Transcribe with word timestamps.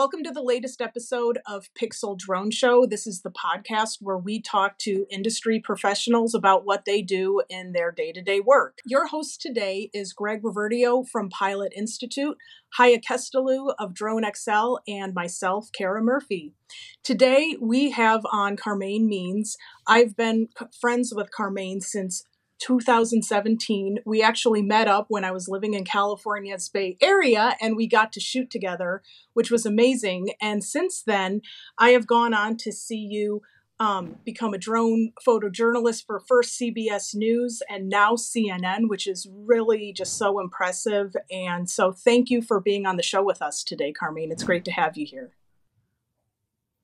Welcome 0.00 0.22
to 0.22 0.30
the 0.30 0.42
latest 0.42 0.80
episode 0.80 1.40
of 1.44 1.68
PiXL 1.78 2.16
Drone 2.16 2.50
Show. 2.50 2.86
This 2.86 3.06
is 3.06 3.20
the 3.20 3.30
podcast 3.30 3.98
where 4.00 4.16
we 4.16 4.40
talk 4.40 4.78
to 4.78 5.04
industry 5.10 5.60
professionals 5.60 6.34
about 6.34 6.64
what 6.64 6.86
they 6.86 7.02
do 7.02 7.42
in 7.50 7.72
their 7.72 7.92
day 7.92 8.10
to 8.12 8.22
day 8.22 8.40
work. 8.40 8.78
Your 8.86 9.08
host 9.08 9.42
today 9.42 9.90
is 9.92 10.14
Greg 10.14 10.40
Reverdiau 10.42 11.06
from 11.06 11.28
Pilot 11.28 11.74
Institute, 11.76 12.38
Haye 12.78 12.98
Kesteloo 12.98 13.74
of 13.78 13.92
DroneXL, 13.92 14.78
and 14.88 15.12
myself, 15.12 15.68
Kara 15.76 16.02
Murphy. 16.02 16.54
Today 17.02 17.58
we 17.60 17.90
have 17.90 18.24
on 18.32 18.56
Carmaine 18.56 19.06
Means. 19.06 19.58
I've 19.86 20.16
been 20.16 20.48
friends 20.80 21.12
with 21.14 21.28
Carmaine 21.30 21.82
since 21.82 22.24
2017. 22.60 23.98
We 24.04 24.22
actually 24.22 24.62
met 24.62 24.88
up 24.88 25.06
when 25.08 25.24
I 25.24 25.30
was 25.32 25.48
living 25.48 25.74
in 25.74 25.84
California's 25.84 26.68
Bay 26.68 26.96
Area 27.00 27.56
and 27.60 27.76
we 27.76 27.86
got 27.86 28.12
to 28.12 28.20
shoot 28.20 28.50
together, 28.50 29.02
which 29.32 29.50
was 29.50 29.66
amazing. 29.66 30.30
And 30.40 30.62
since 30.62 31.02
then, 31.02 31.42
I 31.78 31.90
have 31.90 32.06
gone 32.06 32.34
on 32.34 32.56
to 32.58 32.72
see 32.72 32.98
you 32.98 33.42
um, 33.80 34.16
become 34.26 34.52
a 34.52 34.58
drone 34.58 35.12
photojournalist 35.26 36.04
for 36.04 36.20
first 36.20 36.60
CBS 36.60 37.14
News 37.14 37.62
and 37.68 37.88
now 37.88 38.12
CNN, 38.12 38.88
which 38.88 39.06
is 39.06 39.26
really 39.32 39.94
just 39.94 40.18
so 40.18 40.38
impressive. 40.38 41.16
And 41.30 41.68
so, 41.68 41.90
thank 41.90 42.28
you 42.28 42.42
for 42.42 42.60
being 42.60 42.84
on 42.84 42.96
the 42.96 43.02
show 43.02 43.22
with 43.22 43.40
us 43.40 43.64
today, 43.64 43.92
Carmaine. 43.92 44.30
It's 44.30 44.44
great 44.44 44.66
to 44.66 44.70
have 44.70 44.98
you 44.98 45.06
here. 45.06 45.32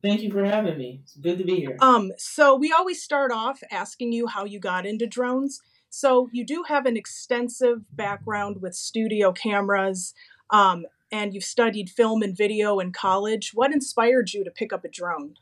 Thank 0.03 0.23
you 0.23 0.31
for 0.31 0.45
having 0.45 0.79
me. 0.79 1.01
It's 1.03 1.17
good 1.17 1.39
to 1.39 1.45
be 1.45 1.57
here. 1.57 1.77
Um, 1.81 2.13
so 2.17 2.55
we 2.55 2.73
always 2.73 3.03
start 3.03 3.33
off 3.33 3.61
asking 3.71 4.13
you 4.13 4.27
how 4.27 4.45
you 4.45 4.61
got 4.61 4.87
into 4.87 5.07
drones. 5.07 5.61
So 5.97 6.29
you 6.31 6.45
do 6.45 6.65
have 6.69 6.85
an 6.85 6.95
extensive 6.95 7.97
background 7.97 8.61
with 8.61 8.75
studio 8.75 9.33
cameras, 9.33 10.13
um, 10.51 10.85
and 11.11 11.33
you've 11.33 11.43
studied 11.45 11.89
film 11.89 12.23
and 12.23 12.37
video 12.37 12.81
in 12.81 12.93
college. 12.93 13.53
What 13.55 13.73
inspired 13.73 14.35
you 14.35 14.45
to 14.45 14.51
pick 14.51 14.75
up 14.75 14.85
a 14.85 14.89
drone? 14.91 15.37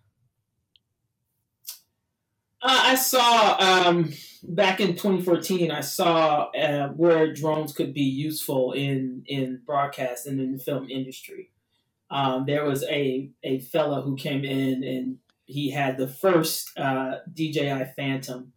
Uh, 2.62 2.82
I 2.84 2.94
saw 2.94 3.56
um, 3.58 4.12
back 4.44 4.78
in 4.78 4.92
2014. 4.92 5.72
I 5.72 5.80
saw 5.80 6.50
uh, 6.52 6.88
where 6.90 7.32
drones 7.34 7.72
could 7.72 7.92
be 7.92 8.02
useful 8.02 8.72
in 8.72 9.24
in 9.26 9.60
broadcast 9.66 10.28
and 10.28 10.40
in 10.40 10.52
the 10.52 10.58
film 10.58 10.88
industry 10.88 11.50
um, 12.10 12.44
there 12.46 12.64
was 12.64 12.84
a 12.84 13.30
a 13.42 13.60
fellow 13.60 14.02
who 14.02 14.16
came 14.16 14.44
in 14.44 14.84
and 14.84 15.18
he 15.46 15.70
had 15.70 15.98
the 15.98 16.08
first 16.08 16.70
uh, 16.78 17.16
DJI 17.32 17.92
Phantom, 17.96 18.53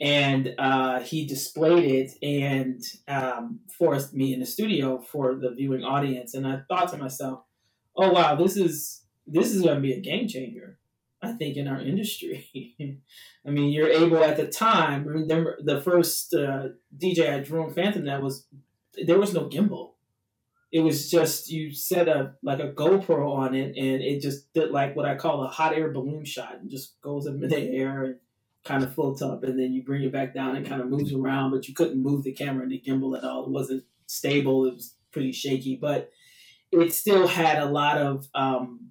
and 0.00 0.54
uh, 0.58 1.00
he 1.00 1.26
displayed 1.26 1.84
it 1.84 2.12
and 2.22 2.82
um, 3.06 3.60
forced 3.78 4.14
me 4.14 4.32
in 4.32 4.40
the 4.40 4.46
studio 4.46 5.00
for 5.00 5.34
the 5.34 5.50
viewing 5.50 5.84
audience. 5.84 6.34
And 6.34 6.46
I 6.46 6.60
thought 6.68 6.90
to 6.92 6.98
myself, 6.98 7.44
"Oh 7.96 8.10
wow, 8.10 8.34
this 8.34 8.56
is 8.56 9.02
this 9.26 9.54
is 9.54 9.62
going 9.62 9.76
to 9.76 9.80
be 9.80 9.92
a 9.92 10.00
game 10.00 10.28
changer." 10.28 10.78
I 11.22 11.32
think 11.32 11.58
in 11.58 11.68
our 11.68 11.80
industry. 11.80 12.48
I 13.46 13.50
mean, 13.50 13.72
you're 13.72 13.90
able 13.90 14.24
at 14.24 14.38
the 14.38 14.46
time. 14.46 15.04
Remember 15.04 15.58
the 15.62 15.80
first 15.80 16.32
uh, 16.32 16.68
DJI 16.96 17.44
drone 17.44 17.70
Phantom 17.70 18.06
that 18.06 18.22
was 18.22 18.46
there 19.06 19.18
was 19.18 19.34
no 19.34 19.46
gimbal 19.48 19.90
it 20.72 20.80
was 20.80 21.10
just 21.10 21.50
you 21.50 21.72
set 21.72 22.08
a 22.08 22.34
like 22.42 22.60
a 22.60 22.72
GoPro 22.72 23.32
on 23.32 23.54
it, 23.54 23.76
and 23.76 24.02
it 24.02 24.20
just 24.20 24.52
did 24.52 24.70
like 24.70 24.94
what 24.94 25.06
I 25.06 25.16
call 25.16 25.42
a 25.42 25.48
hot 25.48 25.74
air 25.74 25.90
balloon 25.90 26.24
shot, 26.24 26.58
and 26.60 26.70
just 26.70 27.00
goes 27.00 27.26
up 27.26 27.34
in 27.34 27.48
the 27.48 27.58
air 27.58 28.04
and 28.04 28.16
kind 28.64 28.82
of 28.82 28.94
floats 28.94 29.22
up, 29.22 29.42
and 29.42 29.58
then 29.58 29.72
you 29.72 29.82
bring 29.82 30.02
it 30.02 30.12
back 30.12 30.34
down 30.34 30.56
and 30.56 30.66
kind 30.66 30.80
of 30.80 30.88
moves 30.88 31.12
around. 31.12 31.50
But 31.50 31.68
you 31.68 31.74
couldn't 31.74 32.02
move 32.02 32.24
the 32.24 32.32
camera 32.32 32.62
and 32.62 32.72
the 32.72 32.82
gimbal 32.86 33.16
at 33.16 33.24
all. 33.24 33.44
It 33.44 33.50
wasn't 33.50 33.84
stable. 34.06 34.66
It 34.66 34.74
was 34.74 34.94
pretty 35.12 35.32
shaky, 35.32 35.76
but 35.80 36.10
it 36.72 36.92
still 36.92 37.26
had 37.26 37.58
a 37.58 37.66
lot 37.66 37.98
of 37.98 38.28
um, 38.34 38.90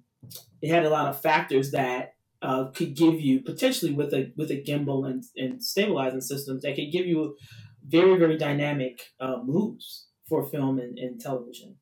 it 0.60 0.70
had 0.70 0.84
a 0.84 0.90
lot 0.90 1.08
of 1.08 1.20
factors 1.20 1.70
that 1.70 2.14
uh, 2.42 2.66
could 2.66 2.94
give 2.94 3.20
you 3.20 3.40
potentially 3.40 3.92
with 3.92 4.12
a 4.12 4.32
with 4.36 4.50
a 4.50 4.62
gimbal 4.62 5.08
and, 5.08 5.24
and 5.36 5.62
stabilizing 5.62 6.20
systems 6.20 6.62
that 6.62 6.74
could 6.74 6.92
give 6.92 7.06
you 7.06 7.36
very 7.86 8.18
very 8.18 8.36
dynamic 8.36 9.10
uh, 9.20 9.38
moves 9.44 10.06
for 10.28 10.46
film 10.46 10.78
and, 10.78 10.98
and 10.98 11.20
television. 11.20 11.76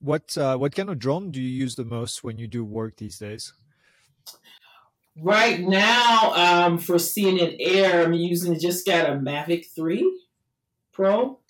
What 0.00 0.36
uh, 0.38 0.56
what 0.56 0.74
kind 0.74 0.90
of 0.90 0.98
drone 0.98 1.30
do 1.30 1.40
you 1.40 1.48
use 1.48 1.74
the 1.74 1.84
most 1.84 2.22
when 2.22 2.38
you 2.38 2.46
do 2.46 2.64
work 2.64 2.96
these 2.96 3.18
days? 3.18 3.52
Right 5.20 5.60
now, 5.60 6.32
um, 6.34 6.78
for 6.78 6.94
CNN 6.94 7.56
Air, 7.58 8.04
I'm 8.04 8.12
using 8.12 8.58
just 8.58 8.86
got 8.86 9.10
a 9.10 9.14
Mavic 9.14 9.66
Three 9.74 10.20
Pro. 10.92 11.40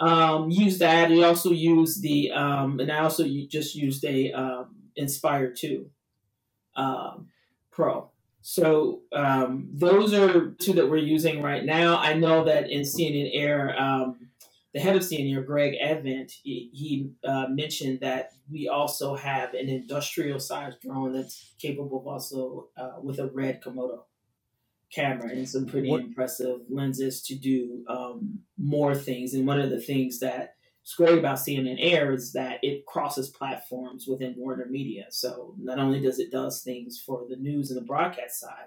Um, 0.00 0.50
use 0.50 0.78
that. 0.78 1.12
I 1.12 1.22
also 1.22 1.50
use 1.50 2.00
the 2.00 2.32
um, 2.32 2.80
and 2.80 2.90
I 2.90 2.98
also 2.98 3.24
just 3.48 3.76
used 3.76 4.04
a 4.04 4.32
um, 4.32 4.74
Inspire 4.96 5.52
Two 5.52 5.90
um, 6.74 7.28
Pro. 7.70 8.10
So 8.40 9.02
um, 9.12 9.68
those 9.72 10.12
are 10.12 10.50
two 10.50 10.72
that 10.74 10.90
we're 10.90 10.96
using 10.96 11.42
right 11.42 11.64
now. 11.64 11.96
I 11.98 12.14
know 12.14 12.44
that 12.44 12.70
in 12.70 12.82
CNN 12.82 13.30
Air, 13.32 13.80
um, 13.80 14.23
the 14.74 14.80
head 14.80 14.96
of 14.96 15.02
CNN, 15.02 15.46
Greg 15.46 15.74
Agvent, 15.82 16.32
he, 16.42 16.68
he 16.72 17.10
uh, 17.24 17.46
mentioned 17.48 18.00
that 18.00 18.32
we 18.50 18.68
also 18.68 19.14
have 19.14 19.54
an 19.54 19.68
industrial 19.68 20.40
sized 20.40 20.80
drone 20.80 21.12
that's 21.12 21.54
capable 21.60 22.00
of 22.00 22.08
also 22.08 22.68
uh, 22.76 23.00
with 23.00 23.20
a 23.20 23.28
red 23.28 23.62
Komodo 23.62 24.00
camera 24.92 25.30
and 25.30 25.48
some 25.48 25.66
pretty 25.66 25.88
what? 25.88 26.00
impressive 26.00 26.60
lenses 26.68 27.22
to 27.22 27.36
do 27.36 27.84
um, 27.88 28.40
more 28.58 28.96
things. 28.96 29.32
And 29.32 29.46
one 29.46 29.60
of 29.60 29.70
the 29.70 29.80
things 29.80 30.18
that 30.18 30.56
is 30.84 30.94
great 30.94 31.18
about 31.18 31.38
CNN 31.38 31.76
Air 31.78 32.12
is 32.12 32.32
that 32.32 32.58
it 32.62 32.84
crosses 32.84 33.30
platforms 33.30 34.06
within 34.08 34.34
Warner 34.36 34.66
Media. 34.68 35.06
So 35.10 35.54
not 35.56 35.78
only 35.78 36.00
does 36.00 36.18
it 36.18 36.32
does 36.32 36.62
things 36.62 37.00
for 37.00 37.24
the 37.28 37.36
news 37.36 37.70
and 37.70 37.80
the 37.80 37.86
broadcast 37.86 38.40
side, 38.40 38.66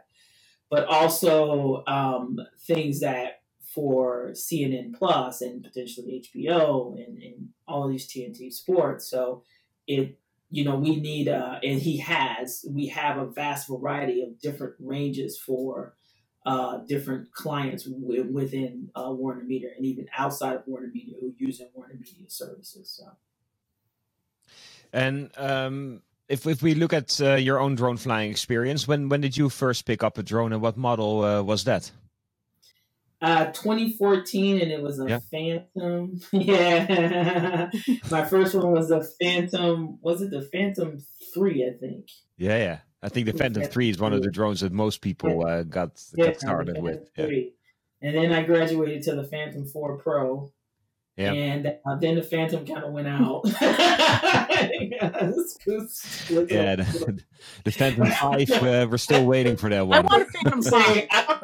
but 0.69 0.85
also 0.85 1.83
um, 1.85 2.39
things 2.65 3.01
that 3.01 3.36
for 3.77 4.29
CNN 4.31 4.97
Plus 4.97 5.41
and 5.41 5.63
potentially 5.63 6.27
HBO 6.33 6.95
and, 6.95 7.21
and 7.21 7.49
all 7.67 7.87
these 7.87 8.07
TNT 8.07 8.51
sports. 8.51 9.07
So 9.07 9.43
it 9.85 10.17
you 10.49 10.65
know 10.65 10.77
we 10.77 10.95
need 10.95 11.27
uh, 11.27 11.59
and 11.61 11.79
he 11.79 11.97
has 11.97 12.65
we 12.67 12.87
have 12.87 13.19
a 13.19 13.27
vast 13.27 13.69
variety 13.69 14.23
of 14.23 14.39
different 14.39 14.73
ranges 14.79 15.37
for 15.37 15.93
uh, 16.43 16.77
different 16.87 17.31
clients 17.33 17.83
w- 17.83 18.23
within 18.23 18.89
uh, 18.95 19.11
Warner 19.11 19.43
Media 19.43 19.69
and 19.77 19.85
even 19.85 20.07
outside 20.17 20.55
of 20.55 20.63
Warner 20.65 20.89
Media 20.91 21.13
who 21.21 21.35
use 21.37 21.61
Warner 21.75 21.93
Media 21.93 22.27
services. 22.29 22.89
So. 22.89 23.11
And 24.91 25.29
um, 25.37 26.01
if 26.27 26.47
if 26.47 26.63
we 26.63 26.73
look 26.73 26.93
at 26.93 27.21
uh, 27.21 27.35
your 27.35 27.59
own 27.59 27.75
drone 27.75 27.97
flying 27.97 28.31
experience, 28.31 28.87
when 28.87 29.07
when 29.07 29.21
did 29.21 29.37
you 29.37 29.49
first 29.49 29.85
pick 29.85 30.01
up 30.01 30.17
a 30.17 30.23
drone 30.23 30.51
and 30.51 30.63
what 30.63 30.77
model 30.77 31.23
uh, 31.23 31.43
was 31.43 31.63
that? 31.65 31.91
Uh, 33.19 33.45
2014, 33.45 34.61
and 34.61 34.71
it 34.71 34.81
was 34.81 34.99
a 34.99 35.07
yeah. 35.07 35.19
Phantom. 35.31 36.19
yeah, 36.31 37.71
my 38.11 38.23
first 38.23 38.53
one 38.53 38.71
was 38.71 38.91
a 38.91 39.03
Phantom. 39.19 39.97
Was 40.01 40.21
it 40.21 40.29
the 40.29 40.43
Phantom 40.43 40.99
Three? 41.33 41.65
I 41.65 41.77
think. 41.79 42.09
Yeah, 42.37 42.57
yeah. 42.57 42.79
I 43.01 43.09
think 43.09 43.25
the 43.25 43.33
Phantom 43.33 43.63
Three 43.63 43.89
is 43.89 43.99
one 43.99 44.13
of 44.13 44.21
the 44.21 44.29
drones 44.29 44.61
that 44.61 44.71
most 44.71 45.01
people 45.01 45.45
uh, 45.45 45.63
got, 45.63 45.99
yeah, 46.15 46.27
got 46.27 46.39
started 46.39 46.81
with. 46.81 47.09
Yeah. 47.17 47.27
And 48.01 48.15
then 48.15 48.31
I 48.31 48.43
graduated 48.43 49.03
to 49.03 49.15
the 49.15 49.23
Phantom 49.23 49.65
Four 49.65 49.97
Pro, 49.97 50.51
yeah. 51.17 51.33
And 51.33 51.67
uh, 51.67 51.95
then 51.99 52.15
the 52.15 52.21
Phantom 52.21 52.63
kind 52.63 52.83
of 52.83 52.91
went 52.93 53.07
out. 53.07 53.41
yeah, 53.45 53.51
the, 56.75 57.23
the 57.63 57.71
Phantom 57.71 58.05
5, 58.05 58.51
uh, 58.51 58.87
we're 58.89 58.97
still 58.97 59.25
waiting 59.25 59.57
for 59.57 59.67
that 59.69 59.87
one. 59.87 59.97
I 59.97 60.01
want 60.01 60.21
a 60.21 60.25
Phantom 60.25 60.61
5. 60.61 61.07
I, 61.11 61.39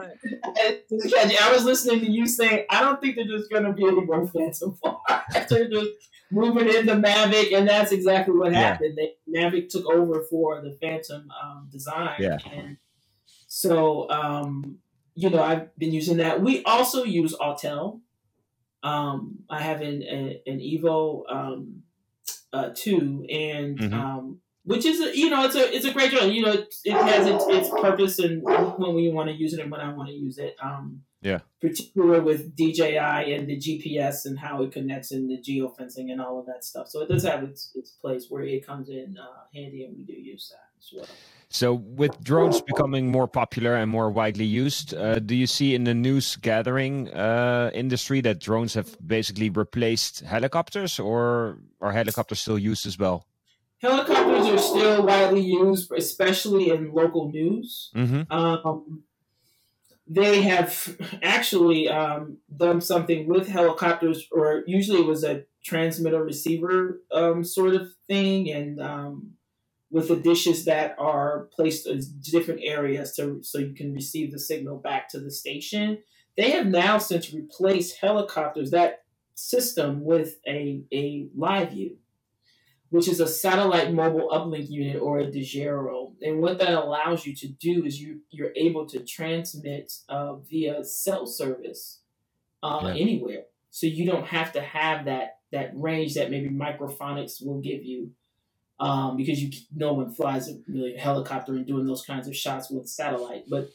I 1.42 1.52
was 1.52 1.66
listening 1.66 2.02
to 2.02 2.12
you 2.12 2.28
saying, 2.28 2.66
I 2.70 2.82
don't 2.82 3.02
think 3.02 3.16
there's 3.16 3.48
going 3.48 3.64
to 3.64 3.74
be 3.74 3.84
any 3.88 4.02
more 4.02 4.28
Phantom 4.28 4.78
5. 4.84 4.98
They're 5.50 5.70
just 5.70 5.90
moving 6.32 6.68
into 6.68 6.94
Mavic, 6.94 7.58
and 7.58 7.68
that's 7.68 7.92
exactly 7.92 8.36
what 8.38 8.54
happened. 8.54 8.96
Yeah. 8.96 9.08
They, 9.28 9.40
Mavic 9.40 9.70
took 9.70 9.88
over 9.88 10.24
for 10.30 10.62
the 10.62 10.78
Phantom 10.80 11.28
um, 11.44 11.70
design. 11.72 12.16
Yeah. 12.20 12.38
And 12.52 12.78
so, 13.48 14.08
um, 14.12 14.78
you 15.16 15.32
know, 15.32 15.42
I've 15.42 15.76
been 15.80 15.94
using 15.94 16.18
that. 16.18 16.42
We 16.42 16.64
also 16.64 17.04
use 17.04 17.36
Autel 17.42 18.02
um, 18.84 19.40
I 19.50 19.62
have 19.62 19.82
an, 19.82 20.04
an, 20.04 20.40
an 20.46 20.60
Evo 20.60 21.24
um, 21.30 21.84
uh, 22.52 22.70
two, 22.76 23.26
and 23.30 23.80
mm-hmm. 23.80 23.94
um, 23.94 24.40
which 24.66 24.86
is 24.86 25.00
a, 25.00 25.18
you 25.18 25.30
know 25.30 25.46
it's 25.46 25.56
a 25.56 25.74
it's 25.74 25.86
a 25.86 25.94
great 25.94 26.12
drone. 26.12 26.32
You 26.32 26.46
know 26.46 26.52
it, 26.52 26.74
it 26.84 26.94
has 26.94 27.28
its, 27.28 27.46
its 27.48 27.70
purpose 27.70 28.20
and 28.20 28.44
when 28.44 28.94
we 28.94 29.10
want 29.10 29.30
to 29.30 29.36
use 29.36 29.54
it 29.54 29.62
and 29.62 29.72
when 29.72 29.82
I 29.82 29.94
want 29.94 30.10
to 30.10 30.16
use 30.16 30.38
it. 30.38 30.56
Um, 30.62 31.02
yeah, 31.22 31.40
particular 31.62 32.22
with 32.22 32.54
DJI 32.56 32.98
and 32.98 33.48
the 33.48 33.58
GPS 33.58 34.26
and 34.26 34.38
how 34.38 34.62
it 34.64 34.74
connects 34.74 35.12
and 35.12 35.30
the 35.30 35.38
geofencing 35.38 36.12
and 36.12 36.20
all 36.20 36.38
of 36.38 36.46
that 36.48 36.66
stuff. 36.66 36.90
So 36.90 37.02
it 37.02 37.08
does 37.08 37.24
have 37.24 37.44
its 37.44 37.72
its 37.76 37.92
place 37.92 38.26
where 38.30 38.44
it 38.44 38.68
comes 38.68 38.90
in 38.90 39.16
uh, 39.18 39.44
handy, 39.56 39.86
and 39.86 39.96
we 39.96 40.04
do 40.04 40.14
use 40.14 40.52
that 40.52 40.73
as 40.84 40.98
well. 40.98 41.08
So, 41.50 41.76
with 41.76 42.20
drones 42.24 42.62
becoming 42.62 43.12
more 43.12 43.28
popular 43.28 43.76
and 43.76 43.90
more 43.92 44.10
widely 44.10 44.46
used, 44.46 44.96
uh, 44.96 45.20
do 45.20 45.36
you 45.36 45.46
see 45.46 45.76
in 45.76 45.84
the 45.84 45.94
news 45.94 46.36
gathering 46.36 47.14
uh, 47.14 47.70
industry 47.76 48.22
that 48.22 48.40
drones 48.40 48.74
have 48.74 48.98
basically 49.06 49.52
replaced 49.52 50.22
helicopters, 50.22 51.00
or 51.00 51.60
are 51.80 51.92
helicopters 51.92 52.40
still 52.40 52.58
used 52.58 52.88
as 52.88 52.98
well? 52.98 53.28
helicopters 53.84 54.48
are 54.48 54.58
still 54.58 55.06
widely 55.06 55.42
used, 55.42 55.92
especially 55.92 56.70
in 56.70 56.94
local 56.94 57.30
news. 57.30 57.92
Mm-hmm. 57.96 58.32
Um, 58.32 59.04
they 60.08 60.42
have 60.42 60.98
actually 61.22 61.90
um, 61.90 62.38
done 62.56 62.82
something 62.82 63.28
with 63.28 63.48
helicopters, 63.48 64.28
or 64.32 64.64
usually 64.66 65.02
it 65.02 65.06
was 65.06 65.24
a 65.24 65.44
transmitter 65.64 66.24
receiver 66.24 67.02
um, 67.12 67.44
sort 67.44 67.76
of 67.76 67.94
thing, 68.08 68.50
and 68.50 68.82
um, 68.82 69.32
with 69.94 70.08
the 70.08 70.16
dishes 70.16 70.66
that 70.66 70.96
are 70.98 71.48
placed 71.54 71.88
in 71.88 72.02
different 72.20 72.62
areas 72.64 73.16
to, 73.16 73.42
so 73.44 73.60
you 73.60 73.74
can 73.74 73.94
receive 73.94 74.32
the 74.32 74.40
signal 74.40 74.78
back 74.78 75.08
to 75.10 75.20
the 75.20 75.32
station. 75.32 76.00
They 76.36 76.50
have 76.52 76.66
now 76.66 76.98
since 76.98 77.32
replaced 77.32 78.00
helicopters 78.02 78.72
that 78.72 79.04
system 79.36 80.04
with 80.04 80.40
a, 80.48 80.84
a 80.92 81.28
LiveU 81.38 81.98
which 82.94 83.08
is 83.08 83.20
a 83.20 83.28
satellite 83.28 83.92
mobile 83.92 84.30
uplink 84.32 84.70
unit 84.70 85.02
or 85.02 85.18
a 85.18 85.26
Dejero. 85.26 86.14
And 86.22 86.40
what 86.40 86.60
that 86.60 86.74
allows 86.74 87.26
you 87.26 87.34
to 87.38 87.48
do 87.48 87.84
is 87.84 88.00
you, 88.00 88.20
you're 88.30 88.54
able 88.56 88.86
to 88.90 89.04
transmit 89.04 89.92
uh, 90.10 90.36
via 90.36 90.86
cell 90.86 91.26
service 91.26 92.02
uh, 92.62 92.82
yeah. 92.84 92.92
anywhere. 92.92 93.46
So 93.72 93.88
you 93.88 94.06
don't 94.06 94.28
have 94.28 94.52
to 94.52 94.62
have 94.62 95.06
that, 95.06 95.40
that 95.52 95.72
range 95.74 96.14
that 96.14 96.30
maybe 96.30 96.50
microphonics 96.50 97.44
will 97.44 97.62
give 97.62 97.84
you. 97.84 98.12
Um, 98.84 99.16
because 99.16 99.42
you 99.42 99.50
no 99.74 99.94
one 99.94 100.14
flies 100.14 100.50
a 100.50 100.58
really 100.68 100.98
helicopter 100.98 101.54
and 101.54 101.66
doing 101.66 101.86
those 101.86 102.04
kinds 102.04 102.28
of 102.28 102.36
shots 102.36 102.70
with 102.70 102.90
satellite, 102.90 103.46
but 103.50 103.70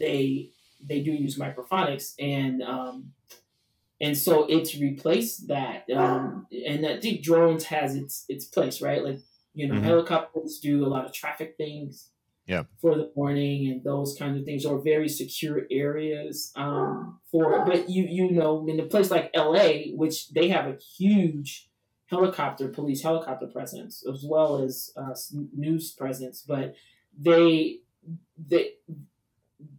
they 0.00 0.50
they 0.84 1.00
do 1.00 1.12
use 1.12 1.38
microphonics 1.38 2.14
and 2.18 2.62
um, 2.62 3.12
and 4.00 4.16
so 4.16 4.46
it's 4.48 4.76
replaced 4.76 5.48
that. 5.48 5.84
Um, 5.94 6.46
and 6.50 6.86
I 6.86 7.00
think 7.00 7.22
drones 7.22 7.64
has 7.64 7.94
its 7.94 8.24
its 8.28 8.46
place, 8.46 8.80
right? 8.80 9.04
Like 9.04 9.20
you 9.54 9.68
know, 9.68 9.74
mm-hmm. 9.74 9.84
helicopters 9.84 10.60
do 10.60 10.84
a 10.84 10.88
lot 10.88 11.04
of 11.04 11.12
traffic 11.12 11.54
things. 11.56 12.10
Yeah. 12.46 12.62
For 12.80 12.96
the 12.96 13.12
morning 13.14 13.70
and 13.70 13.84
those 13.84 14.16
kinds 14.18 14.38
of 14.38 14.46
things, 14.46 14.64
or 14.64 14.80
very 14.82 15.08
secure 15.08 15.66
areas. 15.70 16.50
Um, 16.56 17.20
for 17.30 17.64
but 17.66 17.90
you 17.90 18.04
you 18.04 18.30
know, 18.30 18.66
in 18.66 18.80
a 18.80 18.84
place 18.84 19.10
like 19.10 19.30
L.A., 19.34 19.92
which 19.94 20.30
they 20.30 20.48
have 20.48 20.66
a 20.66 20.78
huge 20.96 21.67
helicopter 22.10 22.68
police 22.68 23.02
helicopter 23.02 23.46
presence 23.46 24.04
as 24.12 24.24
well 24.24 24.62
as 24.62 24.90
uh, 24.96 25.14
news 25.56 25.92
presence, 25.92 26.42
but 26.46 26.74
they 27.18 27.80
they 28.36 28.72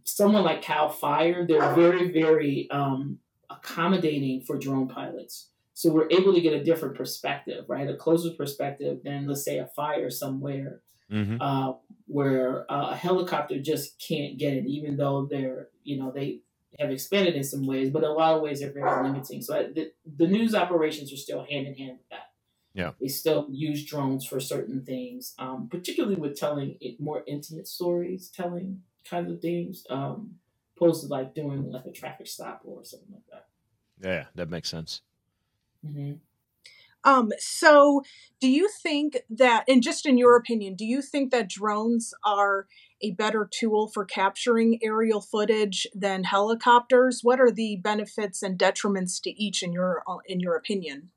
someone 0.04 0.44
like 0.44 0.62
Cal 0.62 0.88
Fire, 0.88 1.46
they're 1.46 1.74
very 1.74 2.10
very 2.12 2.68
um, 2.70 3.18
accommodating 3.48 4.42
for 4.42 4.58
drone 4.58 4.88
pilots. 4.88 5.48
So 5.74 5.90
we're 5.90 6.10
able 6.10 6.34
to 6.34 6.42
get 6.42 6.52
a 6.52 6.62
different 6.62 6.94
perspective, 6.94 7.64
right? 7.66 7.88
A 7.88 7.96
closer 7.96 8.30
perspective 8.36 8.98
than, 9.02 9.26
let's 9.26 9.44
say, 9.44 9.58
a 9.58 9.66
fire 9.66 10.10
somewhere 10.10 10.82
mm-hmm. 11.10 11.40
uh, 11.40 11.72
where 12.06 12.70
uh, 12.70 12.90
a 12.90 12.96
helicopter 12.96 13.58
just 13.58 13.98
can't 13.98 14.36
get 14.36 14.52
it, 14.52 14.66
even 14.66 14.98
though 14.98 15.26
they're, 15.30 15.68
you 15.82 15.98
know, 15.98 16.12
they 16.14 16.40
have 16.78 16.90
expanded 16.90 17.34
in 17.34 17.44
some 17.44 17.66
ways, 17.66 17.90
but 17.90 18.04
in 18.04 18.10
a 18.10 18.12
lot 18.12 18.36
of 18.36 18.42
ways 18.42 18.60
they're 18.60 18.72
very 18.72 19.02
limiting. 19.02 19.42
So 19.42 19.68
the, 19.74 19.92
the 20.16 20.26
news 20.26 20.54
operations 20.54 21.12
are 21.12 21.16
still 21.16 21.44
hand 21.44 21.66
in 21.66 21.74
hand 21.74 21.98
with 21.98 22.08
that. 22.10 22.32
Yeah. 22.72 22.92
They 23.00 23.08
still 23.08 23.48
use 23.50 23.84
drones 23.84 24.24
for 24.24 24.38
certain 24.38 24.84
things, 24.84 25.34
um, 25.38 25.68
particularly 25.68 26.16
with 26.16 26.38
telling 26.38 26.76
more 27.00 27.24
intimate 27.26 27.66
stories, 27.66 28.28
telling 28.28 28.82
kinds 29.04 29.30
of 29.32 29.40
things. 29.40 29.84
Um, 29.90 30.36
opposed 30.80 31.02
to 31.02 31.08
like 31.08 31.34
doing 31.34 31.70
like 31.70 31.86
a 31.86 31.92
traffic 31.92 32.26
stop 32.26 32.62
or 32.64 32.84
something 32.84 33.12
like 33.12 33.22
that. 33.30 33.46
Yeah, 34.02 34.24
that 34.34 34.48
makes 34.48 34.68
sense. 34.68 35.02
Mm-hmm. 35.86 36.14
Um, 37.04 37.30
so 37.38 38.02
do 38.40 38.48
you 38.50 38.68
think 38.82 39.18
that, 39.30 39.64
and 39.68 39.82
just 39.82 40.06
in 40.06 40.18
your 40.18 40.36
opinion, 40.36 40.74
do 40.74 40.84
you 40.84 41.02
think 41.02 41.30
that 41.30 41.48
drones 41.48 42.12
are 42.24 42.66
a 43.02 43.12
better 43.12 43.48
tool 43.50 43.88
for 43.88 44.04
capturing 44.04 44.78
aerial 44.82 45.20
footage 45.20 45.86
than 45.94 46.24
helicopters? 46.24 47.20
What 47.22 47.40
are 47.40 47.50
the 47.50 47.76
benefits 47.76 48.42
and 48.42 48.58
detriments 48.58 49.20
to 49.22 49.30
each 49.30 49.62
in 49.62 49.72
your 49.72 50.02
in 50.26 50.40
your 50.40 50.56
opinion? 50.56 51.10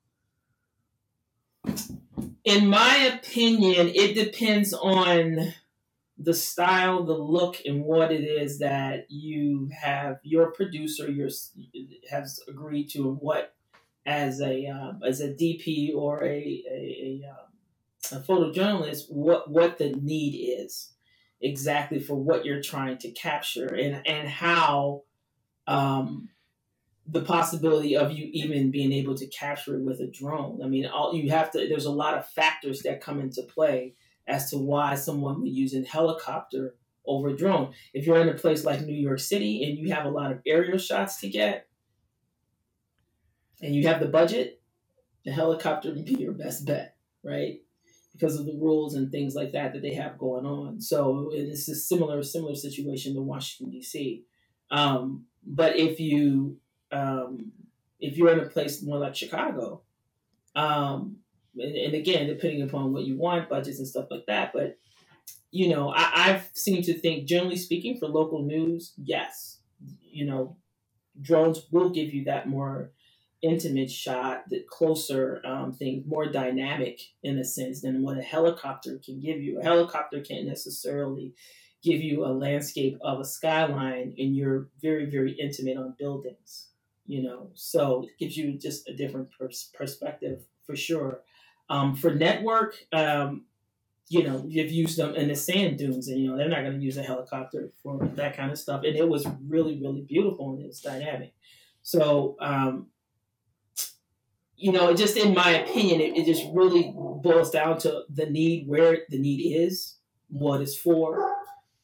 In 2.46 2.68
my 2.68 2.98
opinion, 3.14 3.92
it 3.94 4.16
depends 4.16 4.74
on 4.74 5.54
the 6.18 6.34
style, 6.34 7.04
the 7.04 7.18
look, 7.18 7.58
and 7.66 7.84
what 7.84 8.12
it 8.12 8.24
is 8.24 8.60
that 8.60 9.06
you 9.10 9.70
have 9.82 10.20
your 10.24 10.52
producer 10.52 11.10
your 11.10 11.30
has 12.10 12.40
agreed 12.48 12.90
to, 12.92 13.10
and 13.10 13.18
what 13.20 13.53
as 14.06 14.42
a 14.42 14.68
um, 14.68 15.02
as 15.06 15.22
a 15.22 15.30
DP 15.30 15.96
or 15.96 16.24
a 16.24 16.64
a, 16.70 17.22
a, 17.24 17.30
um, 17.30 18.20
a 18.20 18.24
photojournalist, 18.24 19.10
what 19.10 19.50
what 19.50 19.78
the 19.78 19.92
need 20.02 20.60
is 20.60 20.92
exactly 21.42 22.00
for 22.00 22.16
what 22.16 22.46
you're 22.46 22.62
trying 22.62 22.98
to 23.00 23.12
capture, 23.12 23.68
and 23.68 24.06
and 24.06 24.28
how 24.28 25.04
um, 25.68 26.30
the 27.08 27.22
possibility 27.22 27.96
of 27.96 28.12
you 28.12 28.30
even 28.34 28.72
being 28.72 28.92
able 28.92 29.16
to 29.16 29.28
capture 29.28 29.78
it 29.78 29.84
with 29.84 30.00
a 30.00 30.08
drone. 30.08 30.62
I 30.64 30.68
mean, 30.68 30.86
all 30.86 31.16
you 31.16 31.32
have 31.32 31.52
to. 31.52 31.68
There's 31.68 31.86
a 31.86 31.92
lot 31.92 32.18
of 32.18 32.28
factors 32.30 32.82
that 32.82 33.02
come 33.02 33.20
into 33.20 33.44
play 33.44 33.96
as 34.28 34.50
to 34.52 34.58
why 34.58 34.96
someone 34.96 35.42
would 35.42 35.52
use 35.52 35.74
a 35.74 35.84
helicopter 35.84 36.76
over 37.06 37.30
a 37.30 37.36
drone. 37.36 37.74
If 37.94 38.06
you're 38.06 38.22
in 38.22 38.30
a 38.30 38.34
place 38.34 38.64
like 38.64 38.82
New 38.82 38.94
York 38.94 39.20
City 39.20 39.64
and 39.64 39.78
you 39.78 39.94
have 39.94 40.06
a 40.06 40.10
lot 40.10 40.32
of 40.32 40.40
aerial 40.46 40.78
shots 40.78 41.20
to 41.20 41.30
get, 41.30 41.68
and 43.64 43.74
you 43.74 43.88
have 43.88 44.02
the 44.02 44.08
budget, 44.08 44.62
the 45.24 45.32
helicopter 45.32 45.90
would 45.90 46.06
be 46.06 46.16
your 46.16 46.34
best 46.34 46.66
bet, 46.66 46.98
right? 47.24 47.62
Because 48.12 48.38
of 48.38 48.46
the 48.46 48.60
rules 48.60 48.94
and 48.94 49.10
things 49.10 49.36
like 49.36 49.54
that 49.54 49.74
that 49.74 49.82
they 49.82 49.94
have 49.94 50.20
going 50.20 50.46
on. 50.46 50.82
So 50.82 51.32
it's 51.34 51.70
a 51.70 51.76
similar 51.76 52.22
similar 52.22 52.56
situation 52.56 53.16
to 53.16 53.22
Washington 53.22 53.72
D.C. 53.72 54.26
Um, 54.70 55.26
but 55.46 55.78
if 55.78 56.00
you 56.00 56.58
um, 56.92 57.54
if 58.00 58.18
you're 58.18 58.34
in 58.34 58.42
a 58.42 58.50
place 58.50 58.84
more 58.84 59.00
like 59.00 59.16
Chicago, 59.16 59.82
um, 60.56 61.18
and, 61.58 61.76
and, 61.76 61.94
again, 61.96 62.28
depending 62.28 62.62
upon 62.62 62.94
what 62.94 63.06
you 63.06 63.18
want, 63.18 63.50
budgets 63.50 63.80
and 63.80 63.88
stuff 63.88 64.08
like 64.12 64.26
that. 64.28 64.52
But 64.54 64.78
you 65.52 65.70
know, 65.70 65.90
I, 65.90 66.12
I've 66.14 66.50
seem 66.54 66.84
to 66.84 66.94
think, 66.94 67.28
generally 67.28 67.58
speaking, 67.58 67.98
for 67.98 68.08
local 68.08 68.44
news, 68.44 68.94
yes, 68.98 69.60
you 70.02 70.26
know, 70.26 70.58
drones 71.22 71.66
will 71.72 71.90
give 71.90 72.14
you 72.14 72.26
that 72.26 72.50
more 72.50 72.92
intimate 73.44 73.92
shot, 73.92 74.50
the 74.50 74.66
closer 74.70 75.42
um, 75.46 75.74
thing, 75.74 76.04
more 76.08 76.26
dynamic 76.26 77.02
in 77.22 77.38
a 77.38 77.44
sense 77.44 77.82
than 77.82 78.02
what 78.02 78.18
a 78.18 78.22
helicopter 78.22 79.00
can 79.04 79.20
give 79.20 79.42
you. 79.42 79.60
A 79.60 79.64
helicopter 79.64 80.22
can't 80.22 80.48
necessarily 80.48 81.34
give 81.84 82.02
you 82.02 82.26
a 82.26 82.32
landscape 82.32 82.98
of 83.02 83.20
a 83.20 83.26
skyline, 83.26 84.16
and 84.18 84.36
you're 84.36 84.70
very, 84.82 85.06
very 85.06 85.34
intimate 85.34 85.78
on 85.78 85.96
buildings. 86.00 86.70
You 87.06 87.22
know, 87.22 87.50
so 87.54 88.04
it 88.04 88.18
gives 88.18 88.38
you 88.38 88.58
just 88.58 88.88
a 88.88 88.96
different 88.96 89.28
pers- 89.38 89.70
perspective 89.74 90.46
for 90.66 90.76
sure. 90.76 91.20
Um, 91.70 91.96
for 91.96 92.16
network, 92.16 92.78
um, 92.94 93.44
you 94.08 94.24
know, 94.24 94.42
you've 94.48 94.72
used 94.72 94.98
them 94.98 95.14
in 95.16 95.28
the 95.28 95.36
sand 95.36 95.78
dunes, 95.78 96.08
and 96.08 96.18
you 96.18 96.30
know 96.32 96.38
they're 96.38 96.48
not 96.48 96.62
going 96.62 96.80
to 96.80 96.86
use 96.86 96.96
a 96.96 97.04
helicopter 97.04 97.72
for 97.84 98.00
that 98.16 98.38
kind 98.38 98.52
of 98.52 98.58
stuff. 98.58 98.84
And 98.86 98.96
it 98.96 99.08
was 99.08 99.28
really, 99.46 99.82
really 99.82 100.02
beautiful 100.02 100.54
and 100.54 100.66
it's 100.66 100.80
dynamic. 100.80 101.34
So, 101.82 102.38
um, 102.40 102.88
you 104.64 104.72
know, 104.72 104.94
just 104.94 105.18
in 105.18 105.34
my 105.34 105.50
opinion, 105.50 106.00
it, 106.00 106.16
it 106.16 106.26
just 106.26 106.46
really 106.54 106.94
boils 106.96 107.52
down 107.52 107.78
to 107.80 108.04
the 108.10 108.28
need, 108.28 108.66
where 108.66 109.00
the 109.10 109.20
need 109.20 109.42
is, 109.42 109.98
what 110.30 110.62
it's 110.62 110.78
for, 110.78 111.36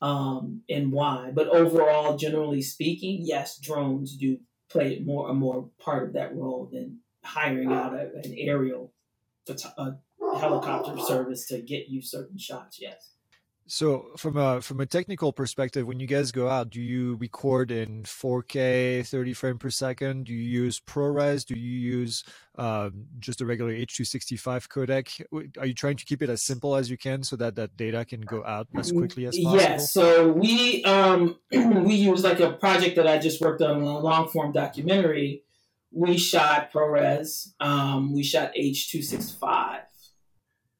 um, 0.01 0.61
and 0.69 0.89
why. 0.89 1.29
But 1.33 1.49
overall, 1.49 2.15
generally 2.15 2.61
speaking, 2.61 3.19
yes, 3.25 3.59
drones 3.59 4.15
do 4.15 4.37
play 4.69 5.01
more 5.05 5.29
a 5.29 5.33
more 5.33 5.69
part 5.77 6.07
of 6.07 6.13
that 6.13 6.33
role 6.33 6.69
than 6.71 6.99
hiring 7.21 7.73
out 7.73 7.93
a, 7.93 8.11
an 8.23 8.33
aerial 8.37 8.93
a 9.49 9.91
helicopter 10.37 10.97
service 11.01 11.47
to 11.47 11.59
get 11.59 11.89
you 11.89 12.01
certain 12.01 12.37
shots. 12.37 12.79
Yes. 12.79 13.09
So 13.71 14.07
from 14.17 14.35
a 14.35 14.61
from 14.61 14.79
a 14.79 14.85
technical 14.85 15.31
perspective, 15.31 15.85
when 15.85 15.99
you 15.99 16.07
guys 16.07 16.31
go 16.31 16.49
out, 16.49 16.71
do 16.71 16.81
you 16.81 17.17
record 17.17 17.69
in 17.69 18.03
4K, 18.03 19.07
30 19.07 19.33
frame 19.33 19.57
per 19.59 19.69
second? 19.69 20.25
Do 20.25 20.33
you 20.33 20.63
use 20.63 20.79
ProRes? 20.79 21.45
Do 21.45 21.53
you 21.53 21.79
use 21.79 22.23
uh, 22.57 22.89
just 23.19 23.41
a 23.41 23.45
regular 23.45 23.71
H265 23.71 24.67
codec? 24.67 25.57
Are 25.59 25.67
you 25.67 25.75
trying 25.75 25.97
to 25.97 26.05
keep 26.05 26.23
it 26.23 26.29
as 26.29 26.41
simple 26.41 26.75
as 26.75 26.89
you 26.89 26.97
can 26.97 27.23
so 27.23 27.35
that 27.35 27.55
that 27.55 27.77
data 27.77 28.03
can 28.05 28.21
go 28.21 28.43
out 28.43 28.67
as 28.75 28.91
quickly 28.91 29.27
as 29.27 29.37
possible? 29.37 29.61
Yes. 29.61 29.93
So 29.93 30.31
we 30.31 30.83
um, 30.83 31.37
we 31.51 31.93
use 31.93 32.23
like 32.23 32.39
a 32.39 32.53
project 32.53 32.95
that 32.95 33.07
I 33.07 33.19
just 33.19 33.39
worked 33.39 33.61
on 33.61 33.81
a 33.81 33.99
long 33.99 34.29
form 34.29 34.51
documentary 34.51 35.43
we 35.91 36.17
shot 36.17 36.71
ProRes, 36.71 37.53
um, 37.59 38.13
we 38.13 38.23
shot 38.23 38.51
H265, 38.55 39.81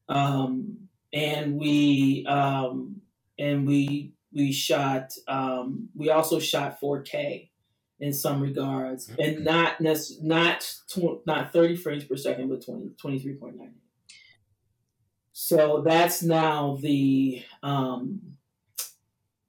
um, 0.08 0.89
and 1.14 1.60
we 1.60 2.26
um, 2.28 3.02
and 3.38 3.68
we 3.68 4.14
we 4.34 4.52
shot 4.52 5.12
um, 5.28 5.90
we 5.96 6.10
also 6.10 6.40
shot 6.40 6.80
4K 6.80 7.50
in 8.00 8.14
some 8.14 8.42
regards, 8.42 9.10
and 9.10 9.38
mm-hmm. 9.38 9.44
not 9.44 9.82
not 10.22 10.76
tw- 10.88 11.26
not 11.26 11.52
30 11.52 11.76
frames 11.76 12.04
per 12.06 12.16
second, 12.16 12.50
but 12.50 12.64
20 12.64 12.92
23.9. 13.02 13.72
So 15.32 15.82
that's 15.86 16.22
now 16.22 16.78
the 16.82 17.44
um, 17.64 18.36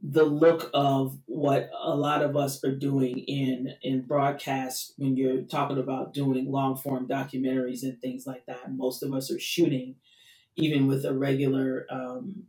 the 0.02 0.25
look 0.25 0.71
of 0.73 1.19
what 1.26 1.71
a 1.79 1.95
lot 1.95 2.23
of 2.23 2.37
us 2.37 2.62
are 2.64 2.75
doing 2.75 3.19
in 3.19 3.75
in 3.83 4.02
broadcast 4.02 4.95
when 4.97 5.17
you're 5.17 5.43
talking 5.43 5.79
about 5.79 6.14
doing 6.14 6.50
long 6.50 6.76
form 6.76 7.07
documentaries 7.07 7.83
and 7.83 8.00
things 8.00 8.26
like 8.26 8.47
that. 8.47 8.73
Most 8.73 9.02
of 9.02 9.12
us 9.12 9.31
are 9.31 9.38
shooting, 9.38 9.97
even 10.57 10.87
with 10.87 11.04
a 11.04 11.14
regular 11.14 11.87
um, 11.90 12.45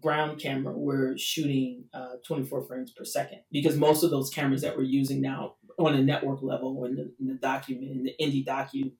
ground 0.00 0.40
camera, 0.40 0.72
we're 0.76 1.16
shooting 1.18 1.84
uh, 1.92 2.14
24 2.26 2.66
frames 2.66 2.92
per 2.92 3.04
second 3.04 3.40
because 3.50 3.76
most 3.76 4.02
of 4.02 4.10
those 4.10 4.30
cameras 4.30 4.62
that 4.62 4.76
we're 4.76 4.82
using 4.82 5.20
now 5.20 5.54
on 5.78 5.94
a 5.94 6.02
network 6.02 6.42
level 6.42 6.84
in 6.84 6.96
the, 6.96 7.12
in 7.20 7.28
the 7.28 7.34
document 7.34 7.90
in 7.90 8.02
the 8.02 8.14
indie 8.20 8.44
docu 8.44 8.90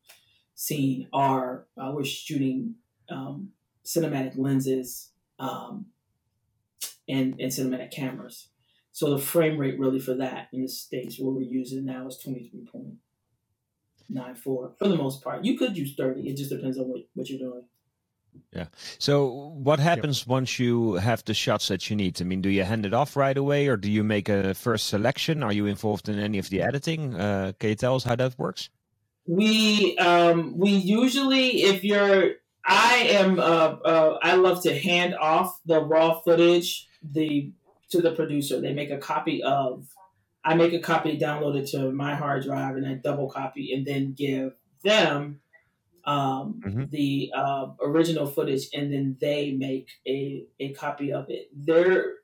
scene 0.54 1.08
are 1.12 1.66
uh, 1.80 1.90
we're 1.94 2.04
shooting 2.04 2.74
um, 3.10 3.50
cinematic 3.84 4.36
lenses 4.36 5.10
um, 5.38 5.86
and, 7.08 7.40
and 7.40 7.50
cinematic 7.50 7.90
cameras. 7.90 8.50
So 8.92 9.10
the 9.10 9.18
frame 9.18 9.58
rate 9.58 9.78
really 9.78 10.00
for 10.00 10.14
that 10.14 10.48
in 10.52 10.62
the 10.62 10.68
states 10.68 11.18
what 11.18 11.34
we're 11.34 11.42
using 11.42 11.84
now 11.84 12.06
is 12.08 12.20
23.94 12.26 14.38
for 14.42 14.74
the 14.80 14.96
most 14.96 15.22
part. 15.22 15.44
You 15.44 15.56
could 15.56 15.76
use 15.76 15.94
30. 15.96 16.28
It 16.28 16.36
just 16.36 16.50
depends 16.50 16.78
on 16.78 16.88
what, 16.88 17.02
what 17.14 17.30
you're 17.30 17.38
doing. 17.38 17.62
Yeah. 18.52 18.66
So 18.98 19.52
what 19.54 19.78
happens 19.80 20.20
yep. 20.20 20.28
once 20.28 20.58
you 20.58 20.94
have 20.94 21.24
the 21.24 21.34
shots 21.34 21.68
that 21.68 21.88
you 21.88 21.96
need? 21.96 22.20
I 22.20 22.24
mean, 22.24 22.40
do 22.40 22.48
you 22.48 22.64
hand 22.64 22.86
it 22.86 22.94
off 22.94 23.16
right 23.16 23.36
away 23.36 23.68
or 23.68 23.76
do 23.76 23.90
you 23.90 24.04
make 24.04 24.28
a 24.28 24.54
first 24.54 24.86
selection? 24.86 25.42
Are 25.42 25.52
you 25.52 25.66
involved 25.66 26.08
in 26.08 26.18
any 26.18 26.38
of 26.38 26.50
the 26.50 26.62
editing? 26.62 27.14
Uh, 27.14 27.52
can 27.58 27.70
you 27.70 27.74
tell 27.74 27.96
us 27.96 28.04
how 28.04 28.16
that 28.16 28.38
works? 28.38 28.70
We 29.26 29.96
um, 29.98 30.56
we 30.56 30.70
usually, 30.70 31.62
if 31.62 31.84
you're, 31.84 32.32
I 32.64 32.94
am, 33.10 33.38
uh, 33.38 33.42
uh, 33.42 34.18
I 34.22 34.36
love 34.36 34.62
to 34.62 34.78
hand 34.78 35.14
off 35.14 35.60
the 35.66 35.82
raw 35.82 36.20
footage 36.20 36.88
the 37.02 37.52
to 37.90 38.00
the 38.00 38.12
producer. 38.12 38.60
They 38.60 38.72
make 38.72 38.90
a 38.90 38.98
copy 38.98 39.42
of. 39.42 39.86
I 40.44 40.54
make 40.54 40.72
a 40.72 40.78
copy, 40.78 41.18
download 41.18 41.56
it 41.56 41.66
to 41.72 41.90
my 41.92 42.14
hard 42.14 42.44
drive, 42.44 42.76
and 42.76 42.86
I 42.86 42.94
double 42.94 43.28
copy, 43.28 43.74
and 43.74 43.84
then 43.84 44.14
give 44.14 44.52
them 44.82 45.40
um, 46.08 46.60
mm-hmm. 46.64 46.84
the 46.88 47.30
uh, 47.36 47.66
original 47.82 48.26
footage, 48.26 48.68
and 48.72 48.90
then 48.90 49.18
they 49.20 49.52
make 49.52 49.90
a 50.06 50.44
a 50.58 50.72
copy 50.72 51.12
of 51.12 51.26
it. 51.28 51.50
There 51.54 52.14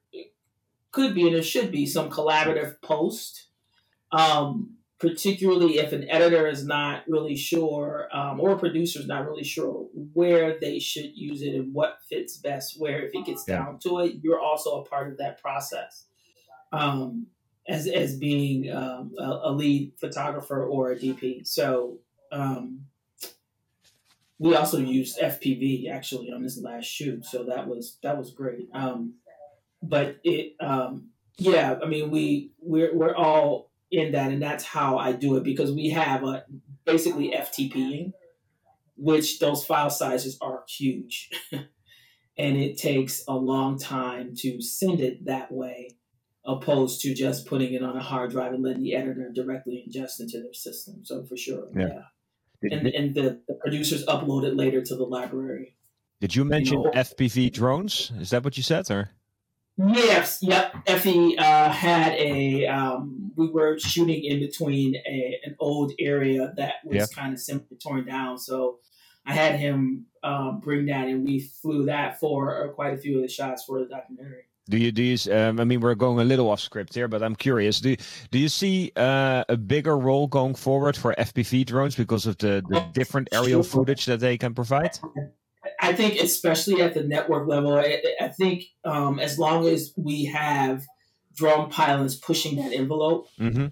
could 0.91 1.15
be, 1.15 1.27
and 1.27 1.35
there 1.35 1.43
should 1.43 1.71
be, 1.71 1.85
some 1.87 2.09
collaborative 2.09 2.81
post. 2.81 3.49
Um, 4.11 4.77
particularly 5.01 5.79
if 5.79 5.93
an 5.93 6.09
editor 6.09 6.47
is 6.47 6.65
not 6.65 7.03
really 7.09 7.37
sure 7.37 8.09
um, 8.13 8.41
or 8.41 8.53
a 8.53 8.59
producer 8.59 9.01
is 9.01 9.07
not 9.07 9.27
really 9.27 9.43
sure 9.43 9.87
where 10.15 10.59
they 10.61 10.79
should 10.79 11.11
use 11.17 11.43
it 11.43 11.55
and 11.55 11.75
what 11.75 11.99
fits 12.09 12.37
best 12.39 12.81
where 12.81 13.03
if 13.03 13.13
it 13.13 13.27
gets 13.27 13.45
yeah. 13.47 13.57
down 13.57 13.79
to 13.79 13.99
it 13.99 14.15
you're 14.23 14.41
also 14.41 14.81
a 14.81 14.85
part 14.85 15.11
of 15.11 15.19
that 15.19 15.43
process 15.43 16.07
um, 16.73 17.27
as, 17.69 17.89
as 17.89 18.17
being 18.17 18.71
um, 18.73 19.13
a, 19.19 19.41
a, 19.45 19.53
lead 19.53 19.93
photographer 19.99 20.65
or 20.65 20.93
a 20.93 20.97
dp 20.97 21.45
so 21.45 21.99
um, 22.31 22.87
we 24.39 24.55
also 24.55 24.79
used 24.79 25.19
fpv 25.19 25.91
actually 25.91 26.31
on 26.33 26.43
this 26.43 26.61
last 26.61 26.87
shoot 26.87 27.25
so 27.25 27.45
that 27.45 27.67
was 27.67 27.99
that 28.03 28.19
was 28.19 28.33
great 28.33 28.69
um, 28.75 29.15
but 29.83 30.17
it 30.25 30.55
um, 30.61 31.09
yeah 31.39 31.77
i 31.83 31.87
mean 31.87 32.11
we 32.11 32.53
we're, 32.61 32.95
we're 32.95 33.15
all 33.15 33.71
in 33.95 34.13
that, 34.13 34.33
and 34.33 34.43
that's 34.43 34.65
how 34.65 34.99
I 34.99 35.13
do 35.13 35.37
it 35.37 35.45
because 35.45 35.73
we 35.73 35.91
have 35.91 36.25
a 36.25 36.45
basically 36.85 37.31
FTPing, 37.31 38.13
which 38.97 39.39
those 39.39 39.65
file 39.65 39.91
sizes 39.91 40.39
are 40.41 40.65
huge, 40.69 41.31
and 41.53 42.57
it 42.57 42.77
takes 42.77 43.23
a 43.29 43.35
long 43.35 43.79
time 43.79 44.35
to 44.39 44.61
send 44.61 45.01
it 45.01 45.27
that 45.27 45.53
way, 45.53 45.91
opposed 46.45 47.01
to 47.03 47.15
just 47.15 47.47
putting 47.47 47.75
it 47.75 47.83
on 47.83 47.97
a 47.97 48.03
hard 48.03 48.31
drive 48.31 48.53
and 48.53 48.63
letting 48.63 48.83
the 48.83 48.97
editor 48.97 49.31
directly 49.33 49.85
ingest 49.87 50.21
into 50.21 50.41
their 50.41 50.55
system. 50.55 51.05
So 51.05 51.25
for 51.25 51.37
sure, 51.37 51.69
yeah. 51.75 51.87
yeah. 51.87 52.03
And, 52.71 52.87
and 52.87 53.15
the, 53.15 53.41
the 53.47 53.55
producers 53.55 54.05
upload 54.07 54.45
it 54.45 54.57
later 54.57 54.83
to 54.83 54.97
the 54.97 55.05
library. 55.05 55.77
Did 56.21 56.35
you 56.35 56.45
mention 56.45 56.79
you 56.79 56.85
know, 56.85 56.91
FPV 56.93 57.53
drones? 57.53 58.13
Is 58.19 58.31
that 58.31 58.45
what 58.45 58.57
you 58.57 58.63
said, 58.63 58.91
or? 58.91 59.11
Yes, 59.77 60.39
yep. 60.41 60.75
Effie 60.87 61.37
uh, 61.37 61.69
had 61.69 62.13
a. 62.13 62.67
Um, 62.67 63.33
we 63.37 63.49
were 63.49 63.79
shooting 63.79 64.25
in 64.25 64.39
between 64.39 64.95
a, 64.95 65.41
an 65.45 65.57
old 65.59 65.93
area 65.99 66.55
that 66.57 66.75
was 66.85 66.97
yep. 66.97 67.11
kind 67.11 67.35
of 67.35 67.41
simply 67.41 67.77
torn 67.77 68.07
down. 68.07 68.39
So 68.39 68.79
I 69.27 69.33
had 69.33 69.59
him 69.59 70.07
uh, 70.23 70.53
bring 70.53 70.87
that, 70.87 71.09
and 71.09 71.25
we 71.25 71.41
flew 71.41 71.87
that 71.87 72.21
for 72.21 72.65
uh, 72.65 72.73
quite 72.73 72.95
a 72.95 72.97
few 72.97 73.17
of 73.17 73.23
the 73.23 73.29
shots 73.29 73.65
for 73.65 73.81
the 73.81 73.87
documentary. 73.87 74.45
Do 74.69 74.79
you 74.79 74.93
do 74.93 75.03
you? 75.03 75.19
Um, 75.33 75.61
I 75.61 75.65
mean, 75.65 75.81
we're 75.81 75.95
going 75.95 76.19
a 76.21 76.25
little 76.25 76.51
off 76.51 76.61
script 76.61 76.95
here, 76.95 77.07
but 77.07 77.23
I'm 77.23 77.37
curious. 77.37 77.81
Do 77.81 77.97
do 78.31 78.39
you 78.39 78.49
see 78.49 78.93
uh, 78.97 79.45
a 79.49 79.57
bigger 79.59 79.99
role 79.99 80.27
going 80.27 80.55
forward 80.55 80.97
for 80.97 81.15
FPV 81.19 81.67
drones 81.67 81.97
because 81.97 82.25
of 82.27 82.39
the, 82.39 82.63
the 82.69 82.81
different 82.93 83.29
aerial 83.33 83.63
footage 83.63 84.07
that 84.07 84.21
they 84.21 84.39
can 84.39 84.55
provide? 84.55 84.99
I 85.81 85.93
think, 85.93 86.19
especially 86.19 86.81
at 86.81 86.95
the 86.95 87.03
network 87.03 87.47
level, 87.47 87.75
I, 87.75 88.03
I 88.21 88.29
think 88.29 88.65
um, 88.85 89.19
as 89.19 89.39
long 89.39 89.67
as 89.67 89.93
we 89.97 90.25
have 90.27 90.83
drone 91.37 91.69
pilots 91.69 92.15
pushing 92.15 92.57
that 92.57 92.73
envelope, 92.73 93.27
mm-hmm. 93.39 93.67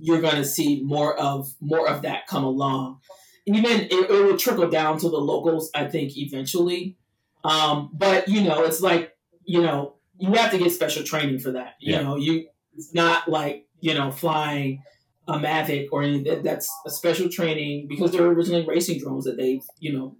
you're 0.00 0.20
going 0.20 0.36
to 0.36 0.44
see 0.44 0.82
more 0.82 1.16
of 1.18 1.48
more 1.60 1.88
of 1.88 2.02
that 2.02 2.26
come 2.26 2.42
along. 2.42 2.98
And 3.46 3.54
even 3.54 3.82
it, 3.82 3.92
it, 3.92 4.10
will 4.10 4.36
trickle 4.36 4.68
down 4.68 4.98
to 4.98 5.08
the 5.08 5.18
locals, 5.18 5.70
I 5.72 5.84
think, 5.84 6.16
eventually. 6.16 6.96
Um, 7.44 7.90
but 7.92 8.26
you 8.26 8.42
know, 8.42 8.64
it's 8.64 8.80
like 8.80 9.12
you 9.44 9.62
know, 9.62 9.95
you 10.18 10.32
have 10.32 10.50
to 10.50 10.58
get 10.58 10.72
special 10.72 11.02
training 11.02 11.38
for 11.38 11.52
that. 11.52 11.74
You 11.80 11.94
yeah. 11.94 12.02
know, 12.02 12.16
you 12.16 12.48
it's 12.74 12.94
not 12.94 13.28
like 13.28 13.66
you 13.80 13.94
know 13.94 14.10
flying 14.10 14.82
a 15.28 15.38
Mavic 15.38 15.88
or 15.92 16.02
anything. 16.02 16.42
That's 16.42 16.70
a 16.86 16.90
special 16.90 17.28
training 17.28 17.86
because 17.88 18.12
they're 18.12 18.26
originally 18.26 18.66
racing 18.66 19.00
drones 19.00 19.24
that 19.24 19.36
they've 19.36 19.62
you 19.78 19.92
know 19.92 20.16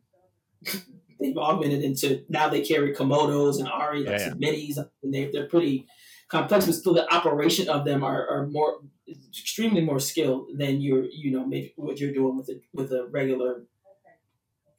they've 1.21 1.37
augmented 1.37 1.83
into 1.83 2.25
now 2.29 2.49
they 2.49 2.63
carry 2.63 2.95
Komodos 2.95 3.59
and 3.59 3.69
ARRI 3.69 4.05
yeah, 4.05 4.11
yeah. 4.11 4.31
minis 4.31 4.79
and 5.03 5.15
they 5.15 5.31
they're 5.33 5.49
pretty 5.49 5.87
complex, 6.29 6.67
but 6.67 6.75
still 6.75 6.95
the 6.95 7.13
operation 7.13 7.69
of 7.69 7.85
them 7.85 8.03
are, 8.03 8.27
are 8.29 8.47
more 8.49 8.81
extremely 9.09 9.81
more 9.81 10.01
skilled 10.01 10.49
than 10.57 10.81
your 10.81 11.05
you 11.05 11.31
know 11.31 11.47
maybe 11.47 11.73
what 11.77 11.99
you're 12.01 12.13
doing 12.13 12.37
with 12.37 12.49
a 12.49 12.61
with 12.73 12.91
a 12.91 13.07
regular 13.11 13.65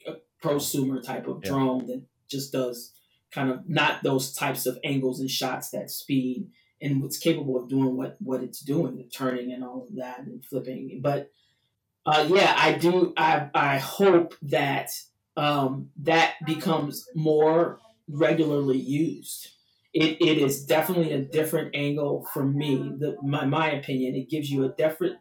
uh, 0.07 0.13
prosumer 0.43 1.01
type 1.01 1.27
of 1.27 1.41
drone 1.41 1.85
that 1.87 2.03
just 2.29 2.51
does 2.51 2.93
kind 3.37 3.51
of 3.51 3.69
not 3.69 4.01
those 4.01 4.33
types 4.33 4.65
of 4.65 4.79
angles 4.83 5.19
and 5.19 5.29
shots 5.29 5.69
that 5.69 5.91
speed 5.91 6.47
and 6.81 7.01
what's 7.01 7.19
capable 7.19 7.55
of 7.61 7.69
doing 7.69 7.95
what 7.95 8.17
what 8.19 8.41
it's 8.41 8.61
doing, 8.61 8.97
the 8.97 9.03
turning 9.03 9.51
and 9.51 9.63
all 9.63 9.85
of 9.87 9.95
that 9.95 10.19
and 10.19 10.43
flipping. 10.43 10.99
But 11.03 11.29
uh, 12.05 12.25
yeah, 12.29 12.55
I 12.57 12.73
do. 12.73 13.13
I 13.15 13.49
I 13.53 13.77
hope 13.77 14.33
that 14.41 14.89
um, 15.35 15.89
that 16.01 16.33
becomes 16.45 17.05
more 17.15 17.79
regularly 18.09 18.79
used. 18.79 19.49
It, 19.93 20.21
it 20.21 20.37
is 20.37 20.65
definitely 20.65 21.11
a 21.13 21.21
different 21.21 21.75
angle 21.75 22.27
for 22.33 22.43
me. 22.43 22.91
The, 22.97 23.17
my 23.23 23.45
my 23.45 23.71
opinion, 23.71 24.15
it 24.15 24.29
gives 24.29 24.49
you 24.49 24.65
a 24.65 24.69
different 24.69 25.17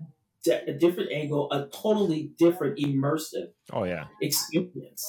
a 0.49 0.73
different 0.73 1.12
angle, 1.12 1.52
a 1.52 1.66
totally 1.68 2.30
different 2.38 2.78
immersive. 2.78 3.50
Oh 3.73 3.85
yeah, 3.85 4.04
experience. 4.23 5.04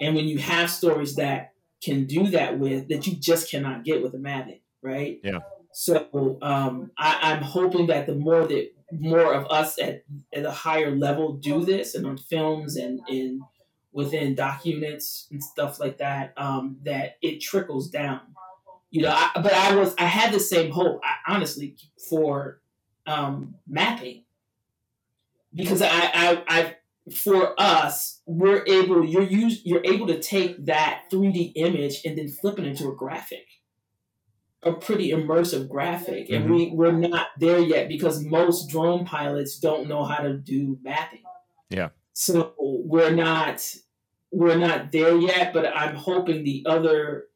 And 0.00 0.16
when 0.16 0.26
you 0.26 0.38
have 0.38 0.70
stories 0.70 1.16
that 1.16 1.52
can 1.82 2.06
do 2.06 2.28
that 2.28 2.58
with 2.58 2.88
that 2.88 3.06
you 3.06 3.16
just 3.16 3.50
cannot 3.50 3.84
get 3.84 4.02
with 4.02 4.14
a 4.14 4.18
Mavic, 4.18 4.60
right? 4.82 5.20
Yeah. 5.22 5.40
So 5.72 6.38
um, 6.42 6.90
I, 6.98 7.18
I'm 7.22 7.42
hoping 7.42 7.86
that 7.88 8.06
the 8.06 8.14
more 8.14 8.46
that 8.46 8.72
more 8.92 9.32
of 9.32 9.46
us 9.50 9.78
at, 9.78 10.04
at 10.34 10.44
a 10.44 10.50
higher 10.50 10.94
level 10.94 11.34
do 11.34 11.64
this 11.64 11.94
and 11.94 12.06
on 12.06 12.18
films 12.18 12.76
and 12.76 13.00
in 13.08 13.40
within 13.92 14.34
doc 14.34 14.64
units 14.64 15.26
and 15.30 15.42
stuff 15.42 15.80
like 15.80 15.98
that 15.98 16.32
um, 16.36 16.78
that 16.84 17.16
it 17.22 17.40
trickles 17.40 17.88
down 17.88 18.20
you 18.90 19.02
know 19.02 19.10
I, 19.10 19.30
but 19.34 19.52
i 19.52 19.74
was 19.74 19.94
i 19.98 20.04
had 20.04 20.32
the 20.32 20.40
same 20.40 20.70
hope 20.70 21.00
I, 21.04 21.32
honestly 21.32 21.76
for 22.08 22.60
um, 23.06 23.56
mapping 23.66 24.24
because 25.54 25.82
I, 25.82 25.88
I 25.88 26.42
i 26.48 26.76
for 27.14 27.58
us 27.60 28.20
we're 28.26 28.64
able 28.66 29.04
you're 29.04 29.22
use 29.22 29.62
you're 29.64 29.84
able 29.84 30.06
to 30.06 30.20
take 30.20 30.64
that 30.66 31.04
3d 31.10 31.52
image 31.56 32.02
and 32.04 32.16
then 32.16 32.28
flip 32.28 32.58
it 32.58 32.66
into 32.66 32.88
a 32.88 32.94
graphic 32.94 33.46
a 34.62 34.72
pretty 34.72 35.10
immersive 35.10 35.68
graphic 35.68 36.28
and 36.28 36.44
mm-hmm. 36.44 36.54
we 36.54 36.70
we're 36.70 36.92
not 36.92 37.28
there 37.38 37.58
yet 37.58 37.88
because 37.88 38.22
most 38.22 38.68
drone 38.68 39.04
pilots 39.06 39.58
don't 39.58 39.88
know 39.88 40.04
how 40.04 40.22
to 40.22 40.34
do 40.34 40.78
mapping 40.82 41.22
yeah 41.70 41.88
so 42.12 42.54
we're 42.58 43.10
not 43.10 43.62
we're 44.30 44.58
not 44.58 44.92
there 44.92 45.16
yet, 45.16 45.52
but 45.52 45.66
I'm 45.66 45.96
hoping 45.96 46.44
the 46.44 46.64
other 46.66 47.26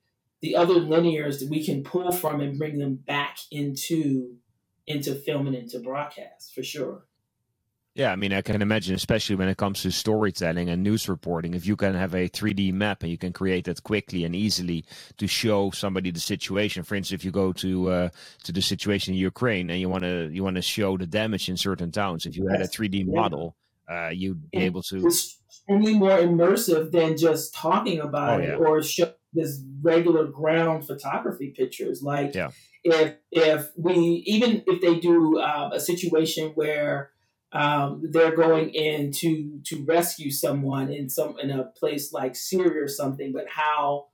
the 0.40 0.56
other 0.56 0.74
linears 0.74 1.40
that 1.40 1.48
we 1.48 1.64
can 1.64 1.82
pull 1.82 2.12
from 2.12 2.40
and 2.40 2.58
bring 2.58 2.78
them 2.78 2.96
back 2.96 3.38
into 3.50 4.36
into 4.86 5.14
film 5.14 5.46
and 5.46 5.56
into 5.56 5.78
broadcast 5.78 6.54
for 6.54 6.62
sure. 6.62 7.06
Yeah, 7.94 8.10
I 8.10 8.16
mean, 8.16 8.32
I 8.32 8.42
can 8.42 8.60
imagine, 8.60 8.96
especially 8.96 9.36
when 9.36 9.48
it 9.48 9.56
comes 9.56 9.82
to 9.82 9.92
storytelling 9.92 10.68
and 10.68 10.82
news 10.82 11.08
reporting, 11.08 11.54
if 11.54 11.64
you 11.64 11.76
can 11.76 11.94
have 11.94 12.12
a 12.12 12.28
3D 12.28 12.72
map 12.72 13.04
and 13.04 13.12
you 13.12 13.16
can 13.18 13.32
create 13.32 13.66
that 13.66 13.84
quickly 13.84 14.24
and 14.24 14.34
easily 14.34 14.84
to 15.18 15.28
show 15.28 15.70
somebody 15.70 16.10
the 16.10 16.18
situation. 16.18 16.82
For 16.82 16.96
instance, 16.96 17.20
if 17.20 17.24
you 17.24 17.30
go 17.30 17.52
to 17.52 17.90
uh, 17.90 18.08
to 18.42 18.52
the 18.52 18.60
situation 18.60 19.14
in 19.14 19.20
Ukraine 19.20 19.70
and 19.70 19.78
you 19.80 19.88
want 19.88 20.02
to 20.02 20.28
you 20.32 20.42
want 20.42 20.56
to 20.56 20.62
show 20.62 20.96
the 20.96 21.06
damage 21.06 21.48
in 21.48 21.56
certain 21.56 21.92
towns, 21.92 22.26
if 22.26 22.36
you 22.36 22.48
had 22.48 22.60
a 22.60 22.66
3D 22.66 23.06
model, 23.06 23.54
uh, 23.88 24.08
you'd 24.08 24.50
be 24.50 24.58
able 24.58 24.82
to. 24.82 25.06
It's 25.06 25.40
only 25.68 25.94
more 25.96 26.18
immersive 26.18 26.90
than 26.90 27.16
just 27.16 27.54
talking 27.54 28.00
about 28.00 28.40
Oh, 28.40 28.42
it 28.42 28.48
yeah. 28.48 28.56
or 28.56 28.82
show 28.82 29.12
this 29.32 29.62
regular 29.82 30.26
ground 30.26 30.84
photography 30.84 31.50
pictures. 31.56 32.02
Like 32.02 32.34
Yeah. 32.34 32.50
if 32.82 33.14
if 33.30 33.70
we 33.76 33.94
even 34.26 34.64
if 34.66 34.80
they 34.80 34.98
do 34.98 35.40
um, 35.40 35.70
a 35.70 35.78
situation 35.78 36.50
where 36.56 37.10
um, 37.54 38.02
they're 38.10 38.34
going 38.34 38.70
in 38.70 39.12
to 39.12 39.60
to 39.66 39.84
rescue 39.84 40.30
someone 40.30 40.92
in 40.92 41.08
some 41.08 41.36
in 41.40 41.50
a 41.50 41.64
place 41.64 42.12
like 42.12 42.34
Syria 42.34 42.82
or 42.82 42.88
something, 42.88 43.32
but 43.32 43.46
how 43.48 44.08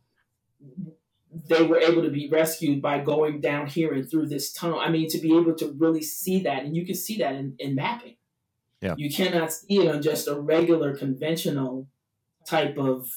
they 1.48 1.62
were 1.62 1.78
able 1.78 2.02
to 2.02 2.10
be 2.10 2.28
rescued 2.28 2.82
by 2.82 2.98
going 2.98 3.40
down 3.40 3.66
here 3.66 3.94
and 3.94 4.08
through 4.08 4.26
this 4.26 4.52
tunnel. 4.52 4.78
I 4.78 4.90
mean, 4.90 5.08
to 5.08 5.18
be 5.18 5.34
able 5.34 5.54
to 5.54 5.74
really 5.78 6.02
see 6.02 6.40
that, 6.40 6.64
and 6.64 6.76
you 6.76 6.84
can 6.84 6.94
see 6.94 7.16
that 7.18 7.34
in, 7.34 7.54
in 7.58 7.74
mapping. 7.74 8.16
Yeah. 8.82 8.94
You 8.98 9.10
cannot 9.10 9.52
see 9.52 9.78
it 9.78 9.94
on 9.94 10.02
just 10.02 10.28
a 10.28 10.38
regular 10.38 10.94
conventional 10.94 11.88
type 12.46 12.76
of 12.76 13.08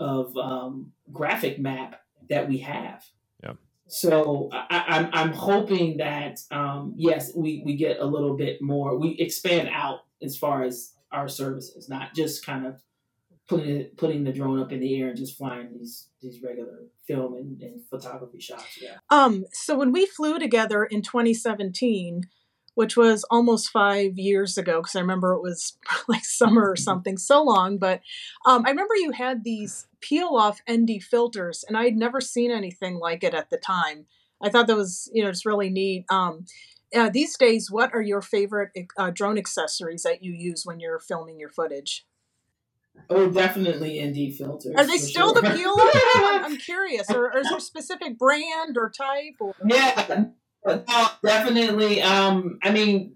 of 0.00 0.36
um, 0.36 0.92
graphic 1.12 1.60
map 1.60 2.00
that 2.28 2.48
we 2.48 2.58
have. 2.58 3.04
So 3.94 4.48
I, 4.52 4.84
I'm 4.88 5.10
I'm 5.12 5.32
hoping 5.32 5.98
that 5.98 6.40
um, 6.50 6.94
yes, 6.96 7.32
we 7.34 7.62
we 7.64 7.76
get 7.76 8.00
a 8.00 8.04
little 8.04 8.36
bit 8.36 8.60
more. 8.60 8.98
We 8.98 9.10
expand 9.20 9.68
out 9.72 10.00
as 10.20 10.36
far 10.36 10.64
as 10.64 10.94
our 11.12 11.28
services, 11.28 11.88
not 11.88 12.12
just 12.12 12.44
kind 12.44 12.66
of 12.66 12.82
putting 13.48 13.84
putting 13.96 14.24
the 14.24 14.32
drone 14.32 14.60
up 14.60 14.72
in 14.72 14.80
the 14.80 15.00
air 15.00 15.08
and 15.08 15.16
just 15.16 15.36
flying 15.36 15.68
these 15.72 16.08
these 16.20 16.42
regular 16.42 16.86
film 17.06 17.36
and, 17.36 17.62
and 17.62 17.80
photography 17.88 18.40
shots. 18.40 18.78
Yeah. 18.82 18.96
Um, 19.10 19.44
so 19.52 19.78
when 19.78 19.92
we 19.92 20.06
flew 20.06 20.40
together 20.40 20.84
in 20.84 21.00
2017, 21.00 22.22
which 22.74 22.96
was 22.96 23.24
almost 23.30 23.70
five 23.70 24.18
years 24.18 24.58
ago, 24.58 24.80
because 24.80 24.96
I 24.96 25.00
remember 25.00 25.32
it 25.32 25.42
was 25.42 25.76
like 26.08 26.24
summer 26.24 26.68
or 26.68 26.76
something, 26.76 27.16
so 27.16 27.42
long. 27.42 27.78
But 27.78 28.00
um, 28.46 28.64
I 28.66 28.70
remember 28.70 28.94
you 28.96 29.12
had 29.12 29.44
these 29.44 29.86
peel 30.00 30.36
off 30.36 30.60
ND 30.70 31.02
filters, 31.02 31.64
and 31.66 31.76
I 31.76 31.84
had 31.84 31.96
never 31.96 32.20
seen 32.20 32.50
anything 32.50 32.98
like 32.98 33.24
it 33.24 33.34
at 33.34 33.50
the 33.50 33.58
time. 33.58 34.06
I 34.42 34.50
thought 34.50 34.66
that 34.66 34.76
was, 34.76 35.10
you 35.12 35.24
know, 35.24 35.30
just 35.30 35.46
really 35.46 35.70
neat. 35.70 36.04
Um, 36.10 36.44
uh, 36.94 37.10
these 37.10 37.36
days, 37.36 37.70
what 37.70 37.92
are 37.94 38.02
your 38.02 38.20
favorite 38.20 38.70
uh, 38.98 39.10
drone 39.10 39.38
accessories 39.38 40.02
that 40.02 40.22
you 40.22 40.32
use 40.32 40.64
when 40.64 40.80
you're 40.80 41.00
filming 41.00 41.40
your 41.40 41.50
footage? 41.50 42.06
Oh, 43.10 43.28
definitely 43.28 44.00
ND 44.04 44.34
filters. 44.34 44.74
Are 44.76 44.86
they 44.86 44.98
still 44.98 45.34
sure. 45.34 45.42
the 45.42 45.50
peel 45.50 45.70
off? 45.70 46.06
I'm, 46.14 46.44
I'm 46.44 46.56
curious. 46.58 47.10
Or, 47.10 47.32
or 47.32 47.38
is 47.38 47.48
there 47.48 47.58
a 47.58 47.60
specific 47.60 48.18
brand 48.18 48.76
or 48.76 48.90
type? 48.90 49.34
Or 49.40 49.54
Yeah, 49.64 50.26
no, 50.66 51.08
definitely. 51.22 52.02
Um, 52.02 52.58
I 52.62 52.70
mean, 52.70 53.14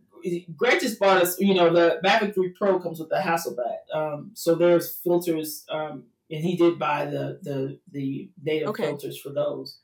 Greg 0.57 0.81
just 0.81 0.99
bought 0.99 1.23
us. 1.23 1.39
You 1.41 1.55
know, 1.55 1.73
the 1.73 2.01
Mavic 2.05 2.35
Three 2.35 2.51
Pro 2.51 2.79
comes 2.81 2.99
with 3.01 3.09
the 3.09 3.17
Hasselblad. 3.17 3.95
Um, 3.95 4.31
so 4.35 4.55
there's 4.55 4.97
filters. 4.97 5.65
Um, 5.71 6.05
and 6.31 6.45
he 6.45 6.57
did 6.57 6.79
buy 6.79 7.07
the 7.07 7.39
the 7.43 7.79
the 7.91 8.31
native 8.43 8.69
Okay. 8.69 8.85
filters 8.85 9.19
for 9.19 9.31
those. 9.31 9.79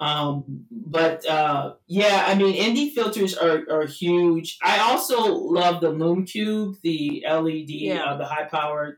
Um, 0.00 0.66
but 0.70 1.24
uh, 1.28 1.74
yeah, 1.86 2.24
I 2.26 2.34
mean, 2.34 2.72
ND 2.72 2.92
filters 2.92 3.36
are, 3.36 3.62
are 3.70 3.86
huge. 3.86 4.58
I 4.62 4.78
also 4.90 5.32
love 5.34 5.80
the 5.80 5.90
Lume 5.90 6.26
Cube, 6.26 6.76
the 6.82 7.24
LED, 7.28 7.70
Yeah. 7.70 8.04
uh, 8.04 8.16
the 8.16 8.24
high 8.24 8.44
powered 8.44 8.96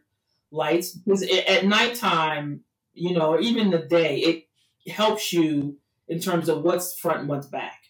lights. 0.50 0.92
Because 0.92 1.22
it, 1.22 1.44
at 1.48 1.66
nighttime, 1.66 2.60
you 2.94 3.12
know, 3.12 3.32
or 3.34 3.40
even 3.40 3.70
the 3.70 3.78
day, 3.78 4.18
it 4.20 4.90
helps 4.90 5.32
you 5.32 5.76
in 6.08 6.18
terms 6.18 6.48
of 6.48 6.62
what's 6.62 6.98
front 6.98 7.20
and 7.20 7.28
what's 7.28 7.46
back. 7.46 7.80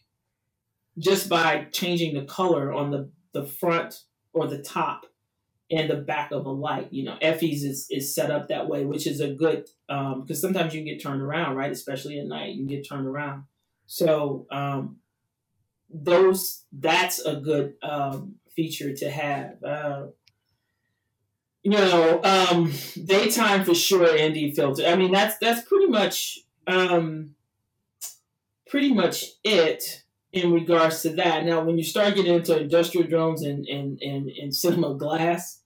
Just 0.99 1.29
by 1.29 1.67
changing 1.73 2.15
the 2.15 2.25
color 2.25 2.73
on 2.73 2.91
the, 2.91 3.11
the 3.33 3.45
front 3.45 4.03
or 4.33 4.47
the 4.47 4.63
top 4.63 5.07
and 5.71 5.91
the 5.91 5.97
back 5.97 6.31
of 6.31 6.47
a 6.47 6.51
light. 6.51 6.93
You 6.93 7.05
know, 7.05 7.17
Effie's 7.21 7.65
is, 7.65 7.87
is 7.91 8.15
set 8.15 8.31
up 8.31 8.49
that 8.49 8.69
way, 8.69 8.85
which 8.85 9.07
is 9.07 9.21
a 9.21 9.33
good 9.33 9.69
because 9.89 10.41
sometimes 10.41 10.75
you 10.75 10.83
get 10.83 11.03
turned 11.03 11.23
around, 11.23 11.57
right? 11.57 11.71
Especially 11.71 12.19
at 12.19 12.27
night, 12.27 12.55
you 12.55 12.67
get 12.67 12.89
turned 12.89 13.07
around. 13.07 13.45
So 13.87 14.47
um, 14.51 14.99
those 15.91 16.65
that's 16.73 17.21
a 17.21 17.37
good 17.37 17.75
um, 17.83 18.37
feature 18.55 18.95
to 18.95 19.11
have. 19.11 19.63
Uh, 19.63 20.07
you 21.63 21.73
know, 21.73 22.21
um, 22.23 22.73
daytime 23.05 23.65
for 23.65 23.75
sure. 23.75 24.07
ND 24.07 24.55
filter. 24.55 24.87
I 24.87 24.95
mean, 24.95 25.11
that's 25.11 25.37
that's 25.39 25.67
pretty 25.67 25.89
much 25.89 26.39
um, 26.69 27.35
pretty 28.69 28.93
much 28.93 29.25
it 29.43 30.05
in 30.37 30.53
regards 30.53 31.03
to 31.03 31.11
that. 31.11 31.45
Now, 31.45 31.65
when 31.65 31.79
you 31.79 31.85
start 31.85 32.15
getting 32.15 32.35
into 32.35 32.59
industrial 32.59 33.09
drones 33.09 33.43
and 33.43 33.67
and 33.67 34.01
and, 34.03 34.29
and 34.29 34.55
cinema 34.55 34.95
glass, 34.95 35.63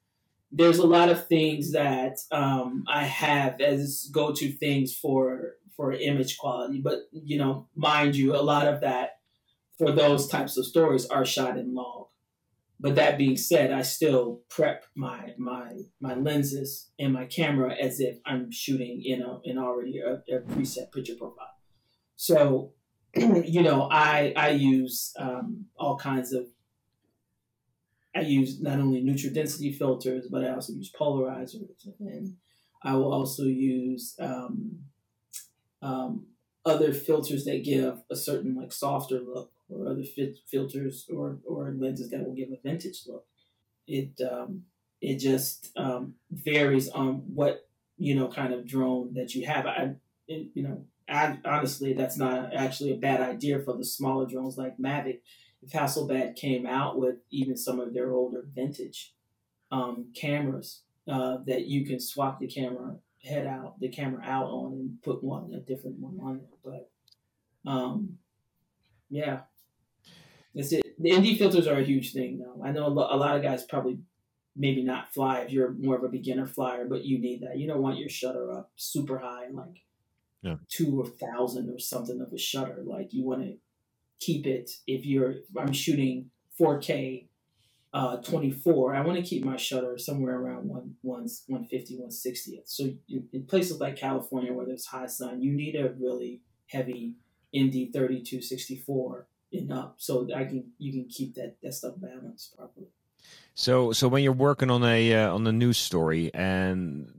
there's 0.52 0.78
a 0.78 0.86
lot 0.86 1.08
of 1.08 1.26
things 1.26 1.72
that 1.72 2.18
um, 2.30 2.84
I 2.88 3.04
have 3.04 3.60
as 3.60 4.08
go-to 4.12 4.52
things 4.52 4.96
for 4.96 5.56
for 5.76 5.92
image 5.92 6.38
quality. 6.38 6.80
But 6.80 7.08
you 7.12 7.38
know, 7.38 7.68
mind 7.74 8.14
you, 8.16 8.36
a 8.36 8.42
lot 8.42 8.68
of 8.68 8.80
that 8.82 9.18
for 9.76 9.90
those 9.90 10.28
types 10.28 10.56
of 10.56 10.66
stories 10.66 11.06
are 11.06 11.24
shot 11.24 11.58
in 11.58 11.74
log. 11.74 12.06
But 12.78 12.94
that 12.94 13.18
being 13.18 13.36
said, 13.36 13.72
I 13.72 13.82
still 13.82 14.40
prep 14.48 14.84
my 14.94 15.34
my 15.36 15.78
my 16.00 16.14
lenses 16.14 16.90
and 16.98 17.12
my 17.12 17.26
camera 17.26 17.74
as 17.74 18.00
if 18.00 18.18
I'm 18.24 18.50
shooting 18.52 19.02
in 19.04 19.20
a 19.20 19.40
in 19.42 19.58
already 19.58 19.98
a, 19.98 20.22
a 20.34 20.40
preset 20.40 20.92
picture 20.92 21.16
profile. 21.18 21.56
So, 22.16 22.72
you 23.44 23.62
know, 23.62 23.88
I 23.90 24.32
I 24.36 24.50
use 24.50 25.14
um, 25.18 25.66
all 25.76 25.96
kinds 25.96 26.32
of 26.32 26.46
I 28.14 28.20
use 28.20 28.60
not 28.60 28.80
only 28.80 29.00
neutral 29.00 29.32
density 29.32 29.72
filters, 29.72 30.26
but 30.30 30.44
I 30.44 30.50
also 30.50 30.72
use 30.72 30.92
polarizers, 30.92 31.86
and 32.00 32.36
I 32.82 32.94
will 32.94 33.12
also 33.12 33.44
use 33.44 34.16
um, 34.20 34.80
um, 35.82 36.26
other 36.64 36.92
filters 36.92 37.44
that 37.44 37.64
give 37.64 38.02
a 38.10 38.16
certain 38.16 38.54
like 38.54 38.72
softer 38.72 39.20
look, 39.20 39.52
or 39.68 39.88
other 39.88 40.04
filters 40.46 41.06
or 41.12 41.38
or 41.46 41.74
lenses 41.76 42.10
that 42.10 42.24
will 42.24 42.34
give 42.34 42.50
a 42.50 42.58
vintage 42.62 43.02
look. 43.06 43.26
It 43.86 44.20
um, 44.30 44.64
it 45.00 45.18
just 45.18 45.70
um, 45.76 46.14
varies 46.30 46.88
on 46.88 47.22
what 47.34 47.68
you 47.96 48.14
know 48.14 48.28
kind 48.28 48.52
of 48.52 48.66
drone 48.66 49.14
that 49.14 49.34
you 49.34 49.46
have. 49.46 49.66
I 49.66 49.94
it, 50.26 50.48
you 50.54 50.62
know 50.62 50.84
Honestly 51.10 51.92
that's 51.92 52.16
not 52.16 52.54
actually 52.54 52.92
a 52.92 52.96
bad 52.96 53.20
idea 53.20 53.58
for 53.58 53.76
the 53.76 53.84
smaller 53.84 54.26
drones 54.26 54.56
like 54.56 54.78
Mavic 54.78 55.20
if 55.62 55.72
Hasselblad 55.72 56.36
came 56.36 56.66
out 56.66 56.98
with 56.98 57.16
even 57.30 57.56
some 57.56 57.80
of 57.80 57.92
their 57.92 58.12
older 58.12 58.44
vintage 58.54 59.14
um, 59.70 60.06
cameras 60.14 60.82
uh, 61.08 61.38
that 61.46 61.66
you 61.66 61.84
can 61.84 62.00
swap 62.00 62.40
the 62.40 62.46
camera 62.46 62.96
head 63.22 63.46
out, 63.46 63.78
the 63.80 63.88
camera 63.88 64.22
out 64.24 64.46
on, 64.46 64.72
and 64.72 65.02
put 65.02 65.22
one 65.22 65.52
a 65.54 65.60
different 65.60 65.98
one 65.98 66.18
on 66.22 66.38
there. 66.38 66.58
But 67.64 67.70
um, 67.70 68.18
yeah, 69.10 69.40
that's 70.54 70.72
it. 70.72 70.82
The 70.98 71.18
ND 71.18 71.38
filters 71.38 71.66
are 71.66 71.78
a 71.78 71.84
huge 71.84 72.12
thing, 72.12 72.38
though. 72.38 72.62
I 72.64 72.72
know 72.72 72.86
a, 72.86 72.90
a 72.90 73.16
lot 73.16 73.36
of 73.36 73.42
guys 73.42 73.64
probably 73.64 73.98
maybe 74.56 74.82
not 74.82 75.12
fly 75.12 75.40
if 75.40 75.52
you're 75.52 75.72
more 75.72 75.96
of 75.96 76.04
a 76.04 76.08
beginner 76.08 76.46
flyer, 76.46 76.86
but 76.88 77.04
you 77.04 77.18
need 77.18 77.42
that. 77.42 77.58
You 77.58 77.66
don't 77.66 77.82
want 77.82 77.98
your 77.98 78.08
shutter 78.08 78.50
up 78.52 78.70
super 78.76 79.18
high, 79.18 79.48
like 79.52 79.82
Yeah. 80.42 80.56
two 80.68 81.00
or 81.00 81.06
thousand 81.06 81.68
or 81.68 81.78
something 81.78 82.20
of 82.20 82.32
a 82.32 82.38
shutter. 82.38 82.82
Like 82.84 83.12
you 83.12 83.24
want 83.24 83.42
to 83.42 83.56
keep 84.20 84.46
it 84.46 84.70
if 84.86 85.04
you're 85.04 85.30
if 85.32 85.56
I'm 85.58 85.72
shooting 85.72 86.30
4K 86.60 87.26
uh 87.92 88.18
24 88.18 88.94
I 88.94 89.00
want 89.00 89.16
to 89.16 89.22
keep 89.24 89.44
my 89.44 89.56
shutter 89.56 89.98
somewhere 89.98 90.38
around 90.38 90.68
one, 90.68 90.94
one 91.00 91.26
150 91.48 91.98
160th 91.98 92.66
so 92.66 92.84
in, 93.08 93.28
in 93.32 93.44
places 93.46 93.80
like 93.80 93.96
California 93.96 94.52
where 94.52 94.66
there's 94.66 94.86
high 94.86 95.06
sun 95.06 95.42
you 95.42 95.52
need 95.52 95.74
a 95.74 95.94
really 95.98 96.42
heavy 96.68 97.14
ND 97.56 97.92
3264 97.92 99.26
and 99.52 99.72
up 99.72 99.94
so 99.96 100.28
I 100.34 100.44
can 100.44 100.70
you 100.78 100.92
can 100.92 101.08
keep 101.08 101.34
that 101.34 101.56
that 101.62 101.74
stuff 101.74 101.94
balanced 101.96 102.56
properly 102.56 102.88
So, 103.54 103.92
so 103.92 104.08
when 104.08 104.22
you're 104.22 104.32
working 104.32 104.70
on 104.70 104.84
a 104.84 105.14
uh, 105.14 105.34
on 105.34 105.46
a 105.46 105.52
news 105.52 105.78
story 105.78 106.30
and 106.32 107.12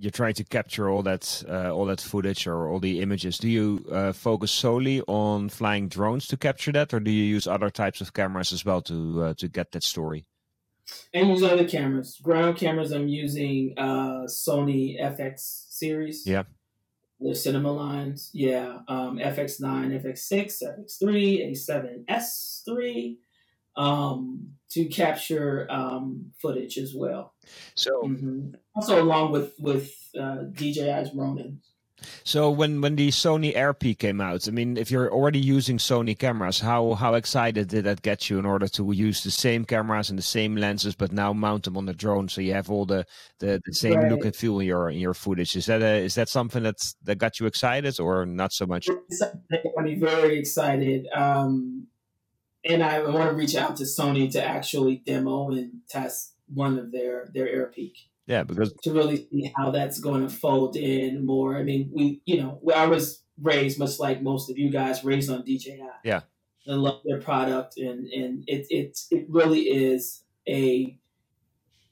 you're 0.00 0.10
trying 0.10 0.34
to 0.34 0.44
capture 0.44 0.88
all 0.90 1.02
that 1.02 1.42
uh, 1.48 1.70
all 1.74 1.86
that 1.86 2.00
footage 2.00 2.46
or 2.46 2.68
all 2.68 2.80
the 2.80 3.00
images, 3.00 3.38
do 3.38 3.48
you 3.48 3.84
uh, 3.92 4.12
focus 4.12 4.50
solely 4.50 5.02
on 5.06 5.48
flying 5.48 5.88
drones 5.88 6.26
to 6.28 6.36
capture 6.36 6.72
that, 6.72 6.92
or 6.94 7.00
do 7.00 7.10
you 7.10 7.24
use 7.24 7.46
other 7.46 7.70
types 7.70 8.00
of 8.00 8.12
cameras 8.12 8.52
as 8.52 8.64
well 8.64 8.80
to 8.82 9.22
uh, 9.22 9.34
to 9.34 9.48
get 9.48 9.72
that 9.72 9.82
story? 9.82 10.24
and 11.14 11.28
use 11.28 11.42
other 11.44 11.68
cameras 11.68 12.18
ground 12.20 12.56
cameras 12.56 12.90
I'm 12.90 13.06
using 13.06 13.74
uh 13.78 14.26
Sony 14.26 15.00
FX 15.00 15.38
series 15.70 16.26
Yeah. 16.26 16.44
the 17.20 17.32
cinema 17.34 17.70
lines 17.70 18.30
yeah 18.32 18.78
um 18.88 19.18
FX9 19.18 20.02
FX6 20.02 20.62
FX3 20.62 21.52
A7S3 21.52 23.16
um, 23.76 24.48
to 24.70 24.86
capture 24.86 25.66
um, 25.70 26.32
footage 26.40 26.78
as 26.78 26.94
well. 26.94 27.34
So 27.74 27.90
hmm 28.02 28.50
also 28.74 29.02
along 29.02 29.32
with 29.32 29.52
with 29.58 29.92
uh, 30.18 30.44
DJI's 30.52 31.14
Ronin. 31.14 31.60
So 32.24 32.50
when 32.50 32.80
when 32.80 32.96
the 32.96 33.08
Sony 33.08 33.54
AirPeak 33.54 33.98
came 33.98 34.20
out, 34.20 34.48
I 34.48 34.50
mean, 34.50 34.76
if 34.76 34.90
you're 34.90 35.12
already 35.12 35.38
using 35.38 35.78
Sony 35.78 36.18
cameras, 36.18 36.60
how 36.60 36.94
how 36.94 37.14
excited 37.14 37.68
did 37.68 37.84
that 37.84 38.02
get 38.02 38.30
you 38.30 38.38
in 38.38 38.46
order 38.46 38.68
to 38.68 38.92
use 38.92 39.22
the 39.22 39.30
same 39.30 39.64
cameras 39.64 40.10
and 40.10 40.18
the 40.18 40.22
same 40.22 40.56
lenses, 40.56 40.94
but 40.94 41.12
now 41.12 41.32
mount 41.32 41.64
them 41.64 41.76
on 41.76 41.86
the 41.86 41.92
drone, 41.92 42.28
so 42.28 42.40
you 42.40 42.54
have 42.54 42.70
all 42.70 42.86
the 42.86 43.04
the, 43.38 43.60
the 43.64 43.72
same 43.74 44.00
look 44.00 44.24
and 44.24 44.34
feel 44.34 44.60
in 44.60 44.66
your 44.66 44.90
in 44.90 44.98
your 44.98 45.14
footage? 45.14 45.56
Is 45.56 45.66
that 45.66 45.82
a, 45.82 46.04
is 46.04 46.14
that 46.14 46.28
something 46.28 46.62
that's 46.62 46.94
that 47.04 47.18
got 47.18 47.38
you 47.38 47.46
excited 47.46 47.98
or 48.00 48.24
not 48.24 48.52
so 48.52 48.66
much? 48.66 48.88
I'm 48.88 50.00
very 50.00 50.38
excited. 50.38 51.06
Um, 51.14 51.86
and 52.64 52.82
I 52.82 53.02
want 53.02 53.30
to 53.30 53.36
reach 53.36 53.56
out 53.56 53.76
to 53.76 53.84
Sony 53.84 54.30
to 54.32 54.44
actually 54.44 54.96
demo 55.06 55.50
and 55.50 55.80
test 55.88 56.34
one 56.52 56.78
of 56.78 56.92
their 56.92 57.28
their 57.32 57.46
Airpeak. 57.46 57.92
Yeah, 58.26 58.44
because 58.44 58.72
to 58.84 58.92
really 58.92 59.26
see 59.30 59.52
how 59.56 59.70
that's 59.70 59.98
going 59.98 60.22
to 60.22 60.32
fold 60.32 60.76
in 60.76 61.26
more. 61.26 61.56
I 61.56 61.62
mean, 61.62 61.90
we 61.92 62.22
you 62.26 62.40
know 62.42 62.60
I 62.74 62.86
was 62.86 63.22
raised 63.40 63.78
much 63.78 63.98
like 63.98 64.22
most 64.22 64.50
of 64.50 64.58
you 64.58 64.70
guys 64.70 65.02
raised 65.02 65.30
on 65.30 65.42
DJI. 65.42 65.80
Yeah. 66.04 66.20
I 66.68 66.74
love 66.74 67.00
their 67.04 67.20
product, 67.20 67.78
and 67.78 68.06
and 68.08 68.44
it 68.46 68.66
it 68.70 68.98
it 69.10 69.26
really 69.28 69.62
is 69.62 70.22
a, 70.46 70.96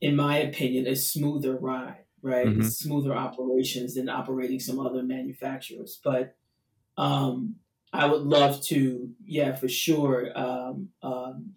in 0.01 0.15
my 0.15 0.39
opinion, 0.39 0.87
a 0.87 0.95
smoother 0.95 1.57
ride. 1.57 2.05
Right, 2.21 2.47
Mhm. 2.49 2.65
Smoother 2.65 3.15
operations 3.17 3.95
than 3.95 4.09
operating 4.09 4.59
some 4.59 4.81
other 4.81 5.05
manufacturers, 5.05 6.01
but 6.03 6.37
um, 6.97 7.57
I 7.93 8.07
would 8.07 8.23
love 8.23 8.63
to, 8.67 9.11
yeah, 9.25 9.55
for 9.55 9.69
sure, 9.69 10.31
um, 10.39 10.89
um, 11.03 11.55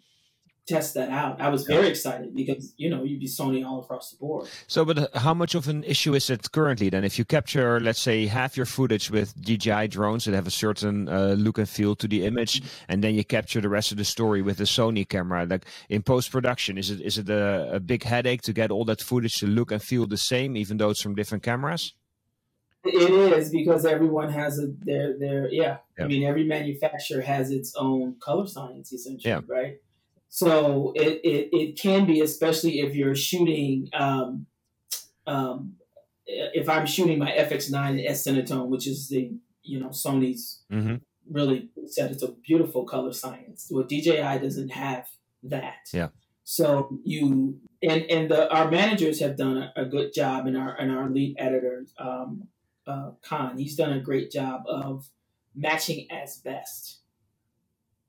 test 0.68 0.94
that 0.94 1.10
out. 1.10 1.42
I 1.42 1.50
was 1.50 1.66
very 1.66 1.88
excited 1.88 2.36
because 2.36 2.74
you 2.78 2.90
know 2.90 3.04
you'd 3.04 3.20
be 3.20 3.28
Sony 3.28 3.66
all 3.66 3.80
across 3.80 4.12
the 4.12 4.18
board. 4.18 4.48
so, 4.68 4.86
but 4.86 4.98
uh, 4.98 5.08
how 5.16 5.34
much 5.34 5.56
of 5.56 5.68
an 5.68 5.84
issue 5.84 6.14
is 6.14 6.30
it 6.30 6.52
currently 6.52 6.90
then? 6.90 7.04
If 7.04 7.18
you 7.20 7.26
capture, 7.26 7.80
let's 7.80 8.02
say, 8.02 8.28
half 8.28 8.56
your 8.56 8.66
footage 8.66 9.12
with 9.12 9.34
DJI 9.42 9.88
drones 9.90 10.26
that 10.26 10.34
have 10.34 10.48
a 10.48 10.52
certain 10.52 11.10
uh, 11.10 11.36
look 11.38 11.58
and 11.58 11.68
feel 11.68 11.96
to 11.96 12.08
the 12.08 12.26
image, 12.26 12.62
and 12.88 13.04
then 13.04 13.16
you 13.16 13.24
capture 13.24 13.62
the 13.62 13.70
rest 13.70 13.92
of 13.92 13.98
the 13.98 14.06
story 14.06 14.42
with 14.42 14.58
the 14.58 14.66
Sony 14.66 15.08
camera, 15.08 15.46
like 15.46 15.66
in 15.90 16.02
post 16.02 16.32
production, 16.32 16.78
is 16.78 16.90
it 16.90 17.02
is 17.02 17.18
it 17.18 17.30
a, 17.30 17.76
a 17.76 17.80
big 17.80 18.04
headache 18.04 18.42
to 18.44 18.54
get 18.54 18.72
all 18.72 18.86
that 18.86 19.02
footage 19.02 19.36
to 19.40 19.48
look 19.48 19.72
and 19.72 19.82
feel 19.82 20.08
the 20.08 20.18
same, 20.18 20.56
even 20.56 20.78
though 20.78 20.92
it's 20.92 21.02
from 21.02 21.16
different 21.16 21.44
cameras? 21.44 21.94
It 22.84 23.12
is 23.38 23.52
because 23.52 23.86
everyone 23.86 24.30
has 24.32 24.58
a 24.60 24.68
their 24.80 25.18
their 25.18 25.52
yeah. 25.52 25.78
Yeah. 25.98 26.06
I 26.06 26.08
mean, 26.08 26.24
every 26.24 26.46
manufacturer 26.46 27.22
has 27.22 27.52
its 27.52 27.76
own 27.76 28.16
color 28.20 28.48
science 28.48 28.92
essentially, 28.92 29.30
Yeah. 29.32 29.42
right? 29.48 29.78
So 30.30 30.94
it, 30.96 31.22
it 31.24 31.50
it 31.52 31.80
can 31.80 32.06
be, 32.06 32.22
especially 32.22 32.80
if 32.80 32.96
you're 32.96 33.16
shooting. 33.16 33.90
Um, 33.94 34.46
um, 35.28 35.74
if 36.26 36.70
I'm 36.70 36.86
shooting 36.86 37.20
my 37.20 37.32
FX9 37.32 38.08
S 38.08 38.26
Cinetone, 38.26 38.68
which 38.68 38.88
is 38.88 39.10
the 39.10 39.32
you 39.64 39.80
know 39.80 39.90
Sony's 39.90 40.64
Mm-hmm. 40.72 40.96
really 41.30 41.70
said 41.86 42.12
it's 42.12 42.24
a 42.24 42.32
beautiful 42.32 42.86
color 42.86 43.12
science. 43.14 43.68
Well, 43.70 43.84
DJI 43.84 44.40
doesn't 44.42 44.70
have 44.70 45.08
that. 45.44 45.90
Yeah. 45.94 46.08
So 46.44 46.98
you 47.04 47.60
and 47.84 48.04
and 48.04 48.32
the 48.32 48.50
our 48.52 48.72
managers 48.72 49.20
have 49.20 49.36
done 49.38 49.58
a, 49.58 49.74
a 49.76 49.86
good 49.86 50.14
job, 50.14 50.48
and 50.48 50.58
our 50.58 50.74
and 50.76 50.92
our 50.92 51.10
lead 51.10 51.36
editor, 51.38 51.86
um, 52.00 52.48
uh, 52.88 53.12
Khan, 53.22 53.58
he's 53.58 53.76
done 53.76 53.94
a 53.94 54.00
great 54.00 54.32
job 54.32 54.64
of 54.68 55.10
matching 55.56 56.08
as 56.12 56.38
best. 56.38 57.00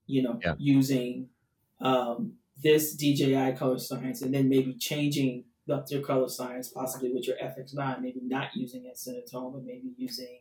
You 0.07 0.23
know, 0.23 0.41
Yeah. 0.43 0.55
using 0.59 1.29
um, 1.81 2.35
this 2.63 2.95
DJI 2.95 3.53
color 3.57 3.79
science, 3.79 4.23
and 4.23 4.33
then 4.33 4.49
maybe 4.49 4.75
changing 4.75 5.45
up 5.71 5.91
your 5.91 6.03
color 6.03 6.29
science, 6.29 6.69
possibly 6.69 7.13
with 7.13 7.27
your 7.27 7.37
FX9, 7.37 8.01
maybe 8.01 8.21
not 8.23 8.55
using 8.55 8.85
it 8.87 8.97
Cinetone, 8.97 9.53
but 9.53 9.65
maybe 9.65 9.93
using. 9.97 10.41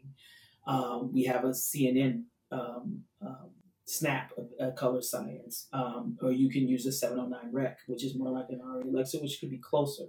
Um, 0.68 1.12
we 1.14 1.24
have 1.24 1.44
a 1.46 1.50
CNN 1.50 2.26
um, 2.52 3.04
um, 3.22 3.50
snap 3.86 4.32
a, 4.60 4.68
a 4.68 4.72
color 4.72 5.02
science, 5.02 5.68
um, 5.74 6.18
or 6.22 6.32
you 6.32 6.50
can 6.50 6.68
use 6.68 6.86
a 6.86 6.92
709 6.92 7.52
rec, 7.54 7.80
which 7.88 8.04
is 8.04 8.16
more 8.16 8.30
like 8.32 8.50
an 8.50 8.62
ARRI 8.62 8.84
Alexa, 8.88 9.18
which 9.20 9.40
could 9.40 9.50
be 9.50 9.58
closer 9.58 10.06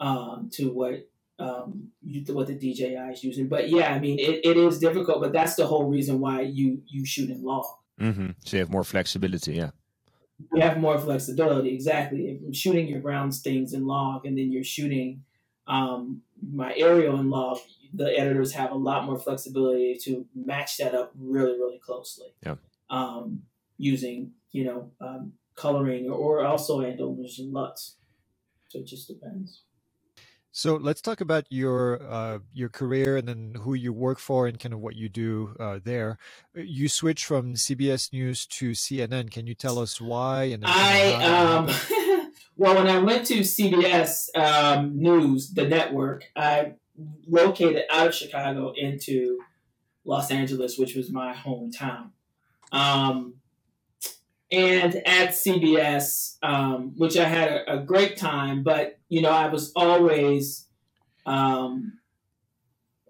um, 0.00 0.48
to 0.52 0.70
what 0.72 1.08
um, 1.38 1.88
you, 2.02 2.22
what 2.34 2.46
the 2.46 2.54
DJI 2.54 2.94
is 3.12 3.22
using. 3.22 3.48
But 3.48 3.68
yeah, 3.68 3.92
I 3.92 3.98
mean, 3.98 4.18
it, 4.18 4.40
it 4.44 4.56
is 4.56 4.78
difficult, 4.78 5.20
but 5.20 5.32
that's 5.32 5.54
the 5.54 5.66
whole 5.66 5.88
reason 5.88 6.20
why 6.20 6.42
you 6.42 6.82
you 6.86 7.04
shoot 7.04 7.30
in 7.30 7.42
log. 7.42 7.66
Mm-hmm. 8.00 8.30
So 8.44 8.56
you 8.56 8.62
have 8.62 8.70
more 8.70 8.84
flexibility, 8.84 9.54
yeah. 9.54 9.70
You 10.52 10.60
have 10.60 10.78
more 10.78 10.98
flexibility, 10.98 11.74
exactly. 11.74 12.28
If 12.28 12.42
you're 12.42 12.52
shooting 12.52 12.88
your 12.88 13.00
ground 13.00 13.34
things 13.34 13.72
in 13.72 13.86
log, 13.86 14.26
and 14.26 14.36
then 14.36 14.52
you're 14.52 14.64
shooting 14.64 15.24
um, 15.66 16.22
my 16.52 16.74
aerial 16.76 17.18
in 17.18 17.30
log, 17.30 17.58
the 17.94 18.18
editors 18.18 18.52
have 18.52 18.70
a 18.70 18.74
lot 18.74 19.06
more 19.06 19.18
flexibility 19.18 19.98
to 20.04 20.26
match 20.34 20.76
that 20.76 20.94
up 20.94 21.12
really, 21.18 21.52
really 21.52 21.78
closely. 21.78 22.28
Yeah. 22.44 22.56
Um, 22.90 23.42
using 23.78 24.32
you 24.52 24.64
know 24.64 24.90
um, 25.00 25.32
coloring 25.54 26.08
or 26.10 26.44
also 26.44 26.80
Andover's 26.80 27.38
and 27.38 27.52
LUTs. 27.52 27.96
So 28.68 28.78
it 28.80 28.86
just 28.86 29.08
depends. 29.08 29.62
So 30.56 30.76
let's 30.76 31.02
talk 31.02 31.20
about 31.20 31.44
your 31.50 32.00
uh, 32.02 32.38
your 32.54 32.70
career 32.70 33.18
and 33.18 33.28
then 33.28 33.56
who 33.60 33.74
you 33.74 33.92
work 33.92 34.18
for 34.18 34.46
and 34.46 34.58
kind 34.58 34.72
of 34.72 34.80
what 34.80 34.96
you 34.96 35.10
do 35.10 35.54
uh, 35.60 35.80
there. 35.84 36.16
You 36.54 36.88
switch 36.88 37.26
from 37.26 37.56
CBS 37.56 38.10
News 38.10 38.46
to 38.46 38.70
CNN. 38.70 39.30
Can 39.30 39.46
you 39.46 39.54
tell 39.54 39.78
us 39.78 40.00
why? 40.00 40.44
And 40.44 40.64
I 40.64 40.70
kind 40.70 41.12
of 41.12 41.20
how 41.20 41.66
that 41.66 42.16
um 42.16 42.30
well 42.56 42.74
when 42.74 42.86
I 42.86 43.00
went 43.00 43.26
to 43.26 43.40
CBS 43.40 44.34
um, 44.34 44.98
News, 44.98 45.52
the 45.52 45.68
network, 45.68 46.24
I 46.34 46.72
located 47.28 47.84
out 47.90 48.06
of 48.06 48.14
Chicago 48.14 48.72
into 48.74 49.38
Los 50.06 50.30
Angeles, 50.30 50.78
which 50.78 50.94
was 50.94 51.12
my 51.12 51.34
hometown. 51.34 52.12
Um, 52.72 53.34
and 54.50 54.94
at 55.06 55.30
CBS, 55.30 56.36
um, 56.42 56.92
which 56.96 57.16
I 57.16 57.24
had 57.24 57.50
a, 57.50 57.74
a 57.74 57.82
great 57.82 58.16
time, 58.16 58.62
but 58.62 58.98
you 59.08 59.20
know 59.20 59.30
I 59.30 59.48
was 59.48 59.72
always 59.74 60.66
um, 61.24 61.98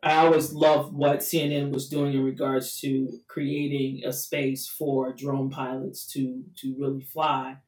I 0.03 0.25
always 0.25 0.53
loved 0.53 0.95
what 0.95 1.19
CNN 1.19 1.73
was 1.73 1.89
doing 1.89 2.15
in 2.15 2.25
regards 2.25 2.79
to 2.81 3.21
creating 3.29 4.03
a 4.05 4.13
space 4.13 4.67
for 4.67 5.13
drone 5.13 5.51
pilots 5.51 6.07
to 6.13 6.45
to 6.59 6.75
really 6.79 7.03
fly 7.03 7.59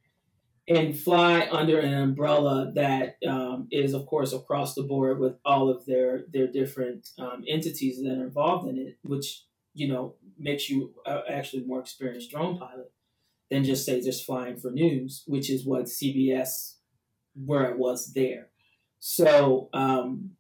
and 0.69 0.99
fly 0.99 1.49
under 1.51 1.79
an 1.79 1.95
umbrella 1.95 2.71
that 2.75 3.17
um, 3.27 3.69
is, 3.71 3.95
of 3.95 4.05
course, 4.07 4.35
across 4.35 4.75
the 4.75 4.83
board 4.83 5.19
with 5.19 5.35
all 5.45 5.69
of 5.69 5.85
their 5.85 6.25
their 6.33 6.47
different 6.47 7.09
um, 7.19 7.45
entities 7.47 8.03
that 8.03 8.19
are 8.19 8.25
involved 8.25 8.69
in 8.69 8.79
it, 8.79 8.99
which 9.03 9.45
you 9.75 9.89
know 9.89 10.15
makes 10.39 10.71
you 10.71 10.95
actually 11.29 11.65
more 11.65 11.81
experienced 11.81 12.31
drone 12.31 12.59
pilot 12.59 12.93
than 13.51 13.65
just 13.65 13.87
say 13.87 14.01
just 14.01 14.27
flying 14.27 14.57
for 14.57 14.71
news, 14.71 15.25
which 15.27 15.51
is 15.51 15.65
what 15.65 15.85
CBS 15.85 16.75
where 17.35 17.71
it 17.71 17.79
was 17.79 18.13
there. 18.13 18.49
So 19.01 19.69
um, 19.73 20.31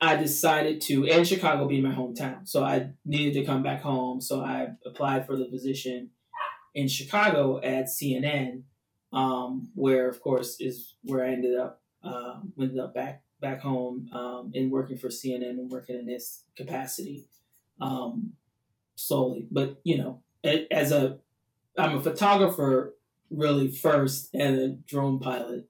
I 0.00 0.16
decided 0.16 0.80
to, 0.82 1.06
and 1.06 1.26
Chicago 1.26 1.66
being 1.66 1.82
my 1.82 1.94
hometown, 1.94 2.48
so 2.48 2.64
I 2.64 2.90
needed 3.04 3.34
to 3.34 3.44
come 3.44 3.62
back 3.62 3.82
home. 3.82 4.20
So 4.20 4.40
I 4.40 4.68
applied 4.86 5.26
for 5.26 5.36
the 5.36 5.46
position 5.46 6.10
in 6.74 6.88
Chicago 6.88 7.60
at 7.62 7.86
CNN, 7.86 8.62
um, 9.12 9.68
where 9.74 10.08
of 10.08 10.20
course 10.20 10.56
is 10.60 10.94
where 11.02 11.24
I 11.24 11.32
ended 11.32 11.58
up. 11.58 11.80
Um, 12.02 12.52
ended 12.60 12.78
up 12.78 12.92
back 12.92 13.22
back 13.40 13.60
home 13.60 14.10
um, 14.12 14.52
and 14.54 14.70
working 14.70 14.98
for 14.98 15.08
CNN 15.08 15.50
and 15.50 15.70
working 15.70 15.96
in 15.96 16.04
this 16.04 16.44
capacity 16.54 17.26
um, 17.80 18.34
solely. 18.94 19.46
But 19.50 19.80
you 19.84 19.96
know, 19.98 20.22
as 20.70 20.92
a 20.92 21.18
I'm 21.76 21.98
a 21.98 22.02
photographer 22.02 22.94
really 23.30 23.68
first 23.68 24.34
and 24.34 24.56
a 24.56 24.68
drone 24.68 25.18
pilot 25.18 25.68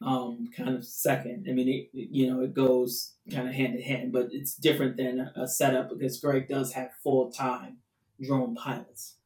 um, 0.00 0.48
kind 0.56 0.76
of 0.76 0.84
second. 0.84 1.46
I 1.48 1.52
mean, 1.52 1.68
it, 1.68 1.90
you 1.92 2.30
know, 2.30 2.42
it 2.42 2.54
goes 2.54 3.14
kind 3.30 3.48
of 3.48 3.54
hand 3.54 3.74
in 3.74 3.82
hand, 3.82 4.12
but 4.12 4.28
it's 4.30 4.54
different 4.54 4.96
than 4.96 5.30
a, 5.34 5.46
setup 5.48 5.90
because 5.90 6.20
Greg 6.20 6.48
does 6.48 6.72
have 6.72 6.90
full 7.02 7.30
time 7.30 7.78
drone 8.20 8.54
pilots 8.54 9.16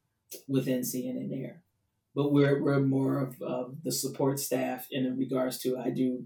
within 0.47 0.81
CNN 0.81 1.31
Air. 1.31 1.61
But 2.15 2.31
we're, 2.31 2.61
we're 2.61 2.79
more 2.79 3.19
of, 3.19 3.41
of 3.41 3.75
the 3.83 3.91
support 3.91 4.39
staff 4.39 4.87
in 4.91 5.17
regards 5.17 5.57
to 5.59 5.77
I 5.77 5.89
do, 5.89 6.25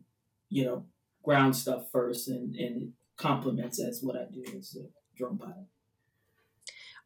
you 0.49 0.65
know, 0.65 0.85
ground 1.23 1.55
stuff 1.55 1.91
first 1.91 2.27
and, 2.27 2.55
and 2.55 2.93
complements 3.17 3.81
as 3.81 4.01
what 4.01 4.15
I 4.15 4.25
do 4.31 4.43
as 4.57 4.77
a 4.77 4.87
drone 5.17 5.37
pilot. 5.37 5.67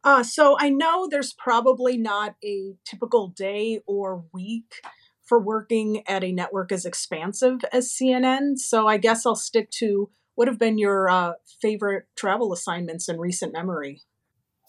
Uh, 0.04 0.22
so 0.22 0.56
I 0.58 0.68
know 0.68 1.06
there's 1.08 1.32
probably 1.32 1.96
not 1.96 2.34
a 2.44 2.74
typical 2.84 3.28
day 3.28 3.80
or 3.86 4.24
week 4.32 4.82
for 5.24 5.40
working 5.40 6.02
at 6.08 6.24
a 6.24 6.32
network 6.32 6.72
as 6.72 6.84
expansive 6.84 7.60
as 7.72 7.88
CNN. 7.92 8.58
So 8.58 8.88
I 8.88 8.96
guess 8.96 9.24
I'll 9.24 9.36
stick 9.36 9.70
to 9.78 10.10
what 10.34 10.48
have 10.48 10.58
been 10.58 10.78
your 10.78 11.08
uh, 11.08 11.32
favorite 11.60 12.06
travel 12.16 12.52
assignments 12.52 13.08
in 13.08 13.18
recent 13.18 13.52
memory. 13.52 14.02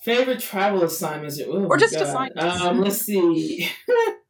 Favorite 0.01 0.39
travel 0.39 0.83
assignments? 0.83 1.39
Oh 1.41 1.65
Or 1.65 1.77
just 1.77 1.93
God. 1.95 2.03
assignments. 2.03 2.61
Um, 2.61 2.81
let's 2.81 3.01
see. 3.01 3.69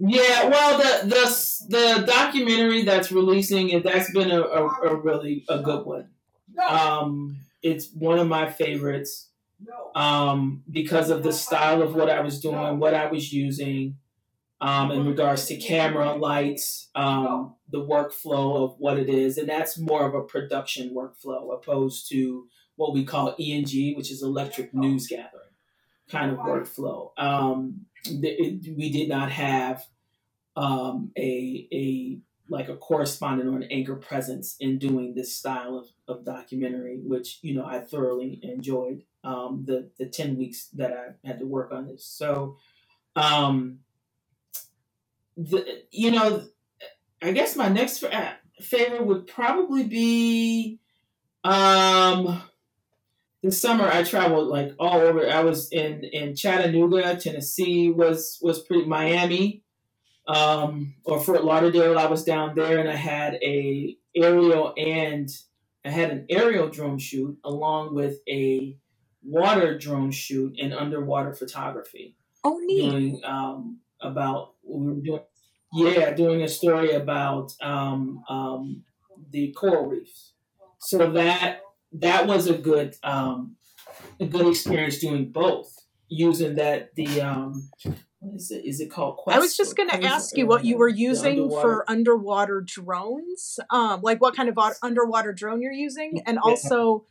Yeah, 0.00 0.48
well, 0.48 0.78
the 0.78 1.08
the 1.08 1.66
the 1.68 2.06
documentary 2.06 2.82
that's 2.82 3.10
releasing 3.10 3.70
it 3.70 3.82
that's 3.82 4.12
been 4.12 4.30
a, 4.30 4.42
a, 4.42 4.64
a 4.64 4.94
really 4.94 5.44
a 5.48 5.58
good 5.58 5.84
one. 5.84 6.10
Um, 6.68 7.40
it's 7.62 7.90
one 7.92 8.20
of 8.20 8.28
my 8.28 8.48
favorites 8.48 9.27
um, 9.94 10.62
because 10.70 11.10
of 11.10 11.22
the 11.22 11.32
style 11.32 11.82
of 11.82 11.94
what 11.94 12.10
I 12.10 12.20
was 12.20 12.40
doing, 12.40 12.78
what 12.78 12.94
I 12.94 13.10
was 13.10 13.32
using 13.32 13.96
um, 14.60 14.90
in 14.90 15.06
regards 15.06 15.46
to 15.46 15.56
camera, 15.56 16.14
lights, 16.14 16.90
um, 16.94 17.54
the 17.70 17.80
workflow 17.80 18.64
of 18.64 18.76
what 18.78 18.98
it 18.98 19.08
is, 19.08 19.38
and 19.38 19.48
that's 19.48 19.78
more 19.78 20.06
of 20.06 20.14
a 20.14 20.22
production 20.22 20.94
workflow 20.94 21.54
opposed 21.54 22.08
to 22.10 22.48
what 22.76 22.92
we 22.92 23.04
call 23.04 23.36
ENG, 23.38 23.94
which 23.96 24.10
is 24.10 24.22
electric 24.22 24.74
news 24.74 25.06
gathering 25.06 25.42
kind 26.10 26.32
of 26.32 26.38
workflow. 26.38 27.10
Um, 27.18 27.86
it, 28.04 28.76
we 28.76 28.90
did 28.90 29.08
not 29.08 29.30
have 29.30 29.84
um, 30.56 31.12
a 31.16 31.68
a 31.72 32.18
like 32.48 32.68
a 32.68 32.76
correspondent 32.76 33.48
or 33.48 33.56
an 33.56 33.64
anchor 33.70 33.96
presence 33.96 34.56
in 34.60 34.78
doing 34.78 35.14
this 35.14 35.34
style 35.34 35.76
of, 35.76 35.86
of 36.08 36.24
documentary, 36.24 36.98
which 37.02 37.38
you 37.42 37.54
know 37.54 37.64
I 37.64 37.80
thoroughly 37.80 38.40
enjoyed 38.42 39.04
um, 39.24 39.64
the 39.66 39.90
the 39.98 40.06
ten 40.06 40.36
weeks 40.36 40.68
that 40.74 40.92
I 40.92 41.26
had 41.26 41.38
to 41.40 41.46
work 41.46 41.72
on 41.72 41.86
this. 41.86 42.04
So, 42.04 42.56
um, 43.16 43.80
the 45.36 45.82
you 45.90 46.10
know, 46.10 46.44
I 47.22 47.32
guess 47.32 47.56
my 47.56 47.68
next 47.68 48.04
favorite 48.60 49.06
would 49.06 49.26
probably 49.26 49.84
be 49.84 50.80
um 51.44 52.42
this 53.42 53.60
summer 53.60 53.88
I 53.88 54.02
traveled 54.02 54.48
like 54.48 54.72
all 54.78 54.98
over. 54.98 55.28
I 55.28 55.40
was 55.42 55.70
in 55.70 56.04
in 56.04 56.34
Chattanooga, 56.34 57.16
Tennessee. 57.16 57.90
was 57.90 58.38
was 58.42 58.62
pretty 58.62 58.84
Miami, 58.86 59.62
um, 60.28 60.94
or 61.04 61.20
Fort 61.20 61.44
Lauderdale. 61.44 61.98
I 61.98 62.06
was 62.06 62.24
down 62.24 62.54
there, 62.54 62.78
and 62.78 62.88
I 62.88 62.96
had 62.96 63.34
a 63.34 63.96
aerial 64.14 64.74
and 64.76 65.28
I 65.84 65.90
had 65.90 66.10
an 66.10 66.26
aerial 66.28 66.68
drone 66.68 66.98
shoot 66.98 67.38
along 67.44 67.94
with 67.94 68.18
a 68.28 68.76
water 69.22 69.78
drone 69.78 70.10
shoot 70.10 70.54
and 70.60 70.72
underwater 70.72 71.32
photography. 71.32 72.16
Oh, 72.44 72.58
neat! 72.62 72.90
Doing 72.90 73.20
um, 73.24 73.78
about 74.00 74.54
we 74.62 74.86
were 74.86 75.00
doing, 75.00 75.22
yeah, 75.72 76.12
doing 76.12 76.42
a 76.42 76.48
story 76.48 76.92
about 76.92 77.52
um, 77.60 78.22
um, 78.28 78.84
the 79.30 79.52
coral 79.52 79.86
reefs. 79.86 80.32
So 80.78 81.10
that 81.12 81.62
that 81.92 82.26
was 82.26 82.46
a 82.46 82.56
good 82.56 82.96
um, 83.02 83.56
a 84.20 84.26
good 84.26 84.46
experience 84.46 84.98
doing 84.98 85.32
both 85.32 85.74
using 86.08 86.56
that 86.56 86.94
the 86.94 87.20
um, 87.20 87.70
what 88.20 88.34
is 88.34 88.50
it? 88.50 88.64
Is 88.64 88.80
it 88.80 88.90
called 88.90 89.16
Quest? 89.16 89.36
I 89.36 89.40
was 89.40 89.56
just 89.56 89.76
going 89.76 89.90
to 89.90 90.04
ask 90.04 90.36
you 90.36 90.46
what 90.46 90.64
you 90.64 90.76
were 90.76 90.88
using 90.88 91.42
underwater. 91.42 91.60
for 91.60 91.90
underwater 91.90 92.60
drones, 92.60 93.60
um, 93.70 94.00
like 94.02 94.20
what 94.20 94.34
kind 94.34 94.48
of 94.48 94.58
underwater 94.82 95.32
drone 95.32 95.62
you're 95.62 95.72
using, 95.72 96.22
and 96.26 96.38
also, 96.38 97.06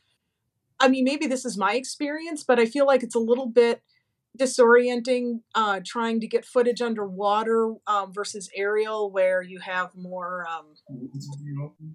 I 0.79 0.89
mean, 0.89 1.05
maybe 1.05 1.27
this 1.27 1.45
is 1.45 1.57
my 1.57 1.75
experience, 1.75 2.43
but 2.43 2.59
I 2.59 2.65
feel 2.65 2.85
like 2.85 3.03
it's 3.03 3.15
a 3.15 3.19
little 3.19 3.47
bit 3.47 3.81
disorienting 4.37 5.41
uh, 5.55 5.79
trying 5.83 6.19
to 6.21 6.27
get 6.27 6.45
footage 6.45 6.81
underwater 6.81 7.73
um, 7.87 8.13
versus 8.13 8.49
aerial 8.55 9.11
where 9.11 9.41
you 9.41 9.59
have 9.59 9.89
more 9.95 10.45
um, 10.47 10.65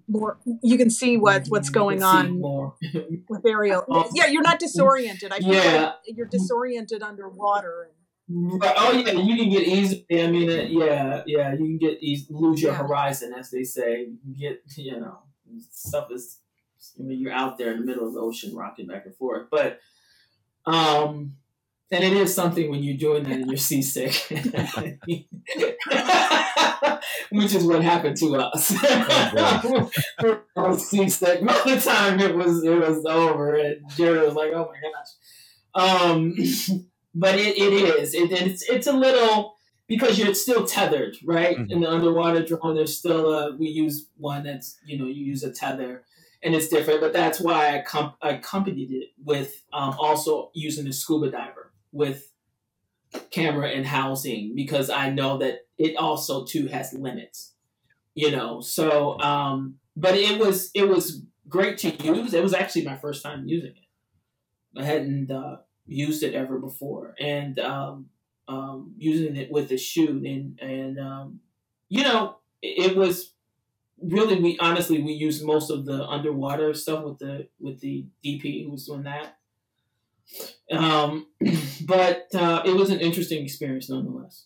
more 0.07 0.37
you 0.61 0.77
can 0.77 0.89
see 0.89 1.15
what 1.15 1.47
what's 1.47 1.69
going 1.69 2.03
on 2.03 2.41
with 3.29 3.45
aerial 3.45 3.85
yeah 4.13 4.25
you're 4.25 4.41
not 4.41 4.59
disoriented 4.59 5.31
i 5.31 5.39
feel 5.39 5.53
yeah. 5.53 5.83
like 5.83 5.95
you're 6.05 6.27
disoriented 6.27 7.01
underwater 7.01 7.89
oh 8.31 9.03
yeah 9.05 9.11
you 9.11 9.35
can 9.35 9.49
get 9.49 9.67
easy 9.67 10.05
i 10.13 10.27
mean 10.27 10.49
uh, 10.49 10.63
yeah 10.63 11.23
yeah 11.25 11.51
you 11.51 11.57
can 11.57 11.77
get 11.77 12.01
easy, 12.01 12.25
lose 12.29 12.61
your 12.61 12.71
yeah. 12.71 12.77
horizon 12.77 13.33
as 13.37 13.51
they 13.51 13.63
say 13.63 14.07
you 14.25 14.35
get 14.39 14.61
you 14.77 14.99
know 14.99 15.19
stuff 15.71 16.07
is 16.11 16.39
I 16.99 17.03
mean, 17.03 17.19
you're 17.19 17.31
out 17.31 17.57
there 17.57 17.71
in 17.71 17.79
the 17.79 17.85
middle 17.85 18.07
of 18.07 18.13
the 18.13 18.19
ocean 18.19 18.55
rocking 18.55 18.87
back 18.87 19.05
and 19.05 19.15
forth 19.15 19.47
but 19.51 19.79
um 20.65 21.33
and 21.93 22.03
it 22.03 22.13
is 22.13 22.33
something 22.33 22.71
when 22.71 22.81
you're 22.83 22.97
doing 22.97 23.23
that 23.23 23.33
and 23.33 23.47
you're 23.47 23.57
seasick, 23.57 24.13
which 27.29 27.53
is 27.53 27.63
what 27.65 27.83
happened 27.83 28.17
to 28.17 28.35
us. 28.35 28.73
Oh, 30.55 30.77
seasick. 30.77 31.41
Most 31.41 31.65
of 31.65 31.83
the 31.83 31.89
time 31.89 32.19
it 32.19 32.35
was 32.35 32.63
it 32.63 32.75
was 32.75 33.03
over, 33.05 33.55
and 33.55 33.81
Jerry 33.97 34.23
was 34.25 34.35
like, 34.35 34.51
"Oh 34.53 34.71
my 34.71 34.79
gosh." 34.79 36.01
Um, 36.11 36.35
but 37.13 37.35
it, 37.35 37.57
it 37.57 37.73
is. 37.73 38.13
It, 38.13 38.31
it's 38.31 38.63
it's 38.69 38.87
a 38.87 38.93
little 38.93 39.55
because 39.87 40.17
you're 40.17 40.33
still 40.33 40.65
tethered, 40.65 41.17
right? 41.25 41.57
Mm-hmm. 41.57 41.71
In 41.71 41.81
the 41.81 41.89
underwater 41.89 42.43
drone, 42.43 42.75
there's 42.75 42.97
still 42.97 43.31
a 43.33 43.55
we 43.55 43.67
use 43.67 44.07
one 44.17 44.43
that's 44.43 44.77
you 44.85 44.97
know 44.97 45.05
you 45.05 45.23
use 45.23 45.43
a 45.43 45.51
tether 45.51 46.03
and 46.43 46.53
it's 46.53 46.67
different. 46.67 47.01
But 47.01 47.13
that's 47.13 47.39
why 47.39 47.77
I, 47.77 47.81
comp- 47.81 48.17
I 48.21 48.31
accompanied 48.31 48.91
it 48.91 49.09
with 49.23 49.63
um, 49.71 49.95
also 49.97 50.51
using 50.53 50.87
a 50.87 50.93
scuba 50.93 51.31
diver 51.31 51.71
with 51.91 52.31
camera 53.31 53.69
and 53.69 53.85
housing 53.85 54.53
because 54.55 54.89
I 54.89 55.09
know 55.09 55.37
that 55.37 55.67
it 55.77 55.95
also 55.97 56.45
too 56.45 56.67
has 56.67 56.93
limits. 56.93 57.53
You 58.15 58.29
know, 58.29 58.61
so 58.61 59.19
um, 59.21 59.75
but 59.95 60.15
it 60.15 60.39
was 60.39 60.69
it 60.75 60.87
was 60.87 61.23
great 61.49 61.79
to 61.79 61.89
use. 61.89 62.33
It 62.33 62.43
was 62.43 62.53
actually 62.53 62.85
my 62.85 62.97
first 62.97 63.23
time 63.23 63.47
using 63.47 63.71
it. 63.71 64.79
I 64.79 64.83
hadn't 64.83 65.31
uh, 65.31 65.57
used 65.85 66.23
it 66.23 66.33
ever 66.33 66.57
before, 66.59 67.15
and 67.19 67.59
um, 67.59 68.09
um, 68.47 68.93
using 68.97 69.35
it 69.35 69.51
with 69.51 69.69
the 69.69 69.77
shoot, 69.77 70.23
and 70.25 70.59
and 70.59 70.99
um, 70.99 71.39
you 71.89 72.03
know, 72.03 72.37
it, 72.61 72.91
it 72.91 72.97
was 72.97 73.33
really 74.01 74.39
we 74.39 74.57
honestly 74.59 75.01
we 75.01 75.13
used 75.13 75.45
most 75.45 75.69
of 75.69 75.85
the 75.85 76.03
underwater 76.05 76.73
stuff 76.73 77.03
with 77.03 77.19
the 77.19 77.47
with 77.59 77.79
the 77.79 78.05
DP 78.23 78.65
who 78.65 78.71
was 78.71 78.85
doing 78.85 79.03
that. 79.03 79.37
Um, 80.71 81.27
but 81.85 82.27
uh, 82.33 82.63
it 82.65 82.75
was 82.75 82.89
an 82.89 82.99
interesting 82.99 83.43
experience 83.43 83.89
nonetheless. 83.89 84.45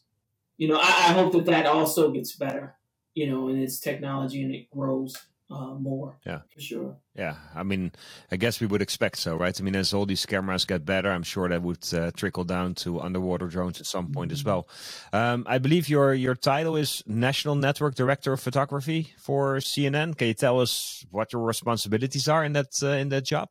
You 0.58 0.70
know, 0.70 0.78
I, 0.78 1.10
I, 1.10 1.14
hope 1.14 1.34
that 1.34 1.46
that 1.46 1.68
also 1.68 2.10
gets 2.10 2.36
better, 2.36 2.76
you 3.14 3.30
know, 3.30 3.48
and 3.48 3.62
its 3.62 3.80
technology 3.80 4.42
and 4.42 4.54
it 4.54 4.72
grows 4.72 5.16
uh, 5.50 5.74
more. 5.76 6.20
Yeah, 6.26 6.42
for 6.54 6.62
sure. 6.62 6.98
Yeah, 7.16 7.36
I 7.56 7.64
mean, 7.64 7.92
I 8.32 8.38
guess 8.38 8.60
we 8.60 8.68
would 8.68 8.82
expect 8.82 9.18
so, 9.18 9.36
right? 9.36 9.60
I 9.60 9.64
mean, 9.64 9.76
as 9.76 9.94
all 9.94 10.06
these 10.06 10.26
cameras 10.26 10.66
get 10.66 10.86
better, 10.86 11.10
I'm 11.10 11.24
sure 11.24 11.48
that 11.50 11.62
would 11.62 11.94
uh, 11.94 12.12
trickle 12.12 12.44
down 12.44 12.76
to 12.76 13.00
underwater 13.02 13.48
drones 13.48 13.80
at 13.80 13.86
some 13.86 14.12
point 14.12 14.30
mm-hmm. 14.30 14.34
as 14.34 14.44
well. 14.44 14.68
Um, 15.14 15.46
I 15.48 15.58
believe 15.58 15.90
your 15.90 16.14
your 16.14 16.36
title 16.36 16.76
is 16.76 17.04
National 17.08 17.56
Network 17.56 17.96
Director 17.96 18.34
of 18.34 18.40
Photography 18.40 19.14
for 19.18 19.58
CNN. 19.58 20.18
Can 20.18 20.28
you 20.28 20.34
tell 20.34 20.60
us 20.60 21.06
what 21.12 21.34
your 21.34 21.44
responsibilities 21.44 22.28
are 22.28 22.44
in 22.44 22.54
that 22.54 22.84
uh, 22.84 22.88
in 22.88 23.10
that 23.10 23.26
job? 23.26 23.50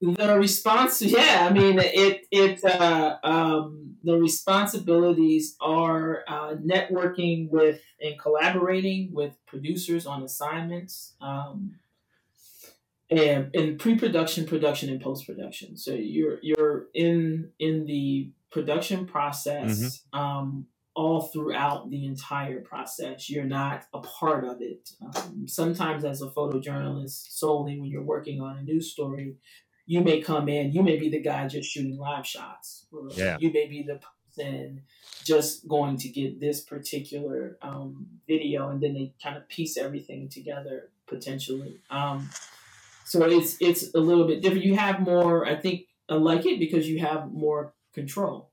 The 0.00 0.38
response 0.38 1.02
yeah 1.02 1.48
i 1.48 1.52
mean 1.52 1.78
it 1.78 2.26
it 2.30 2.64
uh, 2.64 3.16
um, 3.24 3.88
the 4.04 4.16
responsibilities 4.16 5.56
are 5.60 6.24
uh, 6.28 6.54
networking 6.54 7.50
with 7.50 7.80
and 8.00 8.18
collaborating 8.18 9.10
with 9.12 9.34
producers 9.46 10.06
on 10.06 10.22
assignments 10.22 11.14
um, 11.20 11.74
and 13.10 13.54
in 13.54 13.78
pre-production 13.78 14.46
production 14.46 14.90
and 14.90 15.00
post-production. 15.00 15.76
So 15.76 15.92
you're 15.94 16.38
you're 16.42 16.86
in 16.94 17.50
in 17.58 17.86
the 17.86 18.30
production 18.50 19.06
process 19.06 20.02
mm-hmm. 20.14 20.18
um, 20.18 20.66
all 20.94 21.22
throughout 21.22 21.90
the 21.90 22.06
entire 22.06 22.60
process. 22.60 23.28
You're 23.28 23.44
not 23.44 23.84
a 23.92 24.00
part 24.00 24.44
of 24.44 24.60
it. 24.60 24.90
Um, 25.02 25.46
sometimes 25.48 26.04
as 26.04 26.22
a 26.22 26.28
photojournalist 26.28 27.32
solely 27.32 27.80
when 27.80 27.90
you're 27.90 28.02
working 28.02 28.40
on 28.40 28.58
a 28.58 28.62
news 28.62 28.92
story 28.92 29.36
you 29.88 30.02
may 30.02 30.20
come 30.20 30.50
in, 30.50 30.70
you 30.70 30.82
may 30.82 30.98
be 30.98 31.08
the 31.08 31.20
guy 31.20 31.48
just 31.48 31.70
shooting 31.70 31.96
live 31.96 32.26
shots. 32.26 32.84
Yeah. 33.12 33.38
You 33.40 33.50
may 33.50 33.66
be 33.66 33.82
the 33.82 33.98
person 34.36 34.82
just 35.24 35.66
going 35.66 35.96
to 35.96 36.08
get 36.10 36.38
this 36.40 36.60
particular 36.60 37.56
um, 37.62 38.06
video, 38.28 38.68
and 38.68 38.82
then 38.82 38.92
they 38.92 39.14
kind 39.22 39.38
of 39.38 39.48
piece 39.48 39.78
everything 39.78 40.28
together 40.28 40.90
potentially. 41.06 41.80
Um, 41.90 42.28
so 43.06 43.24
it's 43.24 43.56
it's 43.60 43.94
a 43.94 43.98
little 43.98 44.26
bit 44.26 44.42
different. 44.42 44.64
You 44.64 44.76
have 44.76 45.00
more, 45.00 45.46
I 45.46 45.56
think, 45.56 45.86
I 46.06 46.16
like 46.16 46.44
it 46.44 46.60
because 46.60 46.86
you 46.86 46.98
have 47.00 47.32
more 47.32 47.72
control. 47.94 48.50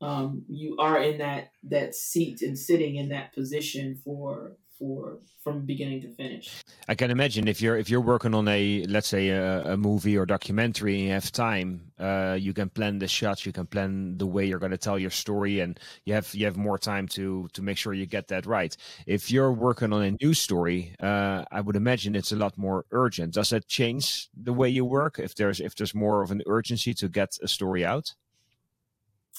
Um, 0.00 0.44
you 0.48 0.76
are 0.80 1.00
in 1.00 1.18
that 1.18 1.52
that 1.70 1.94
seat 1.94 2.42
and 2.42 2.58
sitting 2.58 2.96
in 2.96 3.10
that 3.10 3.32
position 3.32 4.00
for 4.04 4.56
for 4.84 5.18
from 5.42 5.64
beginning 5.64 6.00
to 6.02 6.10
finish. 6.14 6.62
I 6.88 6.94
can 6.94 7.10
imagine 7.10 7.48
if 7.48 7.60
you're 7.62 7.76
if 7.76 7.88
you're 7.88 8.00
working 8.00 8.34
on 8.34 8.46
a 8.48 8.84
let's 8.88 9.08
say 9.08 9.28
a, 9.28 9.72
a 9.72 9.76
movie 9.76 10.16
or 10.18 10.26
documentary 10.26 10.94
and 10.94 11.04
you 11.04 11.12
have 11.12 11.32
time, 11.32 11.92
uh, 11.98 12.36
you 12.38 12.52
can 12.52 12.68
plan 12.68 12.98
the 12.98 13.08
shots, 13.08 13.46
you 13.46 13.52
can 13.52 13.66
plan 13.66 14.18
the 14.18 14.26
way 14.26 14.44
you're 14.46 14.58
going 14.58 14.72
to 14.78 14.84
tell 14.86 14.98
your 14.98 15.10
story, 15.10 15.60
and 15.60 15.80
you 16.04 16.12
have 16.14 16.34
you 16.34 16.44
have 16.44 16.56
more 16.56 16.78
time 16.78 17.08
to 17.08 17.48
to 17.54 17.62
make 17.62 17.78
sure 17.78 17.94
you 17.94 18.06
get 18.06 18.28
that 18.28 18.44
right. 18.46 18.76
If 19.06 19.30
you're 19.30 19.52
working 19.52 19.92
on 19.92 20.02
a 20.02 20.10
news 20.22 20.40
story, 20.40 20.94
uh, 21.00 21.44
I 21.50 21.60
would 21.60 21.76
imagine 21.76 22.14
it's 22.14 22.32
a 22.32 22.36
lot 22.36 22.58
more 22.58 22.84
urgent. 22.90 23.34
Does 23.34 23.50
that 23.50 23.66
change 23.66 24.28
the 24.36 24.52
way 24.52 24.68
you 24.68 24.84
work? 24.84 25.18
If 25.18 25.34
there's 25.34 25.60
if 25.60 25.74
there's 25.76 25.94
more 25.94 26.22
of 26.22 26.30
an 26.30 26.42
urgency 26.46 26.92
to 26.94 27.08
get 27.08 27.38
a 27.42 27.48
story 27.48 27.84
out? 27.84 28.14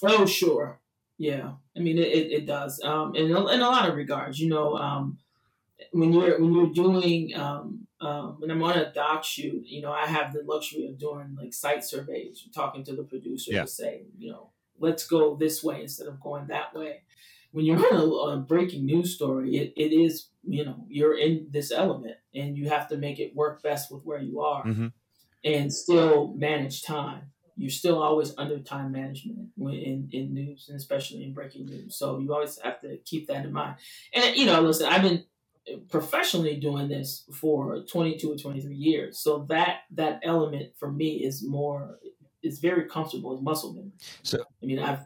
Oh, 0.04 0.26
sure 0.26 0.82
Yeah, 1.18 1.54
I 1.78 1.80
mean 1.80 1.98
it, 1.98 2.10
it, 2.20 2.32
it 2.32 2.46
does. 2.46 2.82
Um, 2.84 3.16
in 3.16 3.32
a, 3.32 3.48
in 3.48 3.62
a 3.62 3.70
lot 3.70 3.88
of 3.88 3.96
regards, 3.96 4.40
you 4.40 4.50
know, 4.50 4.76
um, 4.76 5.18
when 5.92 6.14
you're 6.14 6.40
when 6.40 6.54
you're 6.54 6.74
doing 6.74 7.36
um, 7.36 7.88
um, 8.02 8.36
when 8.40 8.52
I'm 8.52 8.62
on 8.64 8.78
a 8.78 8.92
doc 8.94 9.24
shoot, 9.24 9.64
you 9.66 9.82
know, 9.82 9.92
I 9.92 10.06
have 10.06 10.34
the 10.34 10.44
luxury 10.44 10.86
of 10.88 10.98
doing 11.00 11.36
like 11.40 11.54
site 11.54 11.84
surveys, 11.84 12.48
talking 12.54 12.84
to 12.86 12.96
the 12.96 13.04
producer 13.04 13.52
Yeah. 13.54 13.62
to 13.62 13.68
say, 13.68 14.06
you 14.18 14.32
know, 14.32 14.52
let's 14.80 15.08
go 15.08 15.36
this 15.36 15.64
way 15.64 15.82
instead 15.82 16.08
of 16.08 16.20
going 16.20 16.48
that 16.48 16.74
way. 16.76 17.02
When 17.52 17.66
you're 17.66 17.78
on 17.78 17.96
a, 17.96 18.06
a 18.06 18.38
breaking 18.38 18.86
news 18.86 19.16
story, 19.16 19.56
it, 19.58 19.74
it 19.78 19.94
is, 19.94 20.28
you 20.44 20.66
know, 20.66 20.86
you're 20.90 21.18
in 21.18 21.48
this 21.52 21.72
element 21.72 22.18
and 22.34 22.58
you 22.58 22.70
have 22.70 22.90
to 22.90 22.98
make 22.98 23.18
it 23.20 23.34
work 23.34 23.64
best 23.64 23.92
with 23.92 24.04
where 24.04 24.20
you 24.20 24.42
are 24.42 24.64
hmm 24.64 24.88
and 25.44 25.72
still 25.72 26.34
manage 26.36 26.82
time. 26.82 27.22
You're 27.56 27.70
still 27.70 28.02
always 28.02 28.34
under 28.38 28.60
time 28.60 28.92
management 28.92 29.50
when 29.56 29.76
in, 29.76 30.10
in 30.12 30.34
news 30.34 30.66
and 30.68 30.76
especially 30.76 31.24
in 31.24 31.34
breaking 31.34 31.68
news. 31.68 31.96
So 31.96 32.20
you 32.20 32.34
always 32.34 32.60
have 32.64 32.82
to 32.82 32.98
keep 33.06 33.28
that 33.28 33.46
in 33.46 33.54
mind. 33.54 33.76
And 34.14 34.36
you 34.36 34.46
know, 34.48 34.60
listen, 34.62 34.88
I've 34.88 35.04
been 35.04 35.24
professionally 35.90 36.56
doing 36.58 36.88
this 36.88 37.26
for 37.34 37.82
22 37.92 38.32
or 38.32 38.38
23 38.38 38.76
years. 38.76 39.20
So 39.20 39.46
that 39.50 39.82
that 39.92 40.20
element 40.24 40.74
for 40.78 40.92
me 40.92 41.24
is 41.24 41.44
more 41.44 42.00
is 42.44 42.60
very 42.60 42.86
comfortable 42.88 43.36
as 43.36 43.42
muscle 43.42 43.74
memory. 43.74 43.92
So- 44.24 44.44
I 44.62 44.66
mean, 44.66 44.80
I've 44.80 45.02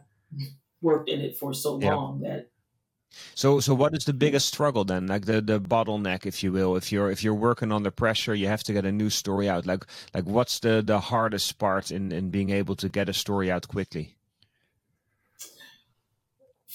worked 0.82 1.08
in 1.08 1.20
it 1.20 1.36
for 1.38 1.52
so 1.54 1.78
Yeah. 1.80 1.94
long 1.94 2.20
that 2.22 2.50
So, 3.34 3.58
so 3.60 3.74
what 3.74 3.92
is 3.96 4.04
the 4.04 4.12
biggest 4.12 4.46
struggle 4.46 4.84
then? 4.84 5.08
Like 5.08 5.24
the, 5.26 5.40
the 5.40 5.60
bottleneck, 5.60 6.26
if 6.26 6.44
you 6.44 6.52
will. 6.52 6.76
If 6.76 6.92
you're 6.92 7.10
if 7.10 7.24
you're 7.24 7.34
working 7.34 7.72
under 7.72 7.90
pressure, 7.90 8.34
you 8.34 8.46
have 8.46 8.62
to 8.64 8.72
get 8.72 8.84
a 8.84 8.92
new 8.92 9.10
story 9.10 9.48
out. 9.48 9.66
Like 9.66 9.84
like 10.14 10.26
what's 10.26 10.60
the 10.60 10.80
the 10.82 11.00
hardest 11.00 11.58
part 11.58 11.90
in 11.90 12.12
in 12.12 12.30
being 12.30 12.50
able 12.50 12.76
to 12.76 12.88
get 12.88 13.08
a 13.08 13.12
story 13.12 13.50
out 13.50 13.66
quickly? 13.68 14.16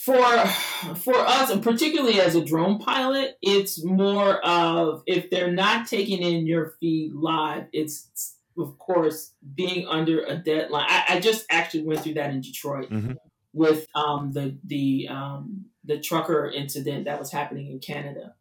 For 0.06 0.96
for 0.96 1.16
us 1.16 1.50
and 1.50 1.64
particularly 1.64 2.20
as 2.22 2.36
a 2.36 2.44
drone 2.46 2.78
pilot 2.80 3.38
it's 3.42 3.84
more 3.84 4.40
of 4.46 5.02
if 5.08 5.30
they're 5.30 5.52
not 5.52 5.88
taking 5.88 6.22
in 6.22 6.46
your 6.46 6.76
feed 6.80 7.12
live 7.14 7.66
it's 7.74 8.36
of 8.58 8.78
course 8.78 9.34
being 9.56 9.88
under 9.88 10.24
a 10.24 10.36
deadline 10.38 10.86
i, 10.88 11.06
I 11.16 11.20
just 11.20 11.46
actually 11.50 11.84
went 11.84 12.02
through 12.02 12.14
that 12.16 12.30
in 12.32 12.42
detroit 12.42 12.90
Mhm. 12.90 13.16
with 13.54 13.88
um, 13.96 14.32
the 14.34 14.58
the 14.64 15.08
um, 15.10 15.66
the 15.84 16.00
trucker 16.00 16.50
incident 16.50 17.06
that 17.06 17.20
was 17.20 17.32
happening 17.32 17.72
in 17.72 17.80
canada 17.80 18.36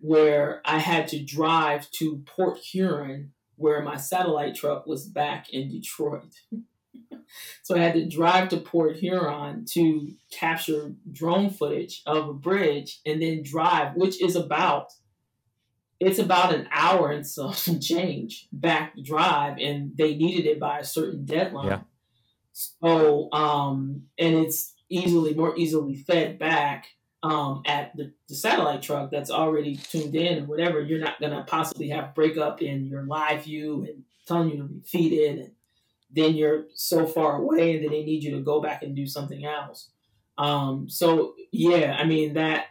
where 0.00 0.60
i 0.64 0.78
had 0.78 1.08
to 1.08 1.22
drive 1.22 1.90
to 1.92 2.22
port 2.26 2.58
huron 2.58 3.32
where 3.56 3.80
my 3.82 3.96
satellite 3.96 4.54
truck 4.56 4.86
was 4.86 5.06
back 5.06 5.48
in 5.50 5.70
detroit 5.70 6.34
so 7.62 7.76
I 7.76 7.78
had 7.78 7.94
to 7.94 8.08
drive 8.08 8.48
to 8.50 8.58
Port 8.58 8.96
Huron 8.96 9.64
to 9.72 10.12
capture 10.30 10.94
drone 11.10 11.50
footage 11.50 12.02
of 12.06 12.28
a 12.28 12.34
bridge 12.34 13.00
and 13.06 13.20
then 13.22 13.42
drive, 13.42 13.94
which 13.96 14.22
is 14.22 14.36
about 14.36 14.92
it's 16.00 16.18
about 16.18 16.52
an 16.52 16.68
hour 16.72 17.12
and 17.12 17.26
some 17.26 17.54
change 17.80 18.48
back 18.52 18.94
drive, 19.02 19.58
and 19.58 19.96
they 19.96 20.16
needed 20.16 20.46
it 20.46 20.58
by 20.58 20.80
a 20.80 20.84
certain 20.84 21.24
deadline. 21.24 21.66
Yeah. 21.66 21.80
So 22.52 23.32
um, 23.32 24.04
and 24.18 24.34
it's 24.34 24.74
easily 24.88 25.34
more 25.34 25.56
easily 25.56 25.94
fed 25.94 26.38
back 26.38 26.86
um, 27.22 27.62
at 27.66 27.96
the, 27.96 28.12
the 28.28 28.34
satellite 28.34 28.82
truck 28.82 29.10
that's 29.10 29.30
already 29.30 29.76
tuned 29.76 30.14
in 30.14 30.42
or 30.42 30.46
whatever. 30.46 30.80
You're 30.80 30.98
not 30.98 31.20
gonna 31.20 31.44
possibly 31.46 31.88
have 31.90 32.14
breakup 32.14 32.60
in 32.60 32.86
your 32.86 33.04
live 33.04 33.44
view 33.44 33.86
and 33.88 34.02
telling 34.26 34.50
you 34.50 34.56
to 34.56 34.64
refeed 34.64 35.12
it 35.12 35.38
and 35.38 35.50
then 36.14 36.34
you're 36.34 36.64
so 36.74 37.06
far 37.06 37.36
away 37.36 37.74
and 37.76 37.84
then 37.84 37.90
they 37.90 38.04
need 38.04 38.22
you 38.22 38.32
to 38.36 38.42
go 38.42 38.60
back 38.60 38.82
and 38.82 38.94
do 38.94 39.06
something 39.06 39.44
else. 39.44 39.90
Um, 40.38 40.88
so 40.88 41.34
yeah, 41.52 41.96
I 41.98 42.04
mean 42.04 42.34
that 42.34 42.66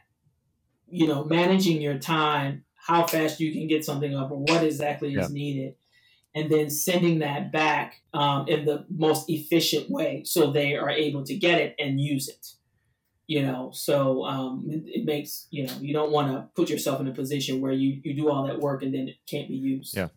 you 0.93 1.07
know, 1.07 1.23
managing 1.23 1.81
your 1.81 1.97
time, 1.97 2.65
how 2.75 3.07
fast 3.07 3.39
you 3.39 3.53
can 3.53 3.67
get 3.67 3.85
something 3.85 4.13
up 4.15 4.29
or 4.29 4.39
what 4.39 4.63
exactly 4.63 5.09
Yeah. 5.09 5.21
is 5.21 5.31
needed, 5.31 5.75
and 6.35 6.51
then 6.51 6.69
sending 6.69 7.19
that 7.19 7.51
back 7.51 8.01
um, 8.13 8.47
in 8.47 8.65
the 8.65 8.85
most 8.89 9.29
efficient 9.29 9.89
way 9.89 10.23
so 10.25 10.51
they 10.51 10.75
are 10.75 10.89
able 10.89 11.23
to 11.23 11.35
get 11.35 11.59
it 11.61 11.75
and 11.79 11.99
use 12.01 12.27
it. 12.27 12.45
You 13.27 13.43
know, 13.43 13.71
so 13.73 14.25
um, 14.25 14.65
it, 14.69 14.83
it 14.85 15.05
makes 15.05 15.47
you 15.51 15.65
know 15.65 15.73
you 15.79 15.93
don't 15.93 16.11
want 16.11 16.27
to 16.31 16.49
put 16.55 16.69
yourself 16.69 16.99
in 16.99 17.07
a 17.07 17.13
position 17.13 17.61
where 17.61 17.71
you, 17.71 18.01
you 18.03 18.13
do 18.13 18.29
all 18.29 18.45
that 18.47 18.59
work 18.59 18.83
and 18.83 18.93
then 18.93 19.07
it 19.07 19.15
can't 19.29 19.47
be 19.47 19.55
used. 19.55 19.95
Yeah. 19.95 20.09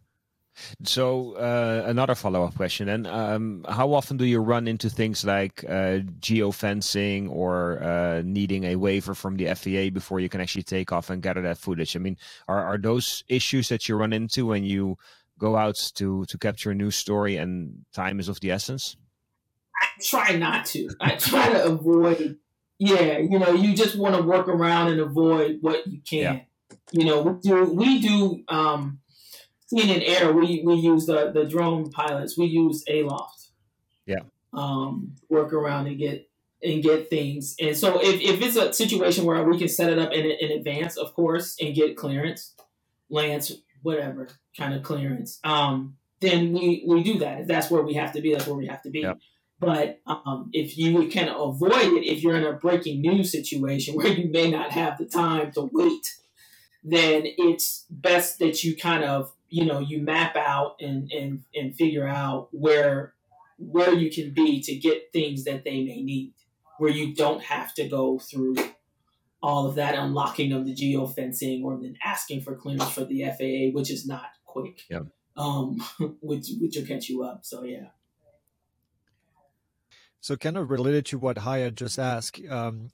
So 0.83 1.33
uh, 1.33 1.85
another 1.87 2.15
follow-up 2.15 2.55
question 2.55 2.87
then: 2.87 3.07
um, 3.07 3.65
How 3.69 3.93
often 3.93 4.17
do 4.17 4.25
you 4.25 4.41
run 4.41 4.69
into 4.69 4.89
things 4.89 5.25
like 5.25 5.65
uh, 5.65 6.01
geofencing 6.21 7.31
or 7.31 7.83
uh, 7.83 8.23
needing 8.25 8.65
a 8.65 8.77
waiver 8.77 9.15
from 9.15 9.37
the 9.37 9.53
FAA 9.55 9.91
before 9.91 10.21
you 10.21 10.29
can 10.29 10.41
actually 10.41 10.63
take 10.63 10.93
off 10.93 11.11
and 11.11 11.23
gather 11.23 11.43
that 11.43 11.59
footage? 11.59 11.97
I 11.97 11.99
mean, 11.99 12.17
are 12.49 12.65
are 12.65 12.79
those 12.79 13.25
issues 13.29 13.69
that 13.69 13.89
you 13.89 13.97
run 13.97 14.13
into 14.13 14.47
when 14.47 14.65
you 14.65 14.97
go 15.39 15.57
out 15.57 15.77
to 15.97 16.25
to 16.27 16.39
capture 16.39 16.71
a 16.71 16.75
news 16.75 16.97
story 16.97 17.37
and 17.37 17.85
time 17.93 18.21
is 18.21 18.29
of 18.29 18.41
the 18.41 18.51
essence? 18.51 18.97
I 19.81 19.87
try 20.03 20.37
not 20.37 20.67
to. 20.67 20.89
I 21.01 21.17
try 21.17 21.53
to 21.53 21.65
avoid. 21.65 22.39
Yeah, 22.79 23.19
you 23.19 23.39
know, 23.39 23.53
you 23.53 23.75
just 23.75 23.97
want 23.97 24.17
to 24.17 24.23
work 24.23 24.49
around 24.49 24.91
and 24.93 25.01
avoid 25.01 25.59
what 25.61 25.87
you 25.87 26.01
can. 26.09 26.43
You 26.93 27.05
know, 27.05 27.23
we 27.23 27.41
do. 27.41 27.65
We 27.65 28.01
do. 28.01 28.45
Um, 28.49 29.01
in 29.73 30.03
air, 30.03 30.33
we 30.33 30.63
we 30.65 30.75
use 30.75 31.07
the 31.07 31.31
the 31.33 31.45
drone 31.45 31.91
pilots. 31.91 32.39
We 32.39 32.47
use 32.47 32.85
Aloft. 32.89 33.49
Yeah. 34.07 34.21
Um, 34.53 35.17
work 35.29 35.53
around 35.53 35.87
and 35.87 35.99
get 35.99 36.29
and 36.63 36.83
get 36.83 37.11
things. 37.11 37.57
And 37.61 37.77
so 37.77 38.01
if, 38.01 38.21
if 38.21 38.41
it's 38.41 38.57
a 38.57 38.73
situation 38.73 39.25
where 39.25 39.43
we 39.45 39.59
can 39.59 39.69
set 39.69 39.91
it 39.91 39.99
up 39.99 40.13
in 40.13 40.25
in 40.27 40.53
advance, 40.53 40.97
of 40.97 41.15
course, 41.15 41.57
and 41.61 41.75
get 41.75 41.97
clearance, 41.97 42.55
Lance, 43.11 43.53
whatever 43.83 44.29
kind 44.57 44.75
of 44.75 44.83
clearance, 44.83 45.41
um, 45.45 45.97
then 46.21 46.53
we 46.53 46.85
we 46.87 47.03
do 47.03 47.19
that. 47.19 47.43
If 47.43 47.47
that's 47.47 47.71
where 47.71 47.83
we 47.83 47.95
have 47.95 48.13
to 48.13 48.21
be, 48.21 48.33
that's 48.33 48.47
where 48.47 48.57
we 48.57 48.67
have 48.67 48.83
to 48.83 48.91
be. 48.91 49.01
Yep. 49.01 49.19
But 49.61 50.01
um, 50.07 50.51
if 50.53 50.77
you 50.77 51.07
can 51.09 51.29
avoid 51.29 51.73
it, 51.73 52.05
if 52.05 52.23
you're 52.23 52.37
in 52.37 52.45
a 52.45 52.53
breaking 52.53 53.01
news 53.01 53.31
situation 53.31 53.95
where 53.97 54.09
you 54.09 54.31
may 54.31 54.51
not 54.51 54.73
have 54.73 54.99
the 54.99 55.07
time 55.07 55.53
to 55.53 55.69
wait, 55.73 56.15
then 56.83 57.23
it's 57.25 57.87
best 57.89 58.39
that 58.41 58.63
you 58.63 58.77
kind 58.77 59.05
of 59.05 59.33
you 59.55 59.65
know 59.65 59.79
you 59.79 60.01
map 60.01 60.35
out 60.35 60.75
and 60.81 61.13
and 61.13 61.45
and 61.55 61.77
figure 61.77 62.09
out 62.09 62.49
where 62.51 63.15
where 63.57 63.95
you 63.95 64.11
can 64.11 64.35
be 64.35 64.61
to 64.61 64.75
get 64.75 65.13
things 65.13 65.45
that 65.45 65.63
they 65.63 65.85
may 65.85 66.03
need, 66.03 66.35
where 66.79 66.91
you 66.91 67.15
don't 67.15 67.41
have 67.41 67.73
to 67.75 67.87
go 67.89 68.19
through 68.19 68.57
all 69.41 69.69
of 69.69 69.77
that 69.77 69.95
unlocking 69.95 70.53
of 70.53 70.65
the 70.65 70.75
geofencing 70.75 71.63
or 71.63 71.79
then 71.81 71.97
asking 72.05 72.41
for 72.41 72.57
clearance 72.57 72.91
for 72.91 73.05
the 73.05 73.23
FAA, 73.23 73.73
which 73.73 73.93
is 73.93 74.05
not 74.05 74.27
quick. 74.45 74.83
Yeah. 74.91 75.03
Um, 75.37 75.79
which 76.21 76.49
which 76.61 76.77
will 76.77 76.87
catch 76.87 77.09
you 77.09 77.23
up. 77.23 77.45
So 77.45 77.63
yeah. 77.63 77.91
So, 80.21 80.37
kind 80.37 80.57
of 80.57 80.69
related 80.69 81.07
to 81.07 81.19
what 81.19 81.39
Haye 81.39 81.71
just 81.71 81.99
asked, 81.99 82.41
um, 82.51 82.91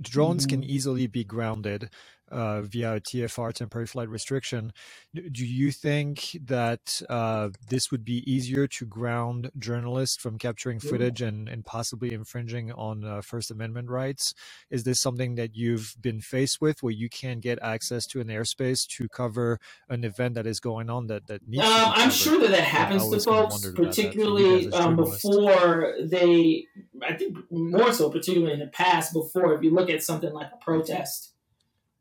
drones 0.00 0.46
can 0.46 0.64
easily 0.64 1.06
be 1.06 1.22
grounded 1.22 1.90
uh, 2.30 2.62
via 2.62 3.00
TFR 3.00 3.52
temporary 3.52 3.86
flight 3.86 4.08
restriction. 4.08 4.72
Do 5.14 5.46
you 5.46 5.70
think 5.70 6.36
that 6.44 7.02
uh, 7.08 7.50
this 7.68 7.90
would 7.90 8.04
be 8.04 8.30
easier 8.30 8.66
to 8.66 8.86
ground 8.86 9.50
journalists 9.58 10.16
from 10.16 10.38
capturing 10.38 10.80
footage 10.80 11.22
and, 11.22 11.48
and 11.48 11.64
possibly 11.64 12.12
infringing 12.12 12.72
on 12.72 13.04
uh, 13.04 13.20
First 13.22 13.50
Amendment 13.50 13.88
rights? 13.88 14.34
Is 14.70 14.84
this 14.84 15.00
something 15.00 15.36
that 15.36 15.56
you've 15.56 15.94
been 16.00 16.20
faced 16.20 16.60
with 16.60 16.82
where 16.82 16.92
you 16.92 17.08
can't 17.08 17.40
get 17.40 17.58
access 17.62 18.06
to 18.08 18.20
an 18.20 18.28
airspace 18.28 18.86
to 18.88 19.08
cover 19.08 19.58
an 19.88 20.04
event 20.04 20.34
that 20.34 20.46
is 20.46 20.60
going 20.60 20.90
on 20.90 21.06
that, 21.06 21.26
that 21.28 21.46
needs 21.46 21.62
to 21.62 21.68
be 21.68 21.74
Um, 21.74 21.92
I'm 21.94 22.10
sure 22.10 22.40
that 22.40 22.50
that 22.50 22.60
happens 22.60 23.08
to 23.10 23.20
folks, 23.20 23.60
that 23.60 23.76
particularly 23.76 24.72
um, 24.72 24.96
before 24.96 25.94
they. 26.00 26.66
I 27.02 27.14
think 27.14 27.36
more 27.50 27.92
so, 27.92 28.10
particularly 28.10 28.54
in 28.54 28.60
the 28.60 28.66
past, 28.66 29.12
before 29.12 29.54
if 29.54 29.62
you 29.62 29.70
look 29.70 29.90
at 29.90 30.02
something 30.02 30.32
like 30.32 30.48
a 30.52 30.64
protest, 30.64 31.32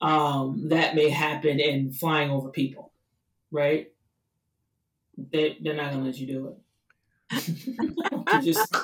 um, 0.02 0.70
that 0.70 0.96
may 0.96 1.10
happen 1.10 1.60
in 1.60 1.92
flying 1.92 2.30
over 2.30 2.50
people, 2.50 2.92
right? 3.52 3.88
They 5.18 5.58
they're 5.62 5.76
not 5.76 5.92
gonna 5.92 6.06
let 6.06 6.18
you 6.18 6.28
do 6.28 6.48
it. 6.48 7.48
you 7.48 8.42
just 8.42 8.76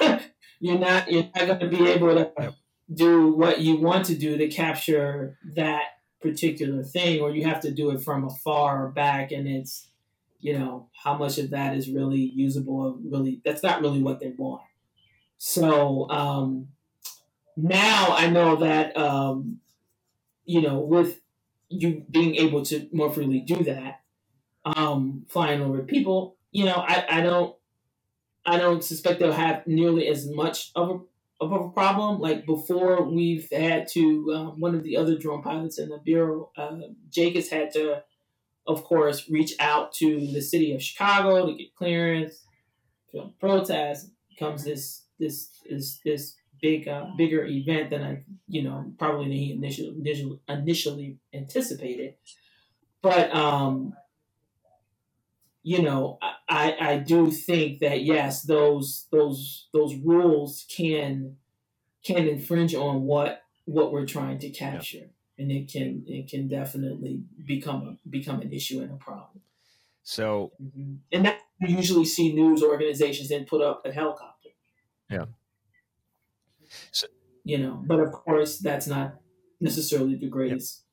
you're 0.60 0.78
not 0.78 1.10
you're 1.10 1.28
not 1.34 1.46
gonna 1.46 1.68
be 1.68 1.88
able 1.88 2.14
to 2.14 2.54
do 2.92 3.32
what 3.32 3.60
you 3.60 3.76
want 3.76 4.06
to 4.06 4.14
do 4.14 4.36
to 4.36 4.48
capture 4.48 5.38
that 5.54 5.84
particular 6.20 6.82
thing, 6.82 7.20
or 7.20 7.30
you 7.30 7.44
have 7.44 7.60
to 7.60 7.70
do 7.70 7.90
it 7.90 8.02
from 8.02 8.24
afar 8.24 8.86
or 8.86 8.88
back, 8.90 9.32
and 9.32 9.48
it's 9.48 9.88
you 10.40 10.58
know 10.58 10.88
how 11.02 11.16
much 11.16 11.38
of 11.38 11.50
that 11.50 11.74
is 11.74 11.90
really 11.90 12.20
usable. 12.34 12.80
or 12.80 12.96
Really, 13.02 13.40
that's 13.44 13.62
not 13.62 13.80
really 13.80 14.02
what 14.02 14.20
they 14.20 14.34
want. 14.36 14.62
So 15.38 16.08
um, 16.10 16.68
now 17.56 18.14
I 18.16 18.28
know 18.28 18.56
that 18.56 18.96
um, 18.96 19.60
you 20.44 20.62
know 20.62 20.80
with 20.80 21.20
you 21.68 22.04
being 22.10 22.36
able 22.36 22.64
to 22.66 22.88
more 22.92 23.12
freely 23.12 23.40
do 23.40 23.64
that, 23.64 24.00
um, 24.64 25.24
flying 25.28 25.60
over 25.60 25.82
people, 25.82 26.36
you 26.52 26.64
know, 26.64 26.76
I, 26.76 27.04
I 27.08 27.20
don't 27.20 27.56
I 28.46 28.58
don't 28.58 28.84
suspect 28.84 29.20
they'll 29.20 29.32
have 29.32 29.66
nearly 29.66 30.06
as 30.08 30.28
much 30.28 30.70
of 30.74 30.90
a 30.90 30.98
of 31.44 31.52
a 31.52 31.68
problem. 31.70 32.20
Like 32.20 32.46
before, 32.46 33.02
we've 33.02 33.48
had 33.50 33.88
to 33.88 34.32
um, 34.34 34.60
one 34.60 34.74
of 34.74 34.82
the 34.82 34.96
other 34.96 35.18
drone 35.18 35.42
pilots 35.42 35.78
in 35.78 35.88
the 35.88 35.98
bureau, 35.98 36.50
uh, 36.56 36.78
Jake 37.10 37.34
has 37.34 37.48
had 37.48 37.72
to, 37.72 38.02
of 38.66 38.84
course, 38.84 39.28
reach 39.28 39.54
out 39.58 39.92
to 39.94 40.20
the 40.32 40.40
city 40.40 40.72
of 40.74 40.82
Chicago 40.82 41.46
to 41.46 41.54
get 41.54 41.74
clearance. 41.74 42.44
Film 43.10 43.34
protest 43.40 44.10
comes 44.38 44.64
this 44.64 45.04
this 45.18 45.50
this 45.68 46.00
this 46.04 46.36
big 46.60 46.88
uh, 46.88 47.06
bigger 47.16 47.44
event 47.44 47.90
than 47.90 48.02
I 48.02 48.24
you 48.48 48.62
know 48.62 48.92
probably 48.98 49.52
initially 49.52 49.94
initially 49.98 50.40
initially 50.48 51.18
anticipated. 51.32 52.14
But 53.02 53.34
um, 53.34 53.94
you 55.64 55.82
know, 55.82 56.18
I 56.48 56.76
I 56.78 56.96
do 56.98 57.30
think 57.30 57.80
that 57.80 58.02
yes, 58.02 58.42
those 58.42 59.06
those 59.10 59.68
those 59.72 59.94
rules 59.96 60.66
can 60.68 61.36
can 62.04 62.28
infringe 62.28 62.74
on 62.74 63.02
what 63.02 63.42
what 63.64 63.90
we're 63.90 64.06
trying 64.06 64.38
to 64.40 64.50
capture, 64.50 64.98
yeah. 64.98 65.04
and 65.38 65.50
it 65.50 65.72
can 65.72 66.04
it 66.06 66.28
can 66.28 66.48
definitely 66.48 67.22
become 67.44 67.88
a, 67.88 68.08
become 68.08 68.42
an 68.42 68.52
issue 68.52 68.80
and 68.82 68.92
a 68.92 68.96
problem. 68.96 69.40
So, 70.02 70.52
mm-hmm. 70.62 70.96
and 71.10 71.24
that 71.24 71.38
you 71.60 71.74
usually 71.74 72.04
see 72.04 72.34
news 72.34 72.62
organizations 72.62 73.30
then 73.30 73.46
put 73.46 73.62
up 73.62 73.86
a 73.86 73.92
helicopter. 73.92 74.50
Yeah. 75.10 75.24
So, 76.92 77.06
you 77.44 77.58
know, 77.58 77.82
but 77.86 78.00
of 78.00 78.12
course, 78.12 78.58
that's 78.58 78.86
not 78.86 79.16
necessarily 79.60 80.16
the 80.16 80.28
greatest 80.28 80.84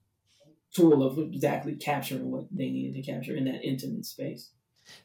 yeah. 0.45 0.53
tool 0.73 1.03
of 1.03 1.17
exactly 1.17 1.75
capturing 1.75 2.32
what 2.32 2.45
they 2.51 2.69
needed 2.69 2.95
to 2.95 3.11
capture 3.11 3.36
in 3.36 3.45
that 3.45 3.63
intimate 3.63 4.05
space. 4.05 4.51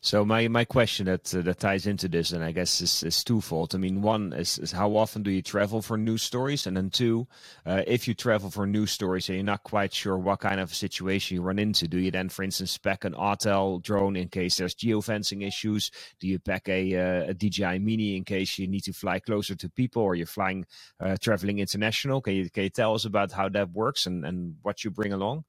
So 0.00 0.24
my, 0.24 0.48
my 0.48 0.64
question 0.64 1.06
that 1.06 1.34
uh, 1.34 1.42
that 1.42 1.58
ties 1.58 1.86
into 1.86 2.08
this, 2.08 2.32
and 2.32 2.42
I 2.44 2.52
guess 2.52 2.80
is, 2.80 3.02
is 3.02 3.24
twofold. 3.24 3.74
I 3.74 3.78
mean, 3.78 4.02
one 4.02 4.32
is, 4.32 4.58
is 4.58 4.72
how 4.72 4.96
often 4.96 5.22
do 5.22 5.30
you 5.30 5.42
travel 5.42 5.82
for 5.82 5.96
news 5.96 6.22
stories, 6.22 6.66
and 6.66 6.76
then 6.76 6.90
two, 6.90 7.26
uh, 7.64 7.82
if 7.86 8.06
you 8.06 8.14
travel 8.14 8.50
for 8.50 8.66
news 8.66 8.90
stories 8.90 9.28
and 9.28 9.36
you're 9.36 9.44
not 9.44 9.62
quite 9.62 9.92
sure 9.92 10.16
what 10.16 10.40
kind 10.40 10.60
of 10.60 10.74
situation 10.74 11.36
you 11.36 11.42
run 11.42 11.58
into, 11.58 11.88
do 11.88 11.98
you 11.98 12.10
then, 12.10 12.28
for 12.28 12.42
instance, 12.42 12.72
spec 12.72 13.04
an 13.04 13.14
Autel 13.14 13.82
drone 13.82 14.16
in 14.16 14.28
case 14.28 14.56
there's 14.56 14.74
geofencing 14.74 15.46
issues? 15.46 15.90
Do 16.20 16.28
you 16.28 16.38
pack 16.38 16.68
a, 16.68 16.94
uh, 16.94 17.30
a 17.30 17.34
DJI 17.34 17.78
Mini 17.78 18.16
in 18.16 18.24
case 18.24 18.58
you 18.58 18.66
need 18.68 18.84
to 18.84 18.92
fly 18.92 19.18
closer 19.18 19.54
to 19.54 19.68
people, 19.70 20.02
or 20.02 20.14
you're 20.14 20.26
flying 20.26 20.66
uh, 21.00 21.16
traveling 21.20 21.58
international? 21.58 22.20
Can 22.20 22.34
you 22.34 22.50
can 22.50 22.64
you 22.64 22.70
tell 22.70 22.94
us 22.94 23.04
about 23.04 23.32
how 23.32 23.48
that 23.50 23.70
works 23.70 24.06
and 24.06 24.24
and 24.24 24.56
what 24.62 24.84
you 24.84 24.90
bring 24.90 25.12
along? 25.12 25.44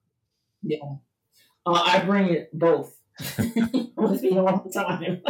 Yeah, 0.63 0.77
uh, 1.65 1.73
I 1.73 2.03
bring 2.03 2.45
it 3.37 4.21
me 4.21 4.37
all 4.37 4.63
the 4.63 4.71
time. 4.71 5.21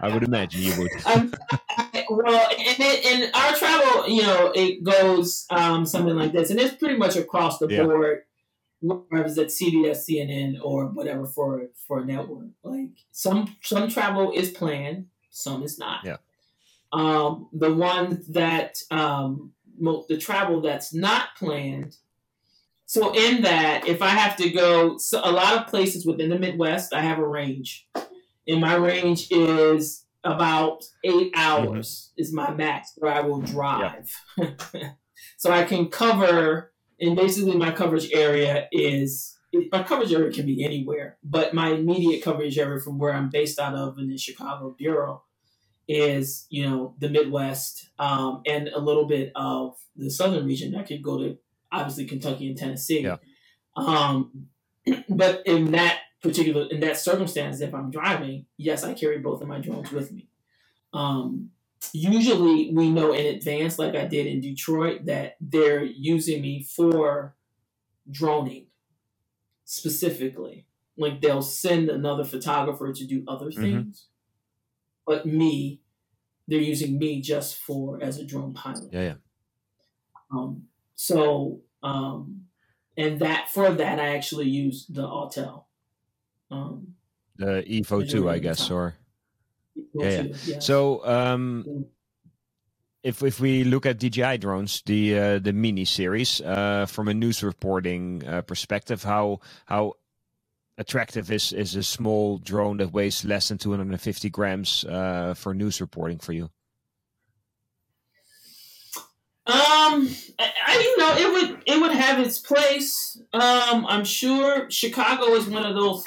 I 0.00 0.12
would 0.12 0.22
imagine 0.22 0.62
you 0.62 0.78
would. 0.78 0.90
um, 1.06 1.32
well, 2.10 2.48
and, 2.58 2.82
and 2.82 3.34
our 3.34 3.54
travel, 3.54 4.08
you 4.08 4.22
know, 4.22 4.50
it 4.54 4.82
goes 4.82 5.46
um, 5.50 5.84
something 5.84 6.16
like 6.16 6.32
this, 6.32 6.50
and 6.50 6.58
it's 6.58 6.74
pretty 6.74 6.96
much 6.96 7.16
across 7.16 7.58
the 7.58 7.68
yeah. 7.68 7.82
board. 7.82 8.22
Whether 8.82 9.26
it's 9.26 9.36
at 9.36 9.48
CBS, 9.48 10.08
CNN, 10.08 10.54
or 10.62 10.86
whatever 10.86 11.26
for 11.26 11.66
for 11.86 11.98
a 12.00 12.04
network, 12.04 12.48
like 12.64 12.92
some 13.12 13.54
some 13.62 13.90
travel 13.90 14.32
is 14.34 14.50
planned, 14.50 15.06
some 15.28 15.62
is 15.62 15.78
not. 15.78 16.00
Yeah. 16.04 16.16
Um, 16.92 17.48
the 17.52 17.72
one 17.72 18.24
that 18.30 18.78
um, 18.90 19.52
the 20.08 20.16
travel 20.18 20.62
that's 20.62 20.94
not 20.94 21.36
planned 21.36 21.96
so 22.90 23.14
in 23.14 23.42
that, 23.42 23.86
if 23.86 24.02
I 24.02 24.08
have 24.08 24.34
to 24.38 24.50
go, 24.50 24.98
so 24.98 25.20
a 25.22 25.30
lot 25.30 25.56
of 25.56 25.68
places 25.68 26.04
within 26.04 26.28
the 26.28 26.36
Midwest, 26.36 26.92
I 26.92 27.02
have 27.02 27.20
a 27.20 27.24
range, 27.24 27.86
and 28.48 28.60
my 28.60 28.74
range 28.74 29.28
is 29.30 30.06
about 30.24 30.82
eight 31.04 31.30
hours 31.36 32.10
mm-hmm. 32.10 32.20
is 32.20 32.32
my 32.32 32.50
max 32.52 32.94
where 32.96 33.12
I 33.12 33.20
will 33.20 33.42
drive. 33.42 34.12
so 35.38 35.52
I 35.52 35.62
can 35.62 35.86
cover, 35.86 36.72
and 37.00 37.14
basically 37.14 37.56
my 37.56 37.70
coverage 37.70 38.10
area 38.12 38.66
is 38.72 39.38
my 39.70 39.84
coverage 39.84 40.12
area 40.12 40.32
can 40.32 40.46
be 40.46 40.64
anywhere, 40.64 41.16
but 41.22 41.54
my 41.54 41.68
immediate 41.68 42.24
coverage 42.24 42.58
area 42.58 42.80
from 42.80 42.98
where 42.98 43.12
I'm 43.12 43.30
based 43.30 43.60
out 43.60 43.76
of 43.76 43.98
in 43.98 44.08
the 44.08 44.18
Chicago 44.18 44.74
bureau 44.76 45.22
is 45.86 46.48
you 46.50 46.68
know 46.68 46.96
the 46.98 47.08
Midwest 47.08 47.90
um, 48.00 48.42
and 48.46 48.66
a 48.66 48.80
little 48.80 49.06
bit 49.06 49.30
of 49.36 49.76
the 49.94 50.10
southern 50.10 50.44
region. 50.44 50.74
I 50.74 50.82
could 50.82 51.04
go 51.04 51.18
to 51.18 51.38
obviously 51.72 52.06
Kentucky 52.06 52.48
and 52.48 52.56
Tennessee. 52.56 53.02
Yeah. 53.02 53.16
Um, 53.76 54.48
but 55.08 55.46
in 55.46 55.72
that 55.72 55.98
particular 56.22 56.66
in 56.70 56.80
that 56.80 56.98
circumstance, 56.98 57.60
if 57.60 57.74
I'm 57.74 57.90
driving, 57.90 58.46
yes, 58.56 58.84
I 58.84 58.94
carry 58.94 59.18
both 59.18 59.42
of 59.42 59.48
my 59.48 59.58
drones 59.58 59.90
with 59.90 60.12
me. 60.12 60.28
Um, 60.92 61.50
usually, 61.92 62.72
we 62.74 62.90
know 62.90 63.12
in 63.12 63.26
advance, 63.26 63.78
like 63.78 63.94
I 63.94 64.06
did 64.06 64.26
in 64.26 64.40
Detroit, 64.40 65.06
that 65.06 65.36
they're 65.40 65.84
using 65.84 66.42
me 66.42 66.62
for 66.62 67.34
droning 68.10 68.66
specifically. 69.64 70.66
Like 70.96 71.20
they'll 71.20 71.42
send 71.42 71.88
another 71.88 72.24
photographer 72.24 72.92
to 72.92 73.06
do 73.06 73.24
other 73.26 73.46
mm-hmm. 73.46 73.62
things, 73.62 74.06
mm-hmm. 74.06 75.22
but 75.22 75.26
me, 75.26 75.80
they're 76.46 76.58
using 76.58 76.98
me 76.98 77.22
just 77.22 77.56
for 77.56 78.02
as 78.02 78.18
a 78.18 78.24
drone 78.24 78.52
pilot. 78.52 78.92
Yeah, 78.92 79.02
yeah. 79.02 79.14
Um, 80.32 80.64
so, 81.00 81.62
um, 81.82 82.42
and 82.94 83.20
that 83.20 83.48
for 83.48 83.70
that, 83.70 83.98
I 83.98 84.16
actually 84.16 84.48
use 84.48 84.84
the 84.86 85.00
Autel. 85.00 85.64
Um, 86.50 86.88
the 87.36 87.64
EVO 87.66 88.06
2, 88.06 88.28
I 88.28 88.38
guess, 88.38 88.70
or 88.70 88.96
yeah, 89.94 90.10
yeah. 90.10 90.22
Yes. 90.44 90.66
So, 90.66 91.02
um, 91.06 91.86
if 93.02 93.22
if 93.22 93.40
we 93.40 93.64
look 93.64 93.86
at 93.86 93.98
DJI 93.98 94.36
drones, 94.36 94.82
the 94.84 95.18
uh, 95.18 95.38
the 95.38 95.54
mini 95.54 95.86
series, 95.86 96.42
uh, 96.42 96.84
from 96.84 97.08
a 97.08 97.14
news 97.14 97.42
reporting 97.42 98.22
uh, 98.26 98.42
perspective, 98.42 99.02
how 99.02 99.40
how 99.64 99.94
attractive 100.76 101.30
is 101.32 101.54
is 101.54 101.76
a 101.76 101.82
small 101.82 102.36
drone 102.36 102.76
that 102.76 102.92
weighs 102.92 103.24
less 103.24 103.48
than 103.48 103.56
250 103.56 104.28
grams 104.28 104.84
uh, 104.84 105.32
for 105.32 105.54
news 105.54 105.80
reporting 105.80 106.18
for 106.18 106.34
you? 106.34 106.50
Um, 109.50 110.08
I, 110.38 110.78
you 110.78 110.98
know, 110.98 111.16
it 111.16 111.32
would 111.32 111.62
it 111.66 111.80
would 111.80 111.92
have 111.92 112.18
its 112.18 112.38
place. 112.38 113.20
Um, 113.32 113.86
I'm 113.86 114.04
sure 114.04 114.70
Chicago 114.70 115.34
is 115.34 115.46
one 115.46 115.64
of 115.64 115.74
those 115.74 116.04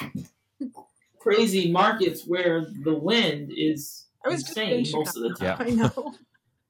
crazy 1.20 1.72
markets 1.72 2.26
where 2.26 2.66
the 2.84 2.94
wind 2.94 3.52
is 3.56 4.06
I 4.26 4.30
was 4.30 4.48
insane 4.48 4.86
most 4.94 5.18
of 5.18 5.24
the 5.24 5.34
time. 5.36 5.58
I 5.60 5.70
know. 5.70 6.16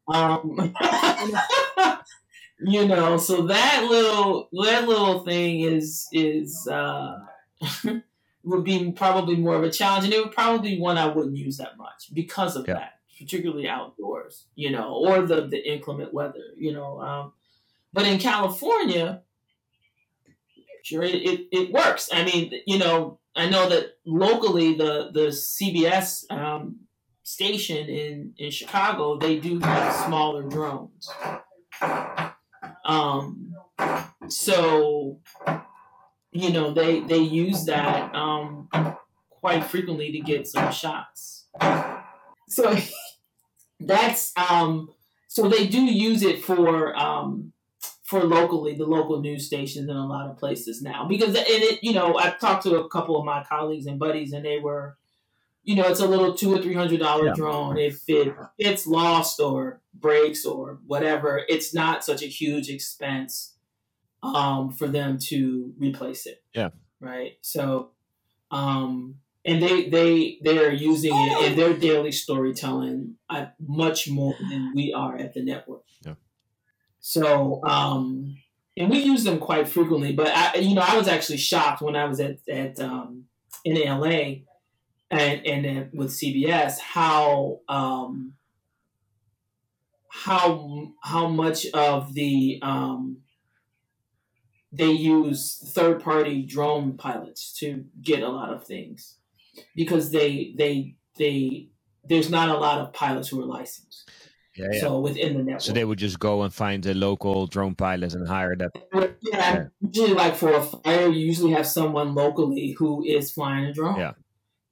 Um, 0.05 0.57
you 2.59 2.85
know, 2.85 3.15
so 3.15 3.43
that 3.43 3.87
little 3.89 4.49
that 4.51 4.85
little 4.85 5.23
thing 5.23 5.61
is 5.61 6.09
is 6.11 6.67
uh, 6.67 7.19
would 8.43 8.65
be 8.65 8.91
probably 8.91 9.37
more 9.37 9.55
of 9.55 9.63
a 9.63 9.71
challenge, 9.71 10.03
and 10.03 10.13
it 10.13 10.25
would 10.25 10.35
probably 10.35 10.75
be 10.75 10.81
one 10.81 10.97
I 10.97 11.07
wouldn't 11.07 11.37
use 11.37 11.55
that 11.55 11.77
much 11.77 12.13
because 12.13 12.57
of 12.57 12.67
yeah. 12.67 12.73
that 12.73 12.99
particularly 13.17 13.67
outdoors, 13.67 14.45
you 14.55 14.71
know, 14.71 14.93
or 14.93 15.21
the, 15.21 15.47
the 15.47 15.71
inclement 15.71 16.13
weather, 16.13 16.53
you 16.57 16.73
know. 16.73 16.99
Um, 17.01 17.33
but 17.91 18.05
in 18.05 18.19
California, 18.19 19.21
sure, 20.83 21.03
it, 21.03 21.15
it, 21.15 21.47
it, 21.51 21.71
works. 21.71 22.09
I 22.11 22.23
mean, 22.25 22.53
you 22.65 22.79
know, 22.79 23.19
I 23.35 23.49
know 23.49 23.69
that 23.69 23.97
locally 24.05 24.75
the, 24.75 25.09
the 25.13 25.27
CBS 25.27 26.29
um, 26.31 26.81
station 27.23 27.87
in, 27.87 28.33
in 28.37 28.51
Chicago, 28.51 29.17
they 29.17 29.39
do 29.39 29.59
have 29.59 30.05
smaller 30.05 30.43
drones. 30.43 31.09
Um, 32.85 33.55
so, 34.27 35.19
you 36.31 36.51
know, 36.51 36.73
they, 36.73 37.01
they 37.01 37.17
use 37.17 37.65
that 37.65 38.13
um, 38.13 38.69
quite 39.29 39.65
frequently 39.65 40.11
to 40.11 40.19
get 40.19 40.47
some 40.47 40.71
shots. 40.71 41.45
So 42.47 42.75
that's 43.85 44.31
um, 44.37 44.89
so 45.27 45.47
they 45.47 45.67
do 45.67 45.83
use 45.83 46.23
it 46.23 46.43
for 46.43 46.95
um, 46.95 47.53
for 48.03 48.23
locally 48.23 48.75
the 48.75 48.85
local 48.85 49.21
news 49.21 49.47
stations 49.47 49.89
in 49.89 49.95
a 49.95 50.07
lot 50.07 50.29
of 50.29 50.37
places 50.37 50.81
now. 50.81 51.07
Because 51.07 51.35
and 51.35 51.45
it 51.47 51.83
you 51.83 51.93
know 51.93 52.17
I've 52.17 52.39
talked 52.39 52.63
to 52.63 52.79
a 52.79 52.89
couple 52.89 53.17
of 53.17 53.25
my 53.25 53.43
colleagues 53.43 53.85
and 53.85 53.99
buddies 53.99 54.33
and 54.33 54.45
they 54.45 54.59
were 54.59 54.97
you 55.63 55.75
know 55.75 55.85
it's 55.87 55.99
a 55.99 56.07
little 56.07 56.33
two 56.33 56.53
or 56.53 56.61
three 56.61 56.75
hundred 56.75 56.99
dollar 56.99 57.27
yeah. 57.27 57.33
drone. 57.33 57.77
If 57.77 58.03
it 58.07 58.33
it's 58.57 58.85
lost 58.85 59.39
or 59.39 59.81
breaks 59.93 60.45
or 60.45 60.79
whatever 60.85 61.41
it's 61.47 61.73
not 61.73 62.03
such 62.03 62.21
a 62.21 62.27
huge 62.27 62.69
expense 62.69 63.55
um, 64.21 64.71
for 64.71 64.87
them 64.87 65.17
to 65.29 65.73
replace 65.77 66.25
it. 66.25 66.43
Yeah. 66.53 66.69
Right? 66.99 67.37
So 67.41 67.91
um, 68.51 69.15
and 69.45 69.61
they 69.61 69.89
they 69.89 70.37
they 70.43 70.57
are 70.57 70.71
using 70.71 71.11
it 71.13 71.51
in 71.51 71.57
their 71.57 71.73
daily 71.73 72.11
storytelling 72.11 73.15
uh, 73.29 73.47
much 73.59 74.09
more 74.09 74.35
than 74.49 74.71
we 74.73 74.93
are 74.93 75.17
at 75.17 75.33
the 75.33 75.43
network. 75.43 75.83
Yeah. 76.01 76.15
So, 76.99 77.61
um, 77.63 78.37
and 78.77 78.89
we 78.89 78.99
use 78.99 79.25
them 79.25 79.39
quite 79.39 79.67
frequently. 79.67 80.13
But 80.13 80.31
I, 80.33 80.55
you 80.55 80.75
know, 80.75 80.85
I 80.87 80.97
was 80.97 81.07
actually 81.07 81.37
shocked 81.37 81.81
when 81.81 81.95
I 81.95 82.05
was 82.05 82.19
at 82.19 82.37
at 82.47 82.79
um, 82.79 83.25
in 83.65 83.75
LA 83.75 84.43
and 85.11 85.45
and 85.45 85.89
with 85.93 86.11
CBS 86.11 86.79
how 86.79 87.59
um, 87.67 88.35
how 90.09 90.93
how 91.01 91.27
much 91.27 91.65
of 91.73 92.13
the 92.13 92.59
um, 92.61 93.17
they 94.71 94.91
use 94.91 95.61
third 95.73 96.01
party 96.01 96.43
drone 96.43 96.95
pilots 96.97 97.51
to 97.59 97.83
get 98.01 98.23
a 98.23 98.29
lot 98.29 98.53
of 98.53 98.65
things 98.65 99.17
because 99.75 100.11
they 100.11 100.53
they 100.57 100.95
they 101.17 101.69
there's 102.09 102.29
not 102.29 102.49
a 102.49 102.57
lot 102.57 102.79
of 102.79 102.93
pilots 102.93 103.29
who 103.29 103.41
are 103.41 103.45
licensed. 103.45 104.09
Yeah, 104.55 104.67
yeah. 104.71 104.81
So 104.81 104.99
within 104.99 105.33
the 105.35 105.43
network, 105.43 105.61
So 105.61 105.73
they 105.73 105.83
would 105.85 105.97
just 105.97 106.19
go 106.19 106.43
and 106.43 106.53
find 106.53 106.85
a 106.85 106.93
local 106.93 107.47
drone 107.47 107.73
pilot 107.75 108.13
and 108.13 108.27
hire 108.27 108.55
that. 108.57 108.71
yeah, 108.93 109.09
Yeah. 109.31 109.63
usually 109.81 110.13
like 110.13 110.35
for 110.35 110.53
a 110.53 110.61
fire, 110.61 111.07
you 111.07 111.25
usually 111.25 111.53
have 111.53 111.65
someone 111.65 112.13
locally 112.13 112.75
who 112.77 113.03
is 113.03 113.31
flying 113.31 113.65
a 113.65 113.73
drone. 113.73 113.99
Yeah. 113.99 114.11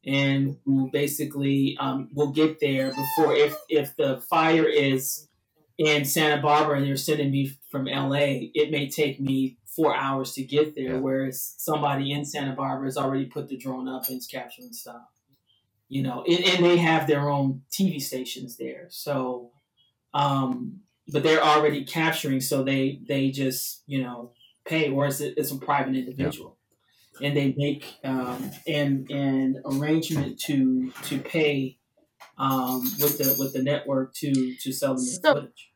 And 0.06 0.58
who 0.66 0.90
basically 0.92 1.78
um, 1.80 2.10
will 2.14 2.32
get 2.32 2.60
there 2.60 2.90
before 2.90 3.36
if 3.36 3.56
if 3.70 3.96
the 3.96 4.20
fire 4.30 4.66
is 4.68 5.28
in 5.78 6.06
Santa 6.06 6.42
Barbara 6.42 6.78
and 6.78 6.86
they're 6.88 6.96
sending 6.98 7.32
me 7.32 7.52
from 7.72 7.86
LA, 7.86 8.50
it 8.54 8.72
may 8.72 8.90
take 8.90 9.20
me 9.20 9.58
four 9.76 9.96
hours 9.96 10.34
to 10.34 10.44
get 10.44 10.76
there, 10.76 10.94
Yeah. 10.96 11.00
whereas 11.00 11.56
somebody 11.58 12.12
in 12.12 12.26
Santa 12.26 12.54
Barbara 12.56 12.88
has 12.88 12.98
already 12.98 13.26
put 13.26 13.48
the 13.50 13.58
drone 13.58 13.88
up 13.88 14.08
and 14.10 14.18
is 14.18 14.28
capturing 14.28 14.74
stuff. 14.74 15.04
You 15.90 16.04
know, 16.04 16.24
and, 16.28 16.44
and 16.46 16.64
they 16.66 16.78
have 16.78 17.06
their 17.08 17.30
own 17.30 17.64
TV 17.72 18.02
stations 18.02 18.58
there, 18.58 18.88
so 18.90 19.52
um, 20.14 20.82
but 21.08 21.24
they're 21.24 21.44
already 21.44 21.84
capturing, 21.86 22.40
so 22.42 22.64
they 22.64 23.02
they 23.08 23.30
just 23.32 23.84
you 23.88 24.02
know 24.02 24.32
pay, 24.66 24.90
or 24.90 25.08
it's 25.08 25.20
a, 25.20 25.38
it's 25.40 25.52
a 25.52 25.58
private 25.58 25.96
individual, 25.96 26.58
and 27.22 27.36
they 27.36 27.54
make 27.58 27.96
um, 28.06 28.52
an 28.68 29.06
an 29.10 29.62
arrangement 29.66 30.40
to 30.42 30.92
to 31.04 31.18
pay 31.20 31.78
um, 32.38 32.84
with 33.02 33.18
the 33.18 33.36
with 33.38 33.52
the 33.54 33.62
network 33.62 34.14
to 34.16 34.56
to 34.62 34.72
sell 34.72 34.96
them 34.96 35.04
So- 35.04 35.20
their 35.22 35.34
footage, 35.42 35.71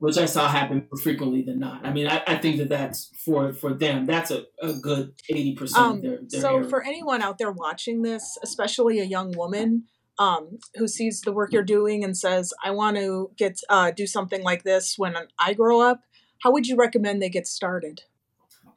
which 0.00 0.16
I 0.16 0.24
saw 0.24 0.48
happen 0.48 0.88
more 0.90 1.00
frequently 1.00 1.42
than 1.42 1.58
not. 1.60 1.86
I 1.86 1.92
mean, 1.92 2.08
I, 2.08 2.22
I 2.26 2.36
think 2.36 2.56
that 2.58 2.70
that's 2.70 3.10
for 3.24 3.52
for 3.52 3.74
them 3.74 4.06
that's 4.06 4.30
a, 4.30 4.44
a 4.60 4.72
good 4.72 5.12
eighty 5.28 5.54
percent 5.54 5.84
Um, 5.84 5.96
of 5.96 6.02
their, 6.02 6.18
their 6.28 6.40
so 6.40 6.56
area. 6.56 6.68
for 6.68 6.82
anyone 6.82 7.22
out 7.22 7.38
there 7.38 7.52
watching 7.52 8.02
this, 8.02 8.38
especially 8.42 8.98
a 8.98 9.04
young 9.04 9.32
woman 9.36 9.84
um, 10.18 10.58
who 10.76 10.88
sees 10.88 11.20
the 11.20 11.32
work 11.32 11.52
you're 11.52 11.62
doing 11.62 12.02
and 12.02 12.16
says, 12.16 12.52
"I 12.64 12.70
want 12.70 12.96
to 12.96 13.30
get 13.36 13.60
uh, 13.68 13.90
do 13.90 14.06
something 14.06 14.42
like 14.42 14.64
this 14.64 14.94
when 14.96 15.14
I 15.38 15.54
grow 15.54 15.80
up," 15.80 16.00
how 16.42 16.50
would 16.50 16.66
you 16.66 16.76
recommend 16.76 17.20
they 17.20 17.28
get 17.28 17.46
started? 17.46 18.02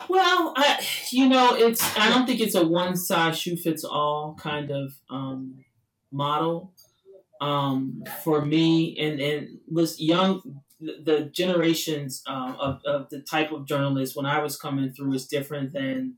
Well, 0.09 0.53
I, 0.57 0.85
you 1.11 1.29
know, 1.29 1.55
it's 1.55 1.81
I 1.97 2.09
don't 2.09 2.25
think 2.25 2.41
it's 2.41 2.55
a 2.55 2.67
one 2.67 2.97
size 2.97 3.39
shoe 3.39 3.55
fits 3.55 3.85
all 3.85 4.35
kind 4.37 4.71
of 4.71 4.93
um, 5.09 5.63
model. 6.11 6.73
Um, 7.41 8.03
for 8.23 8.45
me, 8.45 8.97
and 8.97 9.19
and 9.19 9.59
was 9.69 9.99
young, 9.99 10.61
the, 11.03 11.29
generations 11.31 12.23
um, 12.27 12.55
of 12.59 12.81
of 12.85 13.09
the 13.09 13.19
type 13.19 13.51
of 13.51 13.65
journalists 13.65 14.15
when 14.15 14.25
I 14.25 14.39
was 14.39 14.57
coming 14.57 14.91
through 14.91 15.13
is 15.13 15.27
different 15.27 15.73
than 15.73 16.15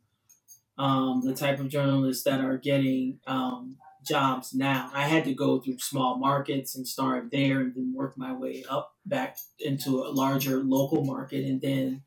um, 0.77 1.21
the 1.23 1.33
type 1.33 1.59
of 1.59 1.69
journalists 1.69 2.23
that 2.23 2.41
are 2.41 2.57
getting 2.57 3.19
um, 3.27 3.77
jobs 4.05 4.53
now. 4.53 4.89
I 4.93 5.07
had 5.07 5.25
to 5.25 5.33
go 5.33 5.59
through 5.59 5.79
small 5.79 6.17
markets 6.17 6.75
and 6.75 6.87
start 6.87 7.29
there, 7.31 7.61
and 7.61 7.73
then 7.75 7.93
work 7.95 8.17
my 8.17 8.33
way 8.33 8.63
up 8.69 8.93
back 9.05 9.37
into 9.59 10.01
a 10.01 10.09
larger 10.09 10.63
local 10.63 11.03
market, 11.05 11.45
and 11.45 11.61
then 11.61 12.03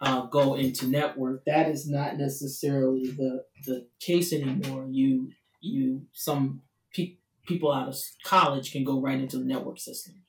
uh, 0.00 0.22
go 0.22 0.54
into 0.54 0.86
network. 0.86 1.44
That 1.44 1.68
is 1.68 1.88
not 1.88 2.16
necessarily 2.16 3.10
the 3.10 3.44
the 3.64 3.86
case 4.00 4.32
anymore. 4.32 4.86
You 4.90 5.30
you 5.60 6.02
some 6.12 6.62
pe- 6.92 7.16
people 7.46 7.72
out 7.72 7.88
of 7.88 7.96
college 8.24 8.72
can 8.72 8.84
go 8.84 9.00
right 9.00 9.18
into 9.18 9.38
the 9.38 9.44
network 9.44 9.78
system. 9.78 10.22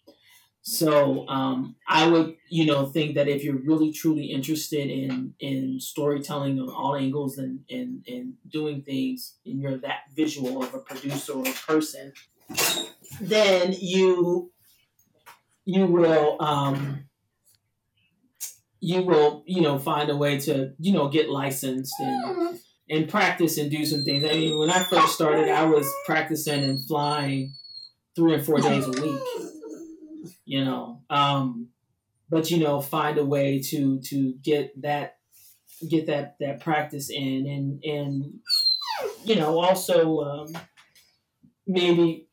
So 0.69 1.25
um, 1.29 1.77
I 1.87 2.09
would 2.09 2.35
you 2.49 2.65
know 2.65 2.87
think 2.87 3.15
that 3.15 3.29
if 3.29 3.41
you're 3.41 3.55
really 3.55 3.93
truly 3.93 4.25
interested 4.25 4.89
in 4.89 5.33
in 5.39 5.79
storytelling 5.79 6.59
on 6.59 6.67
all 6.67 6.93
angles 6.93 7.37
and 7.37 7.61
and, 7.69 8.03
and 8.05 8.33
doing 8.49 8.81
things 8.81 9.35
and 9.45 9.61
you're 9.61 9.77
that 9.77 10.11
visual 10.13 10.61
of 10.61 10.73
a 10.73 10.79
producer 10.79 11.31
or 11.31 11.47
a 11.47 11.53
person, 11.53 12.11
then 13.21 13.77
you 13.79 14.51
you 15.63 15.85
will 15.85 16.35
um, 16.41 17.05
you 18.81 19.03
will 19.03 19.43
you 19.47 19.61
know 19.61 19.79
find 19.79 20.09
a 20.09 20.17
way 20.17 20.37
to 20.39 20.73
you 20.79 20.91
know 20.91 21.07
get 21.07 21.29
licensed 21.29 21.93
and 21.97 22.59
and 22.89 23.07
practice 23.07 23.57
and 23.57 23.71
do 23.71 23.85
some 23.85 24.03
things. 24.03 24.25
I 24.25 24.33
mean, 24.33 24.59
when 24.59 24.69
I 24.69 24.83
first 24.83 25.13
started, 25.13 25.47
I 25.47 25.63
was 25.63 25.89
practicing 26.05 26.65
and 26.65 26.85
flying 26.85 27.53
three 28.17 28.33
and 28.33 28.45
four 28.45 28.59
days 28.59 28.85
a 28.85 28.91
week. 28.91 29.21
You 30.47 30.63
know, 30.63 31.01
um, 31.09 31.67
but 32.29 32.49
you 32.49 32.57
know, 32.57 32.79
find 32.81 33.17
a 33.17 33.25
way 33.25 33.61
to 33.69 33.99
to 33.99 34.33
get 34.41 34.81
that 34.81 35.17
get 35.87 36.07
that 36.07 36.37
that 36.39 36.61
practice 36.61 37.09
in 37.09 37.45
and 37.45 37.83
and 37.83 38.39
you 39.25 39.35
know 39.35 39.59
also 39.59 40.21
um, 40.21 40.57
maybe 41.67 42.27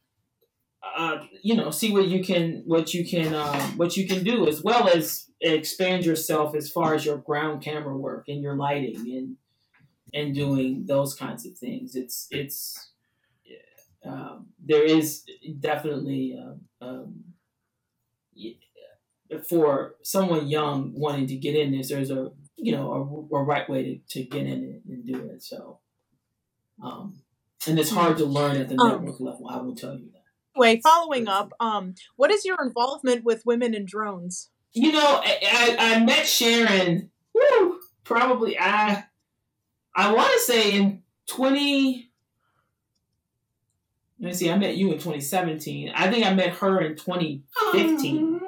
uh, 0.97 1.25
you 1.43 1.57
know 1.57 1.71
see 1.71 1.93
what 1.93 2.07
you 2.07 2.23
can 2.23 2.62
what 2.67 2.95
you 2.95 3.05
can 3.05 3.35
um, 3.35 3.77
what 3.77 3.97
you 3.97 4.07
can 4.07 4.23
do 4.23 4.47
as 4.47 4.62
well 4.62 4.89
as 4.89 5.29
expand 5.41 6.05
yourself 6.07 6.55
as 6.55 6.71
far 6.71 6.95
as 6.95 7.05
your 7.05 7.19
ground 7.19 7.62
camera 7.62 7.97
work 7.97 8.29
and 8.29 8.43
your 8.43 8.55
lighting 8.55 9.12
and 9.17 9.37
and 10.15 10.35
doing 10.35 10.87
those 10.87 11.15
kinds 11.15 11.45
of 11.45 11.59
things. 11.59 11.97
It's 11.97 12.29
it's 12.31 12.93
um, 14.07 14.47
there 14.65 14.85
is 14.85 15.25
definitely 15.61 16.39
um, 16.41 16.61
um, 16.81 17.25
for 19.49 19.95
someone 20.03 20.49
young 20.49 20.93
wanting 20.95 21.26
to 21.26 21.37
get 21.37 21.57
in 21.57 21.72
this 21.72 21.89
there's 21.89 22.11
a 22.11 22.30
you 22.57 22.72
know 22.72 23.28
a, 23.32 23.37
a 23.37 23.43
right 23.43 23.68
way 23.68 23.82
to, 23.82 23.99
to 24.09 24.24
get 24.24 24.47
in 24.47 24.80
and 24.87 25.07
do 25.07 25.26
it 25.26 25.43
so 25.43 25.80
um, 26.82 27.20
and 27.66 27.78
it's 27.78 27.91
hard 27.91 28.16
to 28.18 28.24
learn 28.24 28.57
at 28.57 28.68
the 28.68 28.76
Um, 28.78 28.89
network 28.89 29.20
level 29.20 29.49
i 29.49 29.57
will 29.57 29.74
tell 29.74 29.95
you 29.95 30.11
that 30.12 30.24
Anyway, 30.57 30.80
following 30.85 31.26
up, 31.26 31.53
um, 31.59 31.95
what 32.16 32.30
is 32.30 32.45
your 32.45 32.62
involvement 32.62 33.24
with 33.24 33.43
women 33.45 33.74
in 33.74 33.87
drones? 33.87 34.51
You 34.72 34.93
know, 34.93 35.20
I, 35.24 35.39
I, 35.53 35.76
I 35.78 36.05
met 36.05 36.26
Sharon. 36.26 37.11
Woo, 37.35 37.80
probably 38.05 38.57
I 38.59 39.05
I 39.97 40.12
want 40.12 40.32
to 40.32 40.39
say 40.41 40.72
in 40.72 41.03
twenty. 41.28 42.03
Let 44.25 44.31
me 44.31 44.35
see. 44.37 44.51
I 44.51 44.57
met 44.57 44.79
you 44.79 44.91
in 44.91 44.99
twenty 44.99 45.20
seventeen. 45.20 45.93
I 45.95 46.11
think 46.11 46.25
I 46.25 46.33
met 46.33 46.55
her 46.55 46.81
in 46.81 46.97
twenty 46.97 47.43
fifteen. 47.72 48.41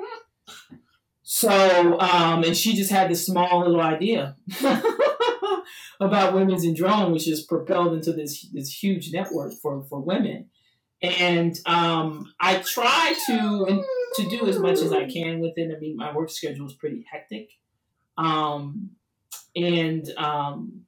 So, 1.23 2.01
um, 2.01 2.45
and 2.45 2.57
she 2.57 2.75
just 2.75 2.91
had 2.91 3.11
this 3.11 3.27
small 3.27 3.61
little 3.61 3.83
idea 3.83 4.37
about 6.01 6.33
women's 6.33 6.65
in 6.65 6.73
drone, 6.73 7.13
which 7.13 7.29
is 7.29 7.43
propelled 7.43 7.93
into 7.93 8.15
this 8.15 8.49
this 8.55 8.73
huge 8.83 9.13
network 9.13 9.53
for 9.61 9.85
for 9.85 10.01
women. 10.01 10.49
And 11.03 11.55
um, 11.67 12.33
I 12.41 12.57
try 12.61 13.15
to 13.27 13.85
to 14.15 14.31
do 14.31 14.49
as 14.49 14.59
much 14.59 14.79
as 14.79 14.95
I 14.95 15.05
can 15.05 15.41
with 15.41 15.59
it. 15.59 15.77
I 15.77 15.79
mean, 15.79 15.99
my 15.99 16.11
work 16.11 16.31
schedule 16.31 16.65
is 16.65 16.73
pretty 16.73 17.05
hectic, 17.13 17.51
um, 18.17 18.93
and 19.55 20.09
um, 20.17 20.86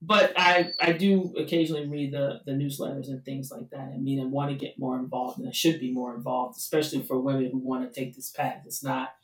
but 0.00 0.32
I 0.36 0.72
I 0.80 0.92
do 0.92 1.34
occasionally 1.36 1.86
read 1.88 2.12
the 2.12 2.40
the 2.46 2.52
newsletters 2.52 3.08
and 3.08 3.24
things 3.24 3.50
like 3.50 3.70
that. 3.70 3.92
I 3.94 3.98
mean, 3.98 4.20
I 4.20 4.26
want 4.26 4.50
to 4.50 4.56
get 4.56 4.78
more 4.78 4.96
involved, 4.98 5.38
and 5.38 5.48
I 5.48 5.52
should 5.52 5.80
be 5.80 5.92
more 5.92 6.14
involved, 6.14 6.56
especially 6.56 7.02
for 7.02 7.18
women 7.18 7.50
who 7.50 7.58
want 7.58 7.92
to 7.92 8.00
take 8.00 8.14
this 8.14 8.30
path. 8.30 8.62
It's 8.64 8.84
not, 8.84 9.14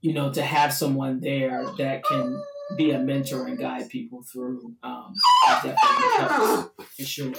you 0.00 0.12
know, 0.12 0.32
to 0.32 0.42
have 0.42 0.72
someone 0.72 1.20
there 1.20 1.64
that 1.78 2.04
can 2.04 2.42
be 2.76 2.90
a 2.90 2.98
mentor 2.98 3.46
and 3.46 3.58
guide 3.58 3.88
people 3.88 4.22
through. 4.22 4.74
Um, 4.82 5.14
definitely 5.46 6.70
for 6.96 7.04
sure. 7.04 7.34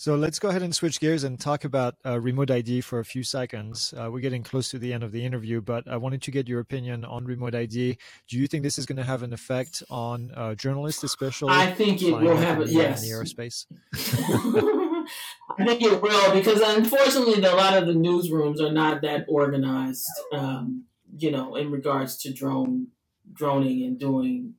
So 0.00 0.16
let's 0.16 0.38
go 0.38 0.48
ahead 0.48 0.62
and 0.62 0.74
switch 0.74 0.98
gears 0.98 1.24
and 1.24 1.38
talk 1.38 1.64
about 1.64 1.94
uh, 2.06 2.18
remote 2.18 2.50
ID 2.50 2.80
for 2.80 3.00
a 3.00 3.04
few 3.04 3.22
seconds. 3.22 3.92
Uh, 3.94 4.08
we're 4.10 4.20
getting 4.20 4.42
close 4.42 4.70
to 4.70 4.78
the 4.78 4.94
end 4.94 5.02
of 5.02 5.12
the 5.12 5.22
interview, 5.22 5.60
but 5.60 5.86
I 5.86 5.98
wanted 5.98 6.22
to 6.22 6.30
get 6.30 6.48
your 6.48 6.60
opinion 6.60 7.04
on 7.04 7.26
remote 7.26 7.54
ID. 7.54 7.98
Do 8.26 8.38
you 8.38 8.46
think 8.46 8.62
this 8.62 8.78
is 8.78 8.86
going 8.86 8.96
to 8.96 9.04
have 9.04 9.22
an 9.22 9.34
effect 9.34 9.82
on 9.90 10.30
uh, 10.34 10.54
journalists, 10.54 11.04
especially? 11.04 11.50
I 11.50 11.70
think 11.72 12.00
it 12.00 12.12
will 12.12 12.34
have 12.34 12.62
in 12.62 12.62
a 12.62 12.72
the 12.72 12.80
air 12.80 12.92
and 12.92 12.98
yes. 12.98 13.02
the 13.02 13.10
aerospace. 13.10 13.66
I 15.58 15.66
think 15.66 15.82
it 15.82 16.00
will 16.00 16.32
because 16.32 16.62
unfortunately, 16.62 17.44
a 17.44 17.54
lot 17.54 17.76
of 17.76 17.86
the 17.86 17.92
newsrooms 17.92 18.58
are 18.62 18.72
not 18.72 19.02
that 19.02 19.26
organized. 19.28 20.08
Um, 20.32 20.86
you 21.14 21.30
know, 21.30 21.56
in 21.56 21.70
regards 21.70 22.16
to 22.22 22.32
drone 22.32 22.86
droning 23.34 23.82
and 23.82 24.00
doing 24.00 24.54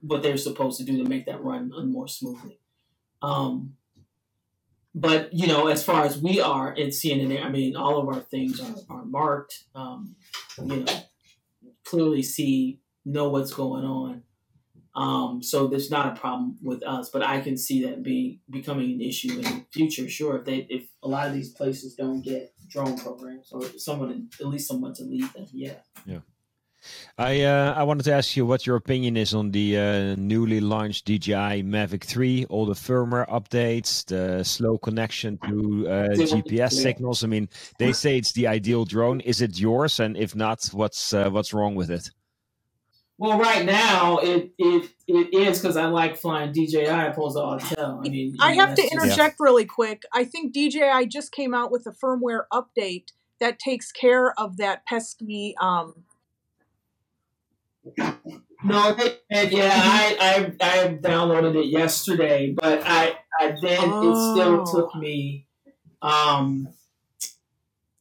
what 0.00 0.24
they're 0.24 0.36
supposed 0.36 0.78
to 0.78 0.84
do 0.84 1.00
to 1.04 1.08
make 1.08 1.26
that 1.26 1.40
run 1.40 1.70
more 1.92 2.08
smoothly. 2.08 2.58
Um, 3.22 3.76
but 4.96 5.32
you 5.32 5.46
know, 5.46 5.68
as 5.68 5.84
far 5.84 6.04
as 6.04 6.20
we 6.20 6.40
are 6.40 6.72
in 6.72 6.88
CNN, 6.88 7.44
I 7.44 7.50
mean, 7.50 7.76
all 7.76 8.00
of 8.00 8.08
our 8.08 8.22
things 8.22 8.60
are, 8.60 8.74
are 8.88 9.04
marked. 9.04 9.64
Um, 9.74 10.16
you 10.58 10.76
know, 10.76 10.86
clearly 11.84 12.22
see 12.22 12.80
know 13.04 13.28
what's 13.28 13.52
going 13.52 13.84
on. 13.84 14.22
Um, 14.94 15.42
so 15.42 15.66
there's 15.66 15.90
not 15.90 16.16
a 16.16 16.18
problem 16.18 16.56
with 16.62 16.82
us, 16.82 17.10
but 17.10 17.22
I 17.22 17.42
can 17.42 17.58
see 17.58 17.84
that 17.84 18.02
being 18.02 18.40
becoming 18.48 18.92
an 18.92 19.02
issue 19.02 19.32
in 19.32 19.42
the 19.42 19.64
future. 19.70 20.08
Sure, 20.08 20.38
if 20.38 20.46
they 20.46 20.66
if 20.70 20.88
a 21.02 21.08
lot 21.08 21.26
of 21.26 21.34
these 21.34 21.52
places 21.52 21.94
don't 21.94 22.22
get 22.22 22.54
drone 22.66 22.96
programs 22.96 23.52
or 23.52 23.62
someone 23.76 24.30
at 24.40 24.46
least 24.46 24.66
someone 24.66 24.94
to 24.94 25.04
lead 25.04 25.30
them. 25.34 25.46
Yeah. 25.52 25.74
Yeah. 26.06 26.20
I 27.18 27.42
uh, 27.42 27.74
I 27.74 27.82
wanted 27.82 28.04
to 28.04 28.12
ask 28.12 28.36
you 28.36 28.44
what 28.44 28.66
your 28.66 28.76
opinion 28.76 29.16
is 29.16 29.32
on 29.32 29.50
the 29.50 29.78
uh, 29.78 30.14
newly 30.16 30.60
launched 30.60 31.06
DJI 31.06 31.62
Mavic 31.62 32.04
3, 32.04 32.46
all 32.50 32.66
the 32.66 32.74
firmware 32.74 33.26
updates, 33.28 34.04
the 34.04 34.44
slow 34.44 34.76
connection 34.76 35.38
to 35.38 35.88
uh, 35.88 36.08
GPS 36.10 36.72
signals. 36.72 37.24
I 37.24 37.28
mean, 37.28 37.48
they 37.78 37.92
say 37.92 38.18
it's 38.18 38.32
the 38.32 38.46
ideal 38.46 38.84
drone. 38.84 39.20
Is 39.20 39.40
it 39.40 39.58
yours? 39.58 39.98
And 39.98 40.16
if 40.16 40.36
not, 40.36 40.66
what's 40.72 41.14
uh, 41.14 41.30
what's 41.30 41.54
wrong 41.54 41.74
with 41.74 41.90
it? 41.90 42.10
Well, 43.18 43.38
right 43.38 43.64
now 43.64 44.18
it 44.18 44.52
it, 44.58 44.90
it 45.08 45.32
is 45.32 45.58
because 45.58 45.78
I 45.78 45.86
like 45.86 46.18
flying 46.18 46.52
DJI 46.52 46.84
opposed 46.86 47.36
to 47.36 47.42
Autel. 47.42 48.06
I 48.06 48.08
mean, 48.10 48.36
I 48.40 48.52
have 48.52 48.74
to 48.74 48.82
interject 48.82 49.36
really 49.40 49.64
quick. 49.64 50.02
I 50.12 50.24
think 50.24 50.52
DJI 50.52 51.06
just 51.06 51.32
came 51.32 51.54
out 51.54 51.72
with 51.72 51.86
a 51.86 51.92
firmware 51.92 52.42
update 52.52 53.12
that 53.40 53.58
takes 53.58 53.90
care 53.90 54.38
of 54.38 54.58
that 54.58 54.84
pesky. 54.84 55.54
Um... 55.60 56.04
No, 58.64 58.96
yeah, 59.30 59.70
I, 59.72 60.16
I 60.20 60.56
I 60.60 60.88
downloaded 60.94 61.56
it 61.56 61.66
yesterday, 61.66 62.52
but 62.52 62.82
I 62.84 63.16
I 63.38 63.54
then 63.62 63.78
oh. 63.82 64.10
it 64.10 64.34
still 64.34 64.64
took 64.64 64.90
oh. 64.94 64.98
me 64.98 65.46
um 66.02 66.68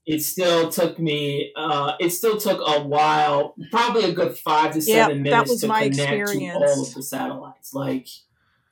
it 0.05 0.21
still 0.21 0.69
took 0.69 0.99
me 0.99 1.51
uh, 1.55 1.93
it 1.99 2.11
still 2.11 2.37
took 2.37 2.59
a 2.65 2.83
while 2.83 3.55
probably 3.71 4.05
a 4.05 4.13
good 4.13 4.37
five 4.37 4.73
to 4.73 4.81
seven 4.81 5.25
yep, 5.25 5.47
minutes 5.47 5.61
to 5.61 5.67
connect 5.67 5.87
experience. 5.97 6.59
to 6.59 6.67
all 6.67 6.81
of 6.83 6.93
the 6.93 7.03
satellites 7.03 7.73
like 7.73 8.07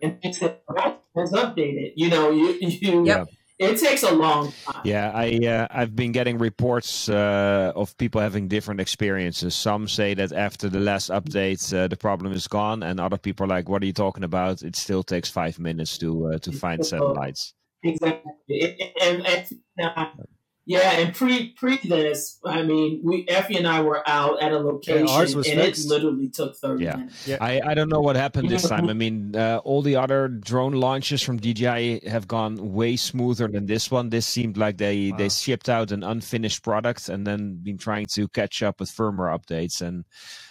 and 0.02 0.20
it's 0.22 0.40
updated 0.40 1.94
you 1.96 2.10
know 2.10 2.30
you 2.30 2.56
you 2.60 3.06
yep. 3.06 3.28
It 3.60 3.80
takes 3.80 4.04
a 4.04 4.12
long 4.12 4.52
time. 4.66 4.82
Yeah 4.84 5.12
i 5.14 5.38
uh, 5.46 5.68
i've 5.72 5.96
been 5.96 6.12
getting 6.12 6.38
reports 6.38 7.10
uh, 7.10 7.72
of 7.76 7.96
people 7.98 8.22
having 8.22 8.48
different 8.48 8.82
experiences. 8.82 9.56
Some 9.56 9.88
say 9.88 10.14
that 10.16 10.32
after 10.32 10.70
the 10.70 10.80
last 10.80 11.10
update 11.10 11.62
uh, 11.74 11.88
the 11.88 11.98
problem 11.98 12.34
is 12.34 12.48
gone 12.48 12.84
and 12.84 13.00
other 13.00 13.18
people 13.18 13.46
are 13.46 13.50
like 13.50 13.70
what 13.70 13.82
are 13.84 13.86
you 13.86 13.94
talking 13.94 14.24
about? 14.24 14.62
It 14.64 14.76
still 14.76 15.04
takes 15.04 15.30
five 15.30 15.60
minutes 15.60 15.98
to 16.00 16.34
uh, 16.34 16.38
to 16.40 16.52
find 16.52 16.86
satellites. 16.94 17.54
Exactly. 17.84 18.92
And, 19.02 19.28
and, 19.28 19.56
and 19.78 20.28
yeah, 20.66 20.92
and 20.94 21.14
pre 21.14 21.50
pre 21.50 21.78
this, 21.84 22.40
I 22.46 22.62
mean, 22.62 23.02
we 23.04 23.26
Effie 23.28 23.58
and 23.58 23.68
I 23.68 23.82
were 23.82 24.02
out 24.08 24.42
at 24.42 24.54
a 24.54 24.60
location, 24.60 25.08
yeah, 25.08 25.20
and 25.20 25.62
fixed. 25.62 25.86
it 25.86 25.90
literally 25.90 26.30
took 26.30 26.56
thirty 26.56 26.86
yeah. 26.86 26.96
minutes. 26.96 27.28
Yeah, 27.28 27.38
I, 27.42 27.60
I 27.66 27.74
don't 27.74 27.90
know 27.90 28.00
what 28.00 28.16
happened 28.16 28.50
this 28.50 28.70
time. 28.70 28.90
I 28.90 28.94
mean, 29.04 29.36
uh, 29.36 29.60
all 29.66 29.82
the 29.82 29.98
other 29.98 30.30
drone 30.30 30.72
launches 30.72 31.22
from 31.22 31.38
DJI 31.38 32.08
have 32.08 32.30
gone 32.30 32.74
way 32.74 32.96
smoother 32.96 33.50
than 33.50 33.66
this 33.66 33.92
one. 33.92 34.10
This 34.10 34.26
seemed 34.26 34.56
like 34.56 34.78
they 34.78 35.12
wow. 35.12 35.18
they 35.18 35.28
shipped 35.28 35.68
out 35.68 35.92
an 35.92 36.02
unfinished 36.02 36.64
product 36.64 37.10
and 37.10 37.28
then 37.28 37.60
been 37.62 37.78
trying 37.78 38.06
to 38.14 38.30
catch 38.30 38.64
up 38.64 38.80
with 38.80 38.90
firmware 38.90 39.38
updates, 39.38 39.82
and 39.82 40.06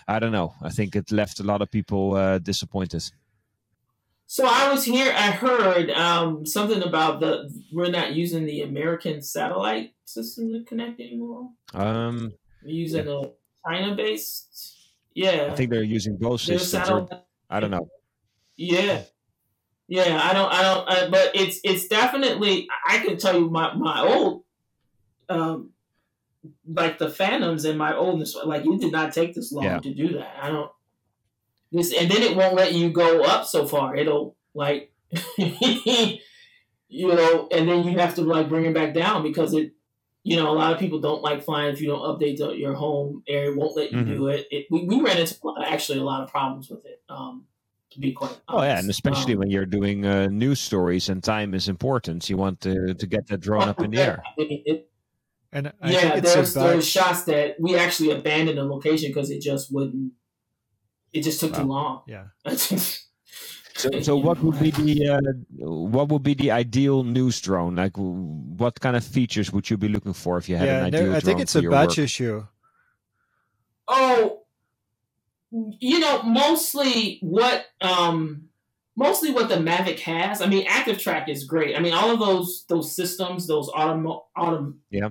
I 0.06 0.18
don't 0.18 0.32
know. 0.32 0.52
I 0.62 0.68
think 0.68 0.94
it 0.94 1.10
left 1.10 1.40
a 1.40 1.44
lot 1.44 1.62
of 1.62 1.70
people 1.70 2.16
uh, 2.16 2.38
disappointed. 2.38 3.02
So 4.32 4.46
I 4.46 4.70
was 4.70 4.82
here. 4.82 5.12
I 5.14 5.30
heard 5.30 5.90
um, 5.90 6.46
something 6.46 6.82
about 6.82 7.20
the 7.20 7.52
we're 7.70 7.90
not 7.90 8.12
using 8.14 8.46
the 8.46 8.62
American 8.62 9.20
satellite 9.20 9.92
system 10.06 10.54
to 10.54 10.64
connect 10.64 11.00
anymore. 11.00 11.50
Um, 11.74 12.32
we're 12.64 12.70
using 12.70 13.06
yeah. 13.06 13.24
a 13.24 13.68
China-based. 13.68 14.88
Yeah, 15.12 15.48
I 15.52 15.54
think 15.54 15.68
they're 15.68 15.82
using 15.82 16.16
both 16.16 16.40
systems. 16.40 16.88
Or, 16.88 17.08
I 17.50 17.60
don't 17.60 17.70
know. 17.70 17.90
Yeah, 18.56 19.02
yeah. 19.86 20.18
I 20.24 20.32
don't. 20.32 20.50
I 20.50 20.62
don't. 20.62 20.88
Uh, 20.88 21.10
but 21.10 21.32
it's 21.34 21.60
it's 21.62 21.86
definitely. 21.88 22.68
I 22.88 23.00
can 23.00 23.18
tell 23.18 23.38
you 23.38 23.50
my 23.50 23.74
my 23.74 24.00
old, 24.00 24.44
um, 25.28 25.72
like 26.66 26.96
the 26.96 27.10
Phantoms 27.10 27.66
and 27.66 27.76
my 27.76 27.94
oldness 27.94 28.34
Like 28.46 28.64
you 28.64 28.78
did 28.78 28.92
not 28.92 29.12
take 29.12 29.34
this 29.34 29.52
long 29.52 29.64
yeah. 29.64 29.78
to 29.78 29.92
do 29.92 30.14
that. 30.14 30.38
I 30.40 30.48
don't 30.48 30.70
this, 31.72 31.92
and 31.92 32.10
then 32.10 32.22
it 32.22 32.36
won't 32.36 32.54
let 32.54 32.72
you 32.72 32.90
go 32.90 33.22
up 33.22 33.46
so 33.46 33.66
far. 33.66 33.96
It'll 33.96 34.36
like, 34.54 34.92
you 35.38 36.18
know, 36.90 37.48
and 37.50 37.68
then 37.68 37.84
you 37.84 37.98
have 37.98 38.14
to 38.16 38.22
like 38.22 38.48
bring 38.48 38.66
it 38.66 38.74
back 38.74 38.94
down 38.94 39.22
because 39.22 39.54
it, 39.54 39.72
you 40.22 40.36
know, 40.36 40.50
a 40.50 40.54
lot 40.54 40.72
of 40.72 40.78
people 40.78 41.00
don't 41.00 41.22
like 41.22 41.42
flying 41.42 41.72
if 41.72 41.80
you 41.80 41.88
don't 41.88 42.00
update 42.00 42.36
the, 42.36 42.50
your 42.50 42.74
home 42.74 43.22
area. 43.26 43.50
It 43.50 43.56
won't 43.56 43.76
let 43.76 43.90
you 43.90 43.98
mm-hmm. 43.98 44.14
do 44.14 44.26
it. 44.28 44.46
it 44.50 44.66
we, 44.70 44.84
we 44.84 45.00
ran 45.00 45.18
into 45.18 45.36
actually 45.66 45.98
a 45.98 46.04
lot 46.04 46.22
of 46.22 46.30
problems 46.30 46.68
with 46.70 46.84
it. 46.84 47.02
Um, 47.08 47.46
to 47.92 48.00
be 48.00 48.12
quite 48.12 48.28
honest. 48.28 48.42
Oh 48.48 48.62
yeah, 48.62 48.78
and 48.78 48.90
especially 48.90 49.34
um, 49.34 49.40
when 49.40 49.50
you're 49.50 49.66
doing 49.66 50.06
uh, 50.06 50.26
news 50.28 50.60
stories 50.60 51.08
and 51.08 51.22
time 51.22 51.54
is 51.54 51.68
important. 51.68 52.28
You 52.28 52.36
want 52.36 52.60
to 52.62 52.94
to 52.94 53.06
get 53.06 53.26
that 53.28 53.40
drone 53.40 53.68
up 53.68 53.80
in 53.80 53.90
the 53.90 53.98
air. 53.98 54.22
It, 54.38 54.88
and 55.54 55.70
I 55.82 55.90
yeah, 55.90 56.20
there's 56.20 56.54
there's 56.54 56.88
shots 56.88 57.24
that 57.24 57.56
we 57.60 57.76
actually 57.76 58.10
abandoned 58.10 58.56
the 58.56 58.64
location 58.64 59.10
because 59.10 59.30
it 59.30 59.42
just 59.42 59.72
wouldn't 59.72 60.12
it 61.12 61.22
just 61.22 61.40
took 61.40 61.52
wow. 61.52 61.58
too 61.58 61.66
long. 61.66 62.02
Yeah. 62.06 62.24
so, 62.46 64.00
so 64.00 64.16
what 64.16 64.42
would 64.42 64.58
be 64.58 64.70
the 64.70 65.08
uh, 65.08 65.20
what 65.58 66.08
would 66.08 66.22
be 66.22 66.34
the 66.34 66.50
ideal 66.50 67.04
news 67.04 67.40
drone? 67.40 67.76
Like, 67.76 67.96
what 67.96 68.80
kind 68.80 68.96
of 68.96 69.04
features 69.04 69.52
would 69.52 69.68
you 69.68 69.76
be 69.76 69.88
looking 69.88 70.12
for 70.12 70.38
if 70.38 70.48
you 70.48 70.56
had 70.56 70.66
yeah, 70.66 70.78
an 70.78 70.84
ideal 70.86 71.06
no, 71.06 71.16
I 71.16 71.20
think 71.20 71.40
it's 71.40 71.54
a 71.54 71.62
batch 71.62 71.98
work? 71.98 71.98
issue. 71.98 72.46
Oh, 73.88 74.42
you 75.50 76.00
know, 76.00 76.22
mostly 76.22 77.18
what 77.20 77.66
um 77.80 78.48
mostly 78.96 79.30
what 79.30 79.48
the 79.48 79.56
Mavic 79.56 80.00
has. 80.00 80.40
I 80.40 80.46
mean, 80.46 80.66
Active 80.68 80.98
Track 80.98 81.28
is 81.28 81.44
great. 81.44 81.76
I 81.76 81.80
mean, 81.80 81.92
all 81.92 82.10
of 82.10 82.18
those 82.18 82.64
those 82.68 82.94
systems, 82.94 83.46
those 83.46 83.68
autom- 83.70 84.22
autom- 84.36 84.76
yeah. 84.90 85.10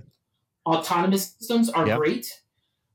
autonomous 0.66 1.36
systems 1.38 1.70
are 1.70 1.88
yeah. 1.88 1.98
great 1.98 2.42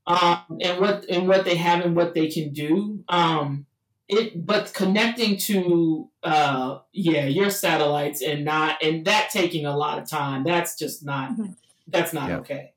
um, 0.07 0.57
and 0.61 0.79
what 0.79 1.05
and 1.09 1.27
what 1.27 1.43
they 1.43 1.57
have 1.57 1.85
and 1.85 1.95
what 1.95 2.15
they 2.15 2.27
can 2.27 2.53
do. 2.53 3.03
Um, 3.09 3.65
it 4.07 4.45
but 4.45 4.73
connecting 4.73 5.37
to 5.37 6.09
uh, 6.23 6.79
yeah 6.93 7.25
your 7.25 7.49
satellites 7.49 8.21
and 8.21 8.45
not 8.45 8.81
and 8.81 9.05
that 9.05 9.29
taking 9.31 9.65
a 9.65 9.75
lot 9.75 9.99
of 9.99 10.09
time. 10.09 10.45
That's 10.45 10.77
just 10.79 11.05
not 11.05 11.31
mm-hmm. 11.31 11.51
that's 11.87 12.13
not 12.13 12.29
yeah. 12.29 12.37
okay. 12.37 12.71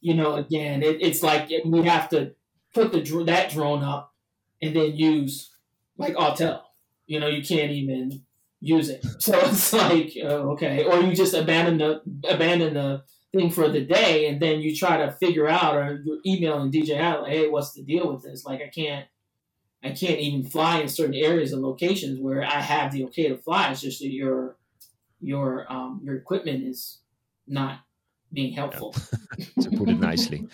You 0.00 0.14
know, 0.14 0.36
again, 0.36 0.84
it, 0.84 1.02
it's 1.02 1.24
like 1.24 1.50
we 1.64 1.82
have 1.82 2.08
to 2.10 2.34
put 2.72 2.92
the 2.92 3.00
that 3.26 3.50
drone 3.50 3.82
up 3.82 4.14
and 4.62 4.74
then 4.74 4.96
use 4.96 5.50
like 5.96 6.14
Autel. 6.14 6.60
You 7.08 7.18
know, 7.18 7.26
you 7.26 7.42
can't 7.42 7.72
even 7.72 8.22
use 8.60 8.88
it. 8.88 9.04
So 9.18 9.36
it's 9.40 9.72
like 9.72 10.12
uh, 10.22 10.52
okay, 10.52 10.84
or 10.84 11.00
you 11.00 11.12
just 11.12 11.34
abandon 11.34 11.78
the 11.78 12.02
abandon 12.30 12.74
the 12.74 13.02
thing 13.32 13.50
for 13.50 13.68
the 13.68 13.84
day, 13.84 14.26
and 14.28 14.40
then 14.40 14.60
you 14.60 14.74
try 14.74 14.96
to 14.96 15.12
figure 15.12 15.48
out, 15.48 15.76
or 15.76 16.02
you're 16.04 16.18
emailing 16.26 16.70
DJ 16.70 16.86
DJI 16.86 17.20
like, 17.20 17.32
"Hey, 17.32 17.48
what's 17.48 17.72
the 17.72 17.82
deal 17.82 18.12
with 18.12 18.22
this? 18.22 18.44
Like, 18.44 18.60
I 18.62 18.68
can't, 18.68 19.06
I 19.82 19.90
can't 19.90 20.18
even 20.18 20.44
fly 20.44 20.80
in 20.80 20.88
certain 20.88 21.14
areas 21.14 21.52
and 21.52 21.62
locations 21.62 22.20
where 22.20 22.42
I 22.42 22.60
have 22.60 22.92
the 22.92 23.04
okay 23.04 23.28
to 23.28 23.36
fly. 23.36 23.70
It's 23.70 23.80
just 23.82 24.00
that 24.00 24.10
your 24.10 24.56
your 25.20 25.70
um, 25.72 26.00
your 26.04 26.16
equipment 26.16 26.64
is 26.64 27.00
not 27.46 27.80
being 28.32 28.52
helpful." 28.52 28.92
to 29.60 29.70
put 29.70 29.88
it 29.88 29.98
nicely. 29.98 30.48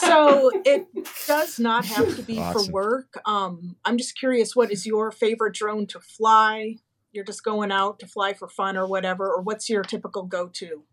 so 0.00 0.50
it 0.64 0.86
does 1.26 1.58
not 1.58 1.84
have 1.84 2.16
to 2.16 2.22
be 2.22 2.38
awesome. 2.38 2.66
for 2.66 2.72
work. 2.72 3.20
Um, 3.26 3.76
I'm 3.84 3.98
just 3.98 4.18
curious, 4.18 4.54
what 4.54 4.70
is 4.70 4.86
your 4.86 5.10
favorite 5.10 5.54
drone 5.54 5.86
to 5.88 6.00
fly? 6.00 6.76
You're 7.16 7.24
just 7.24 7.42
going 7.42 7.72
out 7.72 7.98
to 8.00 8.06
fly 8.06 8.34
for 8.34 8.46
fun 8.46 8.76
or 8.76 8.86
whatever, 8.86 9.32
or 9.32 9.40
what's 9.40 9.68
your 9.68 9.82
typical 9.82 10.22
go-to? 10.22 10.84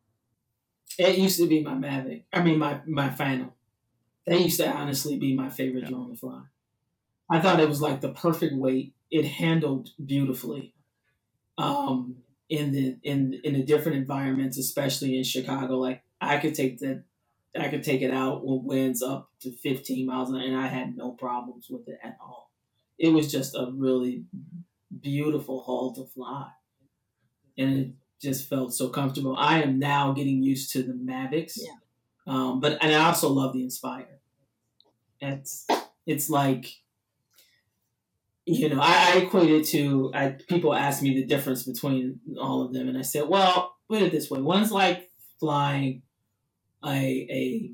It 0.97 1.17
used 1.17 1.37
to 1.39 1.47
be 1.47 1.61
my 1.61 1.73
Mavic. 1.73 2.23
I 2.31 2.41
mean, 2.41 2.57
my 2.59 2.79
my 2.87 3.09
Phantom. 3.09 3.51
That 4.25 4.39
used 4.39 4.59
to 4.59 4.69
honestly 4.69 5.17
be 5.17 5.35
my 5.35 5.49
favorite 5.49 5.83
yeah. 5.83 5.89
drone 5.89 6.11
to 6.11 6.15
fly. 6.15 6.43
I 7.29 7.41
thought 7.41 7.59
it 7.59 7.67
was 7.67 7.81
like 7.81 8.01
the 8.01 8.09
perfect 8.09 8.55
weight. 8.55 8.93
It 9.11 9.25
handled 9.25 9.89
beautifully. 10.03 10.73
Um, 11.57 12.17
in 12.49 12.71
the 12.71 12.97
in 13.03 13.39
in 13.43 13.53
the 13.53 13.63
different 13.63 13.97
environments, 13.97 14.57
especially 14.57 15.17
in 15.17 15.23
Chicago, 15.23 15.77
like 15.77 16.03
I 16.21 16.37
could 16.37 16.55
take 16.55 16.79
the 16.79 17.03
I 17.57 17.69
could 17.69 17.83
take 17.83 18.01
it 18.01 18.11
out 18.11 18.45
with 18.45 18.63
winds 18.63 19.01
up 19.03 19.29
to 19.41 19.51
15 19.51 20.05
miles 20.05 20.29
an 20.29 20.35
hour, 20.35 20.43
and 20.43 20.57
I 20.57 20.67
had 20.67 20.97
no 20.97 21.11
problems 21.11 21.67
with 21.69 21.87
it 21.87 21.99
at 22.03 22.17
all. 22.21 22.51
It 22.97 23.09
was 23.09 23.31
just 23.31 23.55
a 23.55 23.71
really 23.71 24.25
beautiful 25.01 25.63
hull 25.63 25.93
to 25.95 26.05
fly. 26.05 26.49
And 27.57 27.77
it 27.77 27.91
just 28.21 28.49
felt 28.49 28.73
so 28.73 28.89
comfortable. 28.89 29.35
I 29.37 29.61
am 29.61 29.79
now 29.79 30.13
getting 30.13 30.41
used 30.41 30.71
to 30.73 30.83
the 30.83 30.93
Mavics. 30.93 31.57
Yeah. 31.57 31.73
Um, 32.25 32.59
but 32.59 32.77
and 32.81 32.93
I 32.93 33.05
also 33.05 33.29
love 33.29 33.53
the 33.53 33.63
Inspire. 33.63 34.19
It's 35.19 35.67
it's 36.05 36.29
like 36.29 36.67
you 38.45 38.67
know, 38.67 38.79
I, 38.81 39.13
I 39.13 39.17
equate 39.19 39.49
it 39.49 39.65
to 39.67 40.11
I, 40.13 40.29
people 40.47 40.73
ask 40.73 41.01
me 41.01 41.15
the 41.15 41.25
difference 41.25 41.63
between 41.63 42.19
all 42.39 42.61
of 42.61 42.73
them, 42.73 42.89
and 42.89 42.97
I 42.97 43.01
said, 43.01 43.27
well, 43.27 43.75
put 43.89 44.01
it 44.01 44.11
this 44.11 44.29
way: 44.29 44.41
one's 44.41 44.71
like 44.71 45.11
flying 45.39 46.01
a 46.85 46.89
a 46.89 47.71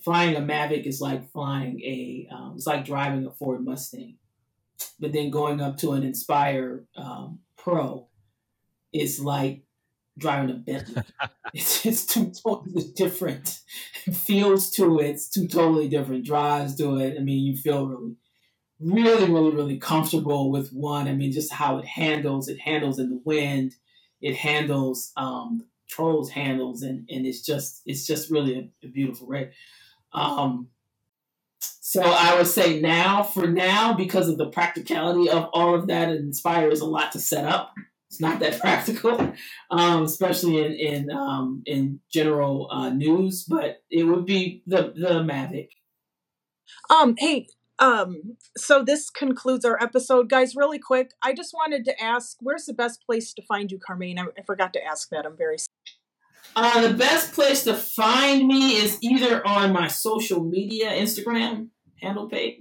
flying 0.00 0.36
a 0.36 0.40
Mavic 0.40 0.86
is 0.86 1.00
like 1.00 1.30
flying 1.30 1.80
a 1.80 2.28
um, 2.32 2.54
it's 2.56 2.66
like 2.66 2.84
driving 2.84 3.26
a 3.26 3.32
Ford 3.32 3.64
Mustang 3.64 4.16
but 4.98 5.12
then 5.12 5.30
going 5.30 5.60
up 5.60 5.76
to 5.78 5.92
an 5.92 6.02
Inspire 6.02 6.84
um, 6.96 7.40
Pro 7.56 8.08
is 8.92 9.20
like 9.20 9.62
driving 10.18 10.50
a 10.50 10.54
Bentley. 10.54 11.02
it's, 11.54 11.86
it's 11.86 12.06
two 12.06 12.32
totally 12.44 12.92
different 12.94 13.60
feels 14.12 14.70
to 14.72 14.98
it. 15.00 15.10
It's 15.10 15.28
two 15.28 15.48
totally 15.48 15.88
different 15.88 16.24
drives 16.24 16.76
to 16.76 16.98
it. 16.98 17.16
I 17.18 17.22
mean, 17.22 17.44
you 17.44 17.56
feel 17.56 17.86
really, 17.86 18.16
really, 18.80 19.30
really, 19.30 19.54
really 19.54 19.78
comfortable 19.78 20.50
with 20.50 20.70
one. 20.70 21.08
I 21.08 21.14
mean, 21.14 21.32
just 21.32 21.52
how 21.52 21.78
it 21.78 21.86
handles. 21.86 22.48
It 22.48 22.60
handles 22.60 22.98
in 22.98 23.10
the 23.10 23.20
wind. 23.24 23.74
It 24.20 24.36
handles 24.36 25.12
um, 25.16 25.66
controls 25.92 26.30
handles, 26.30 26.82
and 26.82 27.08
and 27.10 27.26
it's 27.26 27.40
just 27.40 27.82
it's 27.86 28.06
just 28.06 28.30
really 28.30 28.58
a, 28.58 28.86
a 28.86 28.88
beautiful 28.88 29.26
rig. 29.26 29.50
Um, 30.12 30.68
so 31.80 32.02
I 32.02 32.36
would 32.36 32.46
say 32.46 32.80
now, 32.80 33.22
for 33.22 33.46
now, 33.46 33.92
because 33.92 34.28
of 34.28 34.38
the 34.38 34.48
practicality 34.48 35.28
of 35.28 35.48
all 35.52 35.74
of 35.74 35.88
that, 35.88 36.08
it 36.08 36.20
inspires 36.20 36.80
a 36.80 36.86
lot 36.86 37.12
to 37.12 37.18
set 37.18 37.44
up. 37.44 37.72
It's 38.08 38.20
not 38.20 38.40
that 38.40 38.60
practical, 38.60 39.32
um, 39.70 40.02
especially 40.04 40.64
in 40.64 40.72
in 40.72 41.10
um, 41.10 41.62
in 41.66 42.00
general 42.12 42.68
uh, 42.70 42.90
news. 42.90 43.44
But 43.44 43.82
it 43.90 44.04
would 44.04 44.26
be 44.26 44.62
the 44.66 44.92
the 44.96 45.22
Mavic. 45.22 45.68
Um, 46.88 47.14
hey, 47.18 47.46
um, 47.78 48.36
so 48.56 48.82
this 48.82 49.10
concludes 49.10 49.64
our 49.64 49.76
episode, 49.82 50.30
guys. 50.30 50.54
Really 50.54 50.78
quick, 50.78 51.12
I 51.22 51.32
just 51.32 51.52
wanted 51.52 51.84
to 51.86 52.02
ask, 52.02 52.36
where's 52.40 52.64
the 52.66 52.74
best 52.74 53.04
place 53.04 53.32
to 53.34 53.42
find 53.42 53.70
you, 53.72 53.78
Carmaine? 53.78 54.18
I, 54.18 54.26
I 54.38 54.42
forgot 54.46 54.72
to 54.74 54.84
ask 54.84 55.08
that. 55.10 55.26
I'm 55.26 55.36
very. 55.36 55.56
Uh, 56.54 56.86
the 56.86 56.94
best 56.94 57.32
place 57.32 57.64
to 57.64 57.74
find 57.74 58.46
me 58.46 58.76
is 58.76 58.98
either 59.00 59.46
on 59.46 59.72
my 59.72 59.88
social 59.88 60.44
media, 60.44 60.90
Instagram 60.90 61.68
handle 62.00 62.28
page. 62.28 62.60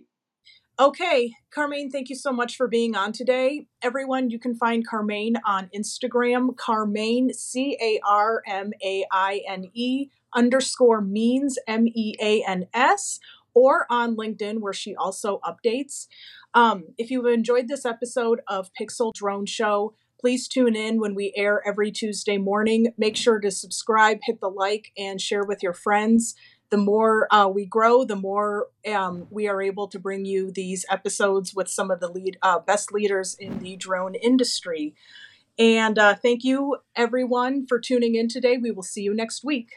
Okay, 0.80 1.34
Carmaine, 1.56 1.92
thank 1.92 2.10
you 2.10 2.16
so 2.16 2.32
much 2.32 2.56
for 2.56 2.68
being 2.68 2.96
on 2.96 3.12
today. 3.12 3.68
Everyone, 3.82 4.30
you 4.30 4.40
can 4.40 4.56
find 4.56 4.88
Carmaine 4.88 5.36
on 5.46 5.70
Instagram, 5.76 6.56
Carmaine, 6.56 7.34
C 7.34 7.78
A 7.82 8.00
R 8.08 8.42
M 8.48 8.72
A 8.84 9.06
I 9.12 9.42
N 9.48 9.66
E 9.74 10.08
underscore 10.34 11.02
means, 11.02 11.60
M 11.68 11.88
E 11.88 12.16
A 12.22 12.44
N 12.48 12.68
S, 12.74 13.20
or 13.54 13.86
on 13.92 14.16
LinkedIn, 14.16 14.60
where 14.62 14.74
she 14.74 14.96
also 14.96 15.40
updates. 15.46 16.08
Um, 16.54 16.86
if 16.98 17.12
you've 17.12 17.26
enjoyed 17.26 17.68
this 17.68 17.86
episode 17.86 18.42
of 18.48 18.72
PiXL 18.74 19.14
Drone 19.14 19.46
Show, 19.46 19.94
please 20.22 20.48
tune 20.48 20.76
in 20.76 21.00
when 21.00 21.16
we 21.16 21.34
air 21.36 21.62
every 21.68 21.92
Tuesday 21.92 22.38
morning. 22.38 22.94
Make 22.98 23.18
sure 23.18 23.40
to 23.40 23.52
subscribe, 23.52 24.20
hit 24.24 24.40
the 24.40 24.50
like, 24.50 24.92
and 24.98 25.20
share 25.20 25.44
with 25.44 25.62
your 25.64 25.74
friends 25.74 26.36
the 26.72 26.78
more 26.78 27.28
uh, 27.32 27.48
we 27.48 27.66
grow, 27.66 28.06
the 28.06 28.16
more 28.16 28.68
um, 28.92 29.28
we 29.30 29.48
are 29.48 29.62
able 29.62 29.88
to 29.90 30.00
bring 30.00 30.24
you 30.24 30.52
these 30.52 30.86
episodes 30.90 31.54
with 31.54 31.68
some 31.68 31.92
of 31.92 32.00
the 32.00 32.08
lead 32.08 32.38
uh, 32.42 32.60
best 32.60 32.94
leaders 32.94 33.36
in 33.36 33.60
the 33.60 33.76
drone 33.76 34.16
industry. 34.16 34.96
And 35.60 36.00
uh, 36.00 36.16
thank 36.16 36.46
you, 36.46 36.78
everyone, 36.96 37.68
for 37.68 37.78
tuning 37.78 38.16
in 38.16 38.30
today. 38.30 38.58
We 38.58 38.72
will 38.72 38.84
see 38.84 39.02
you 39.02 39.14
next 39.14 39.44
week. 39.44 39.74